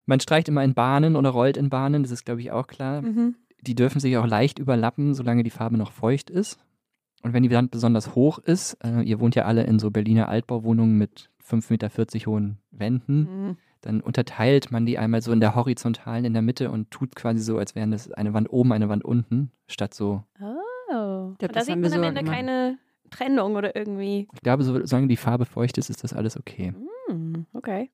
Man 0.06 0.20
streicht 0.20 0.48
immer 0.48 0.64
in 0.64 0.74
Bahnen 0.74 1.16
oder 1.16 1.30
rollt 1.30 1.56
in 1.56 1.68
Bahnen, 1.68 2.02
das 2.02 2.12
ist, 2.12 2.24
glaube 2.24 2.40
ich, 2.40 2.52
auch 2.52 2.66
klar. 2.66 3.02
Mhm. 3.02 3.34
Die 3.60 3.74
dürfen 3.74 4.00
sich 4.00 4.16
auch 4.16 4.26
leicht 4.26 4.58
überlappen, 4.58 5.14
solange 5.14 5.42
die 5.42 5.50
Farbe 5.50 5.76
noch 5.76 5.90
feucht 5.92 6.30
ist. 6.30 6.58
Und 7.22 7.32
wenn 7.32 7.42
die 7.42 7.50
Wand 7.50 7.70
besonders 7.72 8.14
hoch 8.14 8.38
ist, 8.38 8.74
äh, 8.84 9.02
ihr 9.02 9.18
wohnt 9.18 9.34
ja 9.34 9.44
alle 9.46 9.64
in 9.64 9.78
so 9.80 9.90
Berliner 9.90 10.28
Altbauwohnungen 10.28 10.96
mit 10.96 11.30
5,40 11.42 11.70
Meter 11.70 12.30
hohen 12.30 12.58
Wänden, 12.70 13.18
Mhm. 13.48 13.56
dann 13.80 14.00
unterteilt 14.00 14.70
man 14.70 14.86
die 14.86 14.98
einmal 14.98 15.22
so 15.22 15.32
in 15.32 15.40
der 15.40 15.54
horizontalen 15.56 16.24
in 16.24 16.32
der 16.34 16.42
Mitte 16.42 16.70
und 16.70 16.90
tut 16.90 17.16
quasi 17.16 17.42
so, 17.42 17.58
als 17.58 17.74
wären 17.74 17.90
das 17.90 18.12
eine 18.12 18.32
Wand 18.34 18.52
oben, 18.52 18.72
eine 18.72 18.88
Wand 18.88 19.04
unten, 19.04 19.50
statt 19.66 19.94
so. 19.94 20.22
Oh. 20.40 21.34
glaub, 21.38 21.38
da 21.38 21.48
das 21.48 21.66
sieht 21.66 21.74
man 21.76 21.82
wir 21.90 21.96
am 21.96 22.02
so 22.02 22.08
Ende 22.08 22.20
gemacht. 22.22 22.36
keine 22.36 22.78
Trennung 23.10 23.56
oder 23.56 23.74
irgendwie. 23.74 24.28
Ich 24.32 24.40
glaube, 24.42 24.62
so, 24.62 24.84
solange 24.84 25.08
die 25.08 25.16
Farbe 25.16 25.46
feucht 25.46 25.78
ist, 25.78 25.90
ist 25.90 26.04
das 26.04 26.12
alles 26.12 26.36
okay. 26.38 26.74
Hm, 27.08 27.46
okay. 27.54 27.90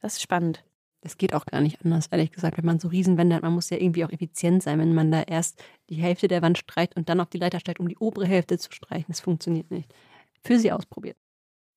Das 0.00 0.14
ist 0.14 0.22
spannend. 0.22 0.64
Das 1.02 1.18
geht 1.18 1.34
auch 1.34 1.46
gar 1.46 1.60
nicht 1.60 1.84
anders, 1.84 2.06
ehrlich 2.06 2.30
gesagt, 2.30 2.58
wenn 2.58 2.64
man 2.64 2.78
so 2.78 2.88
Riesenwände 2.88 3.34
hat. 3.34 3.42
Man 3.42 3.52
muss 3.52 3.70
ja 3.70 3.76
irgendwie 3.76 4.04
auch 4.04 4.10
effizient 4.10 4.62
sein, 4.62 4.78
wenn 4.78 4.94
man 4.94 5.10
da 5.10 5.22
erst 5.22 5.62
die 5.90 5.96
Hälfte 5.96 6.28
der 6.28 6.42
Wand 6.42 6.58
streicht 6.58 6.96
und 6.96 7.08
dann 7.08 7.20
auf 7.20 7.28
die 7.28 7.38
Leiter 7.38 7.58
steigt, 7.58 7.80
um 7.80 7.88
die 7.88 7.98
obere 7.98 8.24
Hälfte 8.24 8.56
zu 8.56 8.70
streichen. 8.70 9.06
Das 9.08 9.20
funktioniert 9.20 9.70
nicht. 9.72 9.92
Für 10.44 10.58
sie 10.58 10.70
ausprobiert. 10.70 11.16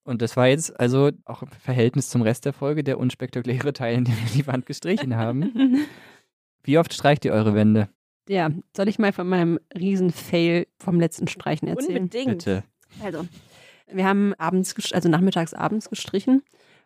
Und 0.03 0.21
das 0.21 0.38
war 0.38 0.47
jetzt 0.47 0.79
also 0.79 1.09
auch 1.25 1.41
im 1.41 1.49
Verhältnis 1.49 2.09
zum 2.09 2.21
Rest 2.21 2.45
der 2.45 2.53
Folge 2.53 2.83
der 2.83 2.99
unspektakuläre 2.99 3.73
Teil, 3.73 3.95
in 3.95 4.05
dem 4.05 4.15
wir 4.15 4.31
die 4.35 4.45
Wand 4.45 4.67
gestrichen 4.67 5.15
haben. 5.15 5.51
Wie 6.63 6.77
oft 6.77 6.93
streicht 6.93 7.25
ihr 7.25 7.33
eure 7.33 7.55
Wände? 7.55 7.89
Ja, 8.29 8.51
soll 8.75 8.88
ich 8.88 8.99
mal 8.99 9.11
von 9.11 9.27
meinem 9.27 9.59
Riesen-Fail 9.73 10.67
vom 10.77 10.99
letzten 10.99 11.27
Streichen 11.27 11.67
erzählen? 11.67 12.03
Unbedingt. 12.03 12.45
Bitte. 12.45 12.63
Also, 13.03 13.27
wir 13.91 14.05
haben 14.05 14.33
abends, 14.35 14.75
also 14.93 15.09
nachmittags 15.09 15.53
abends 15.53 15.89
gestrichen. 15.89 16.43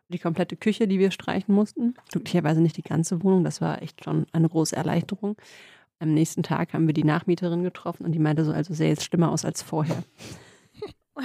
Die 0.09 0.19
komplette 0.19 0.55
Küche, 0.55 0.87
die 0.87 0.99
wir 0.99 1.11
streichen 1.11 1.53
mussten. 1.53 1.93
Glücklicherweise 2.11 2.61
nicht 2.61 2.77
die 2.77 2.83
ganze 2.83 3.23
Wohnung, 3.23 3.43
das 3.43 3.61
war 3.61 3.81
echt 3.81 4.03
schon 4.03 4.25
eine 4.31 4.49
große 4.49 4.75
Erleichterung. 4.75 5.35
Am 5.99 6.13
nächsten 6.13 6.43
Tag 6.43 6.73
haben 6.73 6.87
wir 6.87 6.93
die 6.93 7.03
Nachmieterin 7.03 7.61
getroffen 7.61 8.05
und 8.05 8.13
die 8.13 8.19
meinte 8.19 8.43
so, 8.43 8.51
also 8.51 8.73
sähe 8.73 8.89
jetzt 8.89 9.03
schlimmer 9.03 9.31
aus 9.31 9.45
als 9.45 9.61
vorher. 9.61 10.03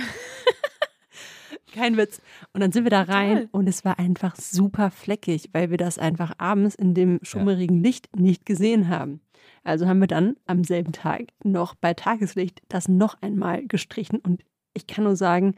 Kein 1.73 1.97
Witz. 1.97 2.21
Und 2.53 2.61
dann 2.61 2.73
sind 2.73 2.85
wir 2.85 2.91
da 2.91 3.03
rein 3.03 3.37
Toll. 3.37 3.49
und 3.53 3.69
es 3.69 3.85
war 3.85 3.99
einfach 3.99 4.37
super 4.37 4.91
fleckig, 4.91 5.49
weil 5.53 5.71
wir 5.71 5.79
das 5.79 5.99
einfach 5.99 6.33
abends 6.39 6.75
in 6.75 6.95
dem 6.95 7.19
schummerigen 7.23 7.83
Licht 7.83 8.15
nicht 8.17 8.47
gesehen 8.47 8.89
haben. 8.89 9.21
Also 9.65 9.87
haben 9.87 10.01
wir 10.01 10.07
dann 10.07 10.37
am 10.47 10.63
selben 10.63 10.93
Tag 10.93 11.29
noch 11.43 11.75
bei 11.75 11.95
Tageslicht 11.95 12.63
das 12.69 12.89
noch 12.89 13.21
einmal 13.23 13.67
gestrichen 13.67 14.19
und 14.19 14.45
ich 14.75 14.87
kann 14.87 15.05
nur 15.05 15.17
sagen, 15.17 15.55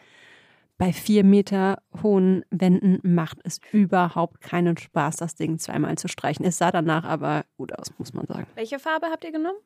bei 0.79 0.93
vier 0.93 1.25
Meter 1.25 1.83
hohen 2.03 2.45
Wänden 2.51 3.01
macht 3.03 3.39
es 3.45 3.61
überhaupt 3.73 4.41
keinen 4.41 4.77
Spaß, 4.77 5.17
das 5.17 5.35
Ding 5.35 5.59
zweimal 5.59 5.97
zu 5.97 6.09
streichen. 6.09 6.45
Es 6.45 6.59
sah 6.59 6.71
danach 6.71 7.05
aber 7.05 7.45
gut 7.57 7.77
aus, 7.79 7.93
muss 7.99 8.13
man 8.13 8.27
sagen. 8.27 8.47
Welche 8.55 8.79
Farbe 8.79 9.07
habt 9.07 9.25
ihr 9.25 9.33
genommen? 9.33 9.59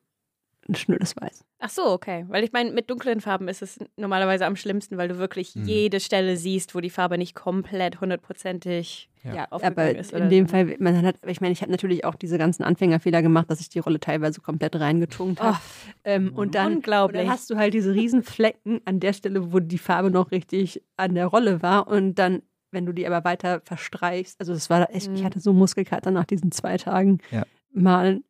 Ein 0.69 0.75
schnödes 0.75 1.15
Weiß. 1.15 1.43
Ach 1.59 1.69
so, 1.69 1.83
okay. 1.87 2.25
Weil 2.29 2.43
ich 2.43 2.51
meine, 2.53 2.71
mit 2.71 2.89
dunklen 2.89 3.19
Farben 3.19 3.47
ist 3.47 3.61
es 3.61 3.79
normalerweise 3.97 4.45
am 4.45 4.55
schlimmsten, 4.55 4.97
weil 4.97 5.07
du 5.07 5.17
wirklich 5.17 5.55
Mhm. 5.55 5.65
jede 5.65 5.99
Stelle 5.99 6.37
siehst, 6.37 6.73
wo 6.75 6.79
die 6.81 6.89
Farbe 6.89 7.17
nicht 7.17 7.35
komplett 7.35 7.99
hundertprozentig 8.01 9.09
Ja. 9.23 9.35
Ja, 9.35 9.47
aber 9.51 9.91
ist 9.95 10.11
in 10.13 10.17
oder 10.17 10.27
dem 10.29 10.47
so. 10.47 10.51
Fall, 10.51 10.75
man 10.79 11.05
hat, 11.05 11.15
ich 11.27 11.41
meine, 11.41 11.53
ich 11.53 11.61
habe 11.61 11.71
natürlich 11.71 12.05
auch 12.05 12.15
diese 12.15 12.39
ganzen 12.39 12.63
Anfängerfehler 12.63 13.21
gemacht, 13.21 13.51
dass 13.51 13.59
ich 13.59 13.69
die 13.69 13.77
Rolle 13.77 13.99
teilweise 13.99 14.41
komplett 14.41 14.75
reingetunkt 14.75 15.39
habe. 15.39 15.57
Oh, 15.59 15.89
ähm, 16.05 16.33
und, 16.35 16.55
dann, 16.55 16.67
und 16.67 16.73
unglaublich. 16.77 17.21
dann 17.21 17.29
hast 17.29 17.49
du 17.51 17.55
halt 17.57 17.73
diese 17.75 17.93
riesen 17.93 18.23
Flecken 18.23 18.81
an 18.85 18.99
der 18.99 19.13
Stelle, 19.13 19.53
wo 19.53 19.59
die 19.59 19.77
Farbe 19.77 20.09
noch 20.09 20.31
richtig 20.31 20.81
an 20.97 21.13
der 21.13 21.27
Rolle 21.27 21.61
war. 21.61 21.87
Und 21.87 22.15
dann, 22.15 22.41
wenn 22.71 22.87
du 22.87 22.93
die 22.93 23.05
aber 23.05 23.23
weiter 23.23 23.61
verstreichst, 23.63 24.39
also 24.39 24.53
das 24.53 24.69
war 24.71 24.89
echt, 24.89 25.11
ich 25.13 25.21
Mhm. 25.21 25.25
hatte 25.25 25.39
so 25.39 25.53
Muskelkater 25.53 26.09
nach 26.09 26.25
diesen 26.25 26.51
zwei 26.51 26.77
Tagen 26.77 27.19
Ja. 27.29 27.43
malen. 27.71 28.23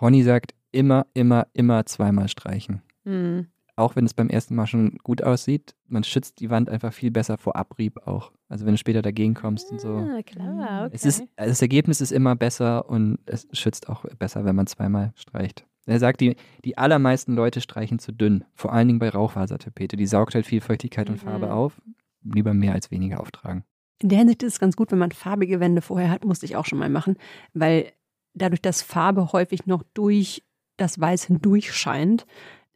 Ronny 0.00 0.22
sagt 0.22 0.54
immer, 0.72 1.06
immer, 1.14 1.46
immer 1.52 1.86
zweimal 1.86 2.28
streichen. 2.28 2.82
Hm. 3.04 3.46
Auch 3.76 3.94
wenn 3.94 4.04
es 4.04 4.12
beim 4.14 4.28
ersten 4.28 4.56
Mal 4.56 4.66
schon 4.66 4.98
gut 5.04 5.22
aussieht, 5.22 5.76
man 5.86 6.02
schützt 6.02 6.40
die 6.40 6.50
Wand 6.50 6.68
einfach 6.68 6.92
viel 6.92 7.12
besser 7.12 7.38
vor 7.38 7.54
Abrieb 7.54 8.06
auch. 8.08 8.32
Also 8.48 8.66
wenn 8.66 8.72
du 8.74 8.78
später 8.78 9.02
dagegen 9.02 9.34
kommst 9.34 9.70
und 9.70 9.80
so. 9.80 9.98
Ah, 9.98 10.20
klar, 10.22 10.86
okay. 10.86 10.94
Es 10.94 11.04
ist, 11.04 11.22
das 11.36 11.62
Ergebnis 11.62 12.00
ist 12.00 12.10
immer 12.10 12.34
besser 12.34 12.90
und 12.90 13.18
es 13.26 13.46
schützt 13.52 13.88
auch 13.88 14.04
besser, 14.18 14.44
wenn 14.44 14.56
man 14.56 14.66
zweimal 14.66 15.12
streicht. 15.14 15.64
Er 15.86 16.00
sagt, 16.00 16.20
die, 16.20 16.34
die 16.64 16.76
allermeisten 16.76 17.34
Leute 17.34 17.60
streichen 17.60 17.98
zu 17.98 18.12
dünn. 18.12 18.44
Vor 18.52 18.72
allen 18.72 18.88
Dingen 18.88 18.98
bei 18.98 19.08
Raufasertapete. 19.08 19.96
Die 19.96 20.06
saugt 20.06 20.34
halt 20.34 20.44
viel 20.44 20.60
Feuchtigkeit 20.60 21.08
und 21.08 21.22
Mhm. 21.22 21.26
Farbe 21.28 21.52
auf. 21.52 21.80
Lieber 22.24 22.52
mehr 22.54 22.74
als 22.74 22.90
weniger 22.90 23.20
auftragen. 23.20 23.64
In 24.02 24.08
der 24.10 24.18
Hinsicht 24.18 24.42
ist 24.42 24.54
es 24.54 24.60
ganz 24.60 24.76
gut, 24.76 24.90
wenn 24.90 24.98
man 24.98 25.12
farbige 25.12 25.60
Wände 25.60 25.82
vorher 25.82 26.10
hat, 26.10 26.24
musste 26.24 26.46
ich 26.46 26.56
auch 26.56 26.66
schon 26.66 26.78
mal 26.78 26.90
machen, 26.90 27.16
weil 27.54 27.92
dadurch, 28.34 28.60
dass 28.60 28.82
Farbe 28.82 29.32
häufig 29.32 29.66
noch 29.66 29.82
durch 29.94 30.42
das 30.78 30.98
Weiß 30.98 31.24
hindurch 31.24 31.72
scheint, 31.72 32.26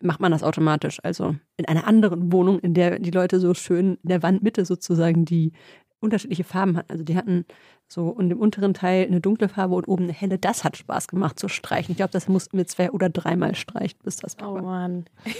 macht 0.00 0.20
man 0.20 0.32
das 0.32 0.42
automatisch. 0.42 0.98
Also 1.02 1.36
in 1.56 1.66
einer 1.66 1.86
anderen 1.86 2.32
Wohnung, 2.32 2.58
in 2.58 2.74
der 2.74 2.98
die 2.98 3.10
Leute 3.10 3.40
so 3.40 3.54
schön 3.54 3.98
in 4.02 4.08
der 4.08 4.22
Wandmitte 4.22 4.64
sozusagen 4.64 5.24
die 5.24 5.52
unterschiedliche 6.00 6.44
Farben 6.44 6.76
hatten. 6.76 6.90
Also 6.92 7.04
die 7.04 7.16
hatten 7.16 7.46
so 7.88 8.16
in 8.18 8.28
dem 8.28 8.40
unteren 8.40 8.74
Teil 8.74 9.06
eine 9.06 9.20
dunkle 9.20 9.48
Farbe 9.48 9.74
und 9.74 9.86
oben 9.88 10.04
eine 10.04 10.12
helle. 10.12 10.38
Das 10.38 10.64
hat 10.64 10.76
Spaß 10.76 11.08
gemacht 11.08 11.38
zu 11.38 11.48
streichen. 11.48 11.92
Ich 11.92 11.96
glaube, 11.96 12.12
das 12.12 12.28
mussten 12.28 12.58
wir 12.58 12.66
zwei 12.66 12.90
oder 12.90 13.08
dreimal 13.08 13.54
streichen, 13.54 13.98
bis 14.02 14.16
das 14.16 14.36
Oh 14.42 14.54
war. 14.54 14.62
Mann. 14.62 15.04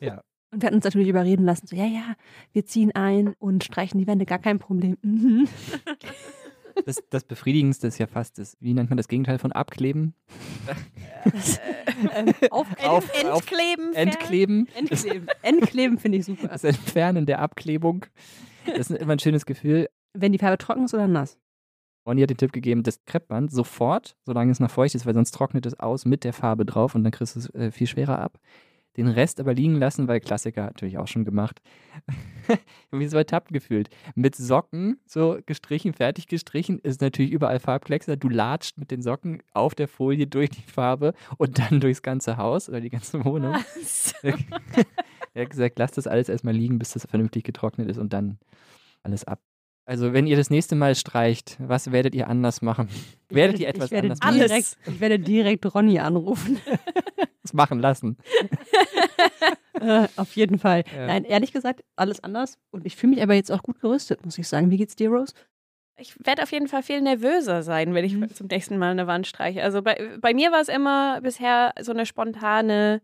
Ja. 0.00 0.22
Und 0.50 0.62
wir 0.62 0.66
hatten 0.66 0.76
uns 0.76 0.84
natürlich 0.84 1.08
überreden 1.08 1.44
lassen, 1.44 1.66
so 1.66 1.74
ja, 1.74 1.84
ja, 1.84 2.14
wir 2.52 2.64
ziehen 2.64 2.92
ein 2.94 3.34
und 3.38 3.64
streichen 3.64 3.98
die 3.98 4.06
Wände, 4.06 4.24
gar 4.24 4.38
kein 4.38 4.58
Problem. 4.58 4.96
Mhm. 5.02 5.48
Das, 6.86 7.02
das 7.10 7.24
Befriedigendste 7.24 7.86
ist 7.86 7.98
ja 7.98 8.06
fast 8.06 8.38
das, 8.38 8.56
wie 8.60 8.74
nennt 8.74 8.90
man 8.90 8.96
das 8.96 9.08
Gegenteil 9.08 9.38
von 9.38 9.52
abkleben? 9.52 10.14
ähm, 12.14 12.34
auf, 12.50 12.66
Auf- 12.84 13.10
Entkleben. 13.14 13.94
Entkleben. 13.94 14.68
Entkleben. 14.74 15.26
Entkleben 15.42 15.98
finde 15.98 16.18
ich 16.18 16.24
super. 16.26 16.48
das 16.48 16.64
Entfernen 16.64 17.26
der 17.26 17.40
Abklebung. 17.40 18.06
Das 18.66 18.90
ist 18.90 18.98
immer 18.98 19.12
ein 19.14 19.18
schönes 19.18 19.46
Gefühl. 19.46 19.88
Wenn 20.12 20.32
die 20.32 20.38
Farbe 20.38 20.58
trocken 20.58 20.84
ist 20.84 20.94
oder 20.94 21.06
nass? 21.08 21.38
Ronny 22.06 22.20
hat 22.20 22.30
den 22.30 22.36
Tipp 22.36 22.52
gegeben, 22.52 22.82
das 22.82 23.02
Kreppband 23.06 23.50
sofort, 23.50 24.16
solange 24.26 24.52
es 24.52 24.60
noch 24.60 24.70
feucht 24.70 24.94
ist, 24.94 25.06
weil 25.06 25.14
sonst 25.14 25.30
trocknet 25.30 25.64
es 25.64 25.78
aus 25.80 26.04
mit 26.04 26.24
der 26.24 26.34
Farbe 26.34 26.66
drauf 26.66 26.94
und 26.94 27.02
dann 27.02 27.12
kriegst 27.12 27.34
du 27.34 27.40
es 27.40 27.54
äh, 27.54 27.70
viel 27.70 27.86
schwerer 27.86 28.18
ab. 28.18 28.38
Den 28.96 29.08
Rest 29.08 29.40
aber 29.40 29.54
liegen 29.54 29.76
lassen, 29.76 30.06
weil 30.06 30.20
Klassiker 30.20 30.66
natürlich 30.66 30.98
auch 30.98 31.08
schon 31.08 31.24
gemacht. 31.24 31.60
ich 32.48 32.48
habe 32.48 32.96
mich 32.96 33.10
so 33.10 33.16
ertappt 33.16 33.52
gefühlt. 33.52 33.88
Mit 34.14 34.36
Socken 34.36 35.00
so 35.06 35.38
gestrichen, 35.46 35.92
fertig 35.94 36.28
gestrichen, 36.28 36.78
ist 36.78 37.00
natürlich 37.00 37.32
überall 37.32 37.58
Farbkleckser. 37.58 38.16
Du 38.16 38.28
latscht 38.28 38.78
mit 38.78 38.90
den 38.90 39.02
Socken 39.02 39.42
auf 39.52 39.74
der 39.74 39.88
Folie 39.88 40.26
durch 40.26 40.50
die 40.50 40.62
Farbe 40.62 41.14
und 41.38 41.58
dann 41.58 41.80
durchs 41.80 42.02
ganze 42.02 42.36
Haus 42.36 42.68
oder 42.68 42.80
die 42.80 42.90
ganze 42.90 43.24
Wohnung. 43.24 43.54
Was? 43.54 44.14
Er 45.36 45.42
hat 45.42 45.50
gesagt, 45.50 45.80
lasst 45.80 45.98
das 45.98 46.06
alles 46.06 46.28
erstmal 46.28 46.54
liegen, 46.54 46.78
bis 46.78 46.92
das 46.92 47.06
vernünftig 47.06 47.42
getrocknet 47.42 47.88
ist 47.88 47.98
und 47.98 48.12
dann 48.12 48.38
alles 49.02 49.24
ab. 49.24 49.40
Also, 49.84 50.12
wenn 50.12 50.26
ihr 50.26 50.36
das 50.36 50.48
nächste 50.48 50.76
Mal 50.76 50.94
streicht, 50.94 51.56
was 51.58 51.92
werdet 51.92 52.14
ihr 52.14 52.28
anders 52.28 52.62
machen? 52.62 52.88
werdet 53.28 53.58
ihr 53.58 53.68
etwas 53.68 53.86
ich 53.86 53.90
werde 53.90 54.08
anders 54.08 54.20
machen? 54.20 54.38
Direkt, 54.38 54.76
Ich 54.86 55.00
werde 55.00 55.18
direkt 55.18 55.74
Ronny 55.74 55.98
anrufen. 55.98 56.58
Machen 57.52 57.78
lassen. 57.80 58.16
äh, 59.80 60.08
auf 60.16 60.34
jeden 60.36 60.58
Fall. 60.58 60.84
Ja. 60.94 61.06
Nein, 61.06 61.24
ehrlich 61.24 61.52
gesagt, 61.52 61.84
alles 61.96 62.22
anders. 62.24 62.58
Und 62.70 62.86
ich 62.86 62.96
fühle 62.96 63.14
mich 63.14 63.22
aber 63.22 63.34
jetzt 63.34 63.52
auch 63.52 63.62
gut 63.62 63.80
gerüstet, 63.80 64.24
muss 64.24 64.38
ich 64.38 64.48
sagen. 64.48 64.70
Wie 64.70 64.76
geht's 64.76 64.96
dir, 64.96 65.10
Rose? 65.10 65.34
Ich 65.96 66.14
werde 66.26 66.42
auf 66.42 66.50
jeden 66.50 66.66
Fall 66.68 66.82
viel 66.82 67.00
nervöser 67.00 67.62
sein, 67.62 67.94
wenn 67.94 68.04
ich 68.04 68.14
Mhm. 68.14 68.34
zum 68.34 68.46
nächsten 68.48 68.78
Mal 68.78 68.90
eine 68.90 69.06
Wand 69.06 69.26
streiche. 69.26 69.62
Also 69.62 69.82
bei, 69.82 70.10
bei 70.20 70.34
mir 70.34 70.50
war 70.50 70.60
es 70.60 70.68
immer 70.68 71.20
bisher 71.20 71.72
so 71.80 71.92
eine 71.92 72.04
spontane, 72.06 73.00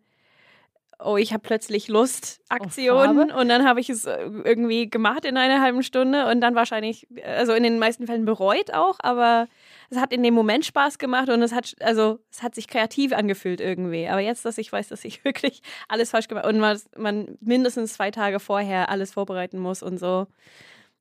oh, 0.98 1.16
ich 1.16 1.32
habe 1.32 1.42
plötzlich 1.42 1.86
Lust, 1.88 2.40
Aktion. 2.48 3.16
Farbe? 3.16 3.34
Und 3.34 3.48
dann 3.48 3.64
habe 3.66 3.80
ich 3.80 3.90
es 3.90 4.06
äh, 4.06 4.18
irgendwie 4.44 4.90
gemacht 4.90 5.24
in 5.24 5.36
einer 5.36 5.60
halben 5.60 5.82
Stunde 5.82 6.26
und 6.28 6.40
dann 6.40 6.54
wahrscheinlich, 6.54 7.06
also 7.24 7.52
in 7.52 7.62
den 7.62 7.78
meisten 7.78 8.06
Fällen 8.06 8.24
bereut 8.24 8.72
auch, 8.74 8.96
aber 9.00 9.46
es 9.90 9.98
hat 9.98 10.12
in 10.12 10.22
dem 10.22 10.34
Moment 10.34 10.64
Spaß 10.64 10.98
gemacht 10.98 11.28
und 11.28 11.42
es 11.42 11.52
hat, 11.52 11.74
also 11.80 12.20
es 12.30 12.42
hat 12.42 12.54
sich 12.54 12.68
kreativ 12.68 13.12
angefühlt 13.12 13.60
irgendwie. 13.60 14.08
Aber 14.08 14.20
jetzt, 14.20 14.44
dass 14.44 14.56
ich 14.58 14.72
weiß, 14.72 14.88
dass 14.88 15.04
ich 15.04 15.24
wirklich 15.24 15.62
alles 15.88 16.10
falsch 16.10 16.28
gemacht 16.28 16.46
und 16.46 16.58
man, 16.58 16.80
man 16.96 17.38
mindestens 17.40 17.94
zwei 17.94 18.10
Tage 18.10 18.40
vorher 18.40 18.88
alles 18.88 19.12
vorbereiten 19.12 19.58
muss 19.58 19.82
und 19.82 19.98
so. 19.98 20.26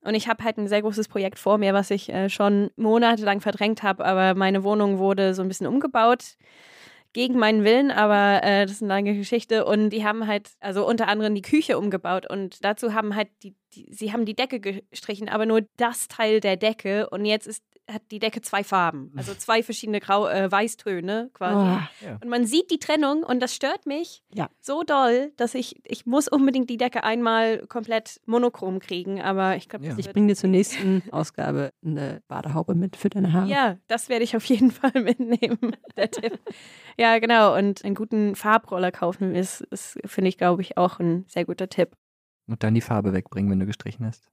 Und 0.01 0.15
ich 0.15 0.27
habe 0.27 0.43
halt 0.43 0.57
ein 0.57 0.67
sehr 0.67 0.81
großes 0.81 1.09
Projekt 1.09 1.39
vor 1.39 1.57
mir, 1.57 1.73
was 1.73 1.91
ich 1.91 2.09
äh, 2.09 2.29
schon 2.29 2.71
monatelang 2.77 3.41
verdrängt 3.41 3.83
habe, 3.83 4.05
aber 4.05 4.33
meine 4.33 4.63
Wohnung 4.63 4.97
wurde 4.97 5.33
so 5.33 5.41
ein 5.41 5.49
bisschen 5.49 5.67
umgebaut 5.67 6.37
gegen 7.11 7.39
meinen 7.39 7.63
Willen, 7.63 7.91
aber 7.91 8.43
äh, 8.43 8.65
das 8.65 8.75
ist 8.75 8.83
eine 8.83 8.89
lange 8.89 9.15
Geschichte. 9.15 9.65
Und 9.65 9.89
die 9.89 10.05
haben 10.05 10.27
halt, 10.27 10.51
also 10.59 10.87
unter 10.87 11.07
anderem 11.07 11.35
die 11.35 11.41
Küche 11.41 11.77
umgebaut 11.77 12.29
und 12.29 12.63
dazu 12.63 12.93
haben 12.93 13.15
halt 13.15 13.29
die, 13.43 13.55
die 13.73 13.87
sie 13.91 14.13
haben 14.13 14.25
die 14.25 14.35
Decke 14.35 14.59
gestrichen, 14.59 15.27
aber 15.27 15.45
nur 15.45 15.61
das 15.77 16.07
Teil 16.07 16.39
der 16.39 16.55
Decke 16.55 17.09
und 17.09 17.25
jetzt 17.25 17.47
ist 17.47 17.63
hat 17.91 18.03
die 18.11 18.19
Decke 18.19 18.41
zwei 18.41 18.63
Farben, 18.63 19.11
also 19.17 19.33
zwei 19.37 19.63
verschiedene 19.63 19.99
Grau 19.99 20.27
äh, 20.27 20.51
Weißtöne 20.51 21.29
quasi. 21.33 21.81
Oh, 22.05 22.09
Und 22.21 22.29
man 22.29 22.45
sieht 22.45 22.69
die 22.71 22.79
Trennung 22.79 23.23
und 23.23 23.39
das 23.41 23.55
stört 23.55 23.85
mich 23.85 24.23
Ja. 24.33 24.49
so 24.59 24.83
doll, 24.83 25.31
dass 25.37 25.55
ich, 25.55 25.81
ich 25.85 26.05
muss 26.05 26.27
unbedingt 26.27 26.69
die 26.69 26.77
Decke 26.77 27.03
einmal 27.03 27.65
komplett 27.67 28.21
monochrom 28.25 28.79
kriegen, 28.79 29.21
aber 29.21 29.55
ich 29.55 29.67
glaube, 29.69 29.85
Ja. 29.85 29.95
ich 29.97 30.09
bringe 30.11 30.27
dir 30.27 30.35
zur 30.35 30.49
nächsten 30.49 31.01
Ausgabe 31.11 31.71
eine 31.83 32.21
Badehaube 32.27 32.75
mit 32.75 32.95
für 32.95 33.09
deine 33.09 33.33
Haare. 33.33 33.47
ja, 33.47 33.77
das 33.87 34.07
werde 34.09 34.23
ich 34.23 34.35
auf 34.35 34.45
jeden 34.45 34.71
Fall 34.71 34.91
mitnehmen, 35.01 35.75
der 35.97 36.11
Tipp. 36.11 36.39
Ja, 36.97 37.17
genau. 37.19 37.55
Und 37.57 37.83
einen 37.85 37.95
guten 37.95 38.35
Farbroller 38.35 38.91
kaufen 38.91 39.33
ist, 39.35 39.61
ist 39.61 39.97
finde 40.05 40.29
ich, 40.29 40.37
glaube 40.37 40.61
ich, 40.61 40.77
auch 40.77 40.99
ein 40.99 41.25
sehr 41.27 41.45
guter 41.45 41.69
Tipp. 41.69 41.95
Und 42.47 42.63
dann 42.63 42.73
die 42.73 42.81
Farbe 42.81 43.13
wegbringen, 43.13 43.49
wenn 43.51 43.59
du 43.59 43.65
gestrichen 43.65 44.05
hast. 44.05 44.29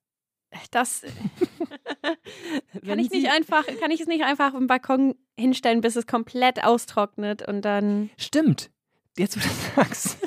Das 0.71 1.03
kann 2.87 2.99
ich 2.99 3.11
nicht 3.11 3.31
einfach, 3.31 3.65
kann 3.81 3.91
ich 3.91 4.01
es 4.01 4.07
nicht 4.07 4.25
einfach 4.25 4.53
auf 4.53 4.59
dem 4.59 4.67
Balkon 4.67 5.15
hinstellen, 5.39 5.81
bis 5.81 5.97
es 5.97 6.07
komplett 6.07 6.65
austrocknet 6.65 7.47
und 7.47 7.63
dann. 7.63 8.11
Stimmt. 8.17 8.71
Jetzt, 9.19 9.37
wo 9.37 9.41
du 9.41 9.47
das 9.47 9.75
sagst. 9.77 10.19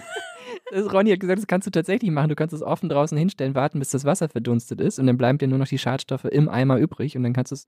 Ronny 0.72 1.12
hat 1.12 1.20
gesagt, 1.20 1.40
das 1.40 1.48
kannst 1.48 1.66
du 1.68 1.72
tatsächlich 1.72 2.12
machen. 2.12 2.30
Du 2.30 2.36
kannst 2.36 2.54
es 2.54 2.62
offen 2.62 2.90
draußen 2.90 3.18
hinstellen, 3.18 3.56
warten, 3.56 3.80
bis 3.80 3.90
das 3.90 4.06
Wasser 4.06 4.30
verdunstet 4.30 4.80
ist 4.82 5.00
und 5.00 5.08
dann 5.08 5.18
bleiben 5.18 5.38
dir 5.38 5.48
nur 5.48 5.58
noch 5.58 5.68
die 5.68 5.78
Schadstoffe 5.78 6.26
im 6.26 6.50
Eimer 6.50 6.78
übrig 6.78 7.16
und 7.18 7.24
dann 7.24 7.34
kannst 7.34 7.52
du 7.52 7.56
es 7.56 7.68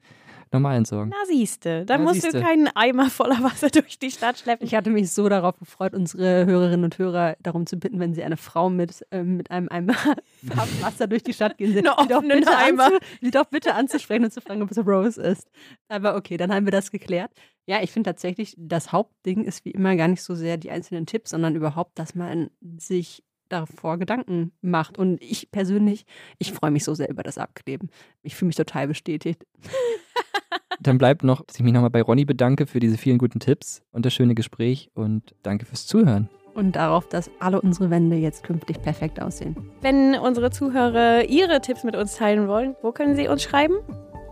normal 0.52 0.78
entsorgen. 0.78 1.12
Na 1.12 1.26
siehste, 1.26 1.86
dann 1.86 2.02
Na, 2.04 2.10
musst 2.10 2.22
siehste. 2.22 2.40
du 2.40 2.44
keinen 2.46 2.68
Eimer 2.76 3.10
voller 3.10 3.42
Wasser 3.42 3.70
durch 3.72 3.98
die 4.00 4.12
Stadt 4.12 4.38
schleppen. 4.40 4.66
Ich 4.66 4.76
hatte 4.76 4.90
mich 4.90 5.12
so 5.12 5.30
darauf 5.30 5.58
gefreut, 5.58 5.94
unsere 5.94 6.46
Hörerinnen 6.46 6.84
und 6.84 6.98
Hörer 6.98 7.38
darum 7.42 7.66
zu 7.66 7.78
bitten, 7.78 8.00
wenn 8.00 8.14
sie 8.14 8.24
eine 8.24 8.38
Frau 8.38 8.70
mit, 8.70 9.06
ähm, 9.12 9.38
mit 9.38 9.50
einem 9.52 9.70
Eimer 9.70 9.96
Wasser 10.82 11.08
durch 11.08 11.24
die 11.24 11.34
Stadt 11.34 11.58
gehen 11.58 11.74
sehen, 11.74 11.88
Einen 11.88 12.08
sie 12.08 12.08
doch, 12.14 12.22
bitte 12.22 12.58
Eimer. 12.58 12.86
anzu, 12.86 12.98
sie 13.22 13.32
doch 13.32 13.46
bitte 13.46 13.74
anzusprechen 13.74 14.26
und 14.26 14.34
zu 14.34 14.42
fragen, 14.42 14.62
ob 14.62 14.72
es 14.72 14.78
Rose 14.78 15.22
ist. 15.22 15.50
Aber 15.88 16.16
okay, 16.16 16.38
dann 16.38 16.54
haben 16.54 16.66
wir 16.66 16.72
das 16.72 16.92
geklärt. 16.92 17.32
Ja, 17.72 17.82
ich 17.82 17.92
finde 17.92 18.10
tatsächlich, 18.10 18.54
das 18.58 18.92
Hauptding 18.92 19.46
ist 19.46 19.64
wie 19.64 19.72
immer 19.72 19.96
gar 19.96 20.10
nicht 20.10 20.24
so 20.24 20.36
sehr 20.36 20.58
die 20.58 20.72
einzelnen 20.72 21.06
Tipps, 21.06 21.30
sondern 21.30 21.56
überhaupt, 21.56 21.98
dass 21.98 22.16
man 22.16 22.50
sich 22.78 23.24
davor 23.48 23.98
Gedanken 23.98 24.52
macht. 24.60 24.98
Und 24.98 25.24
ich 25.24 25.52
persönlich, 25.52 26.06
ich 26.38 26.52
freue 26.52 26.72
mich 26.72 26.84
so 26.84 26.94
sehr 26.96 27.10
über 27.10 27.24
das 27.24 27.38
Abkleben. 27.38 27.90
Ich 28.24 28.36
fühle 28.36 28.48
mich 28.48 28.58
total 28.58 28.90
bestätigt. 28.90 29.46
Dann 30.82 30.98
bleibt 30.98 31.24
noch, 31.24 31.46
dass 31.46 31.56
ich 31.56 31.64
mich 31.64 31.72
nochmal 31.72 31.92
bei 31.92 32.02
Ronny 32.02 32.26
bedanke 32.26 32.68
für 32.68 32.82
diese 32.82 32.98
vielen 32.98 33.18
guten 33.18 33.40
Tipps 33.40 33.82
und 33.94 34.06
das 34.06 34.14
schöne 34.14 34.36
Gespräch 34.36 34.92
und 34.94 35.34
danke 35.42 35.66
fürs 35.66 35.88
Zuhören. 35.88 36.28
Und 36.54 36.76
darauf, 36.76 37.08
dass 37.08 37.32
alle 37.40 37.62
unsere 37.62 37.90
Wände 37.90 38.18
jetzt 38.18 38.44
künftig 38.44 38.82
perfekt 38.82 39.22
aussehen. 39.22 39.56
Wenn 39.80 40.16
unsere 40.16 40.52
Zuhörer 40.52 41.24
ihre 41.24 41.62
Tipps 41.62 41.86
mit 41.86 41.96
uns 41.96 42.18
teilen 42.18 42.50
wollen, 42.50 42.76
wo 42.82 42.92
können 42.92 43.16
sie 43.16 43.30
uns 43.30 43.42
schreiben? 43.44 43.76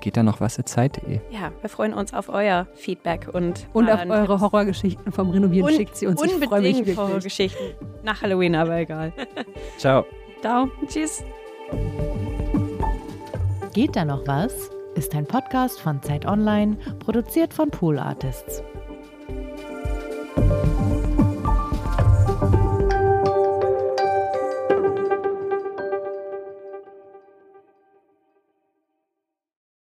Geht 0.01 0.15
da 0.15 0.23
noch 0.23 0.39
was 0.39 0.55
zur 0.55 0.65
Zeit.de? 0.65 1.19
Ja, 1.29 1.51
wir 1.59 1.69
freuen 1.69 1.93
uns 1.93 2.13
auf 2.13 2.29
euer 2.29 2.67
Feedback 2.75 3.27
und 3.33 3.67
Und 3.73 3.89
auf 3.91 4.05
eure 4.07 4.39
Horrorgeschichten 4.39 5.11
vom 5.11 5.29
Renovieren 5.29 5.67
Un- 5.69 5.75
schickt 5.75 5.97
sie 5.97 6.07
uns. 6.07 6.21
Ich 6.23 6.31
freue 6.31 6.39
mich 6.39 6.49
Unbedingt 6.51 6.77
wirklich. 6.79 6.97
Horrorgeschichten. 6.97 7.65
Nach 8.03 8.21
Halloween, 8.21 8.55
aber 8.55 8.77
egal. 8.77 9.11
Ciao. 9.77 10.05
Ciao. 10.41 10.69
Tschüss. 10.87 11.23
Geht 13.73 13.95
da 13.95 14.05
noch 14.05 14.25
was? 14.25 14.69
Ist 14.95 15.13
ein 15.15 15.25
Podcast 15.25 15.79
von 15.79 16.01
Zeit 16.01 16.25
Online, 16.25 16.77
produziert 16.99 17.53
von 17.53 17.69
Pool 17.69 17.99
Artists. 17.99 18.63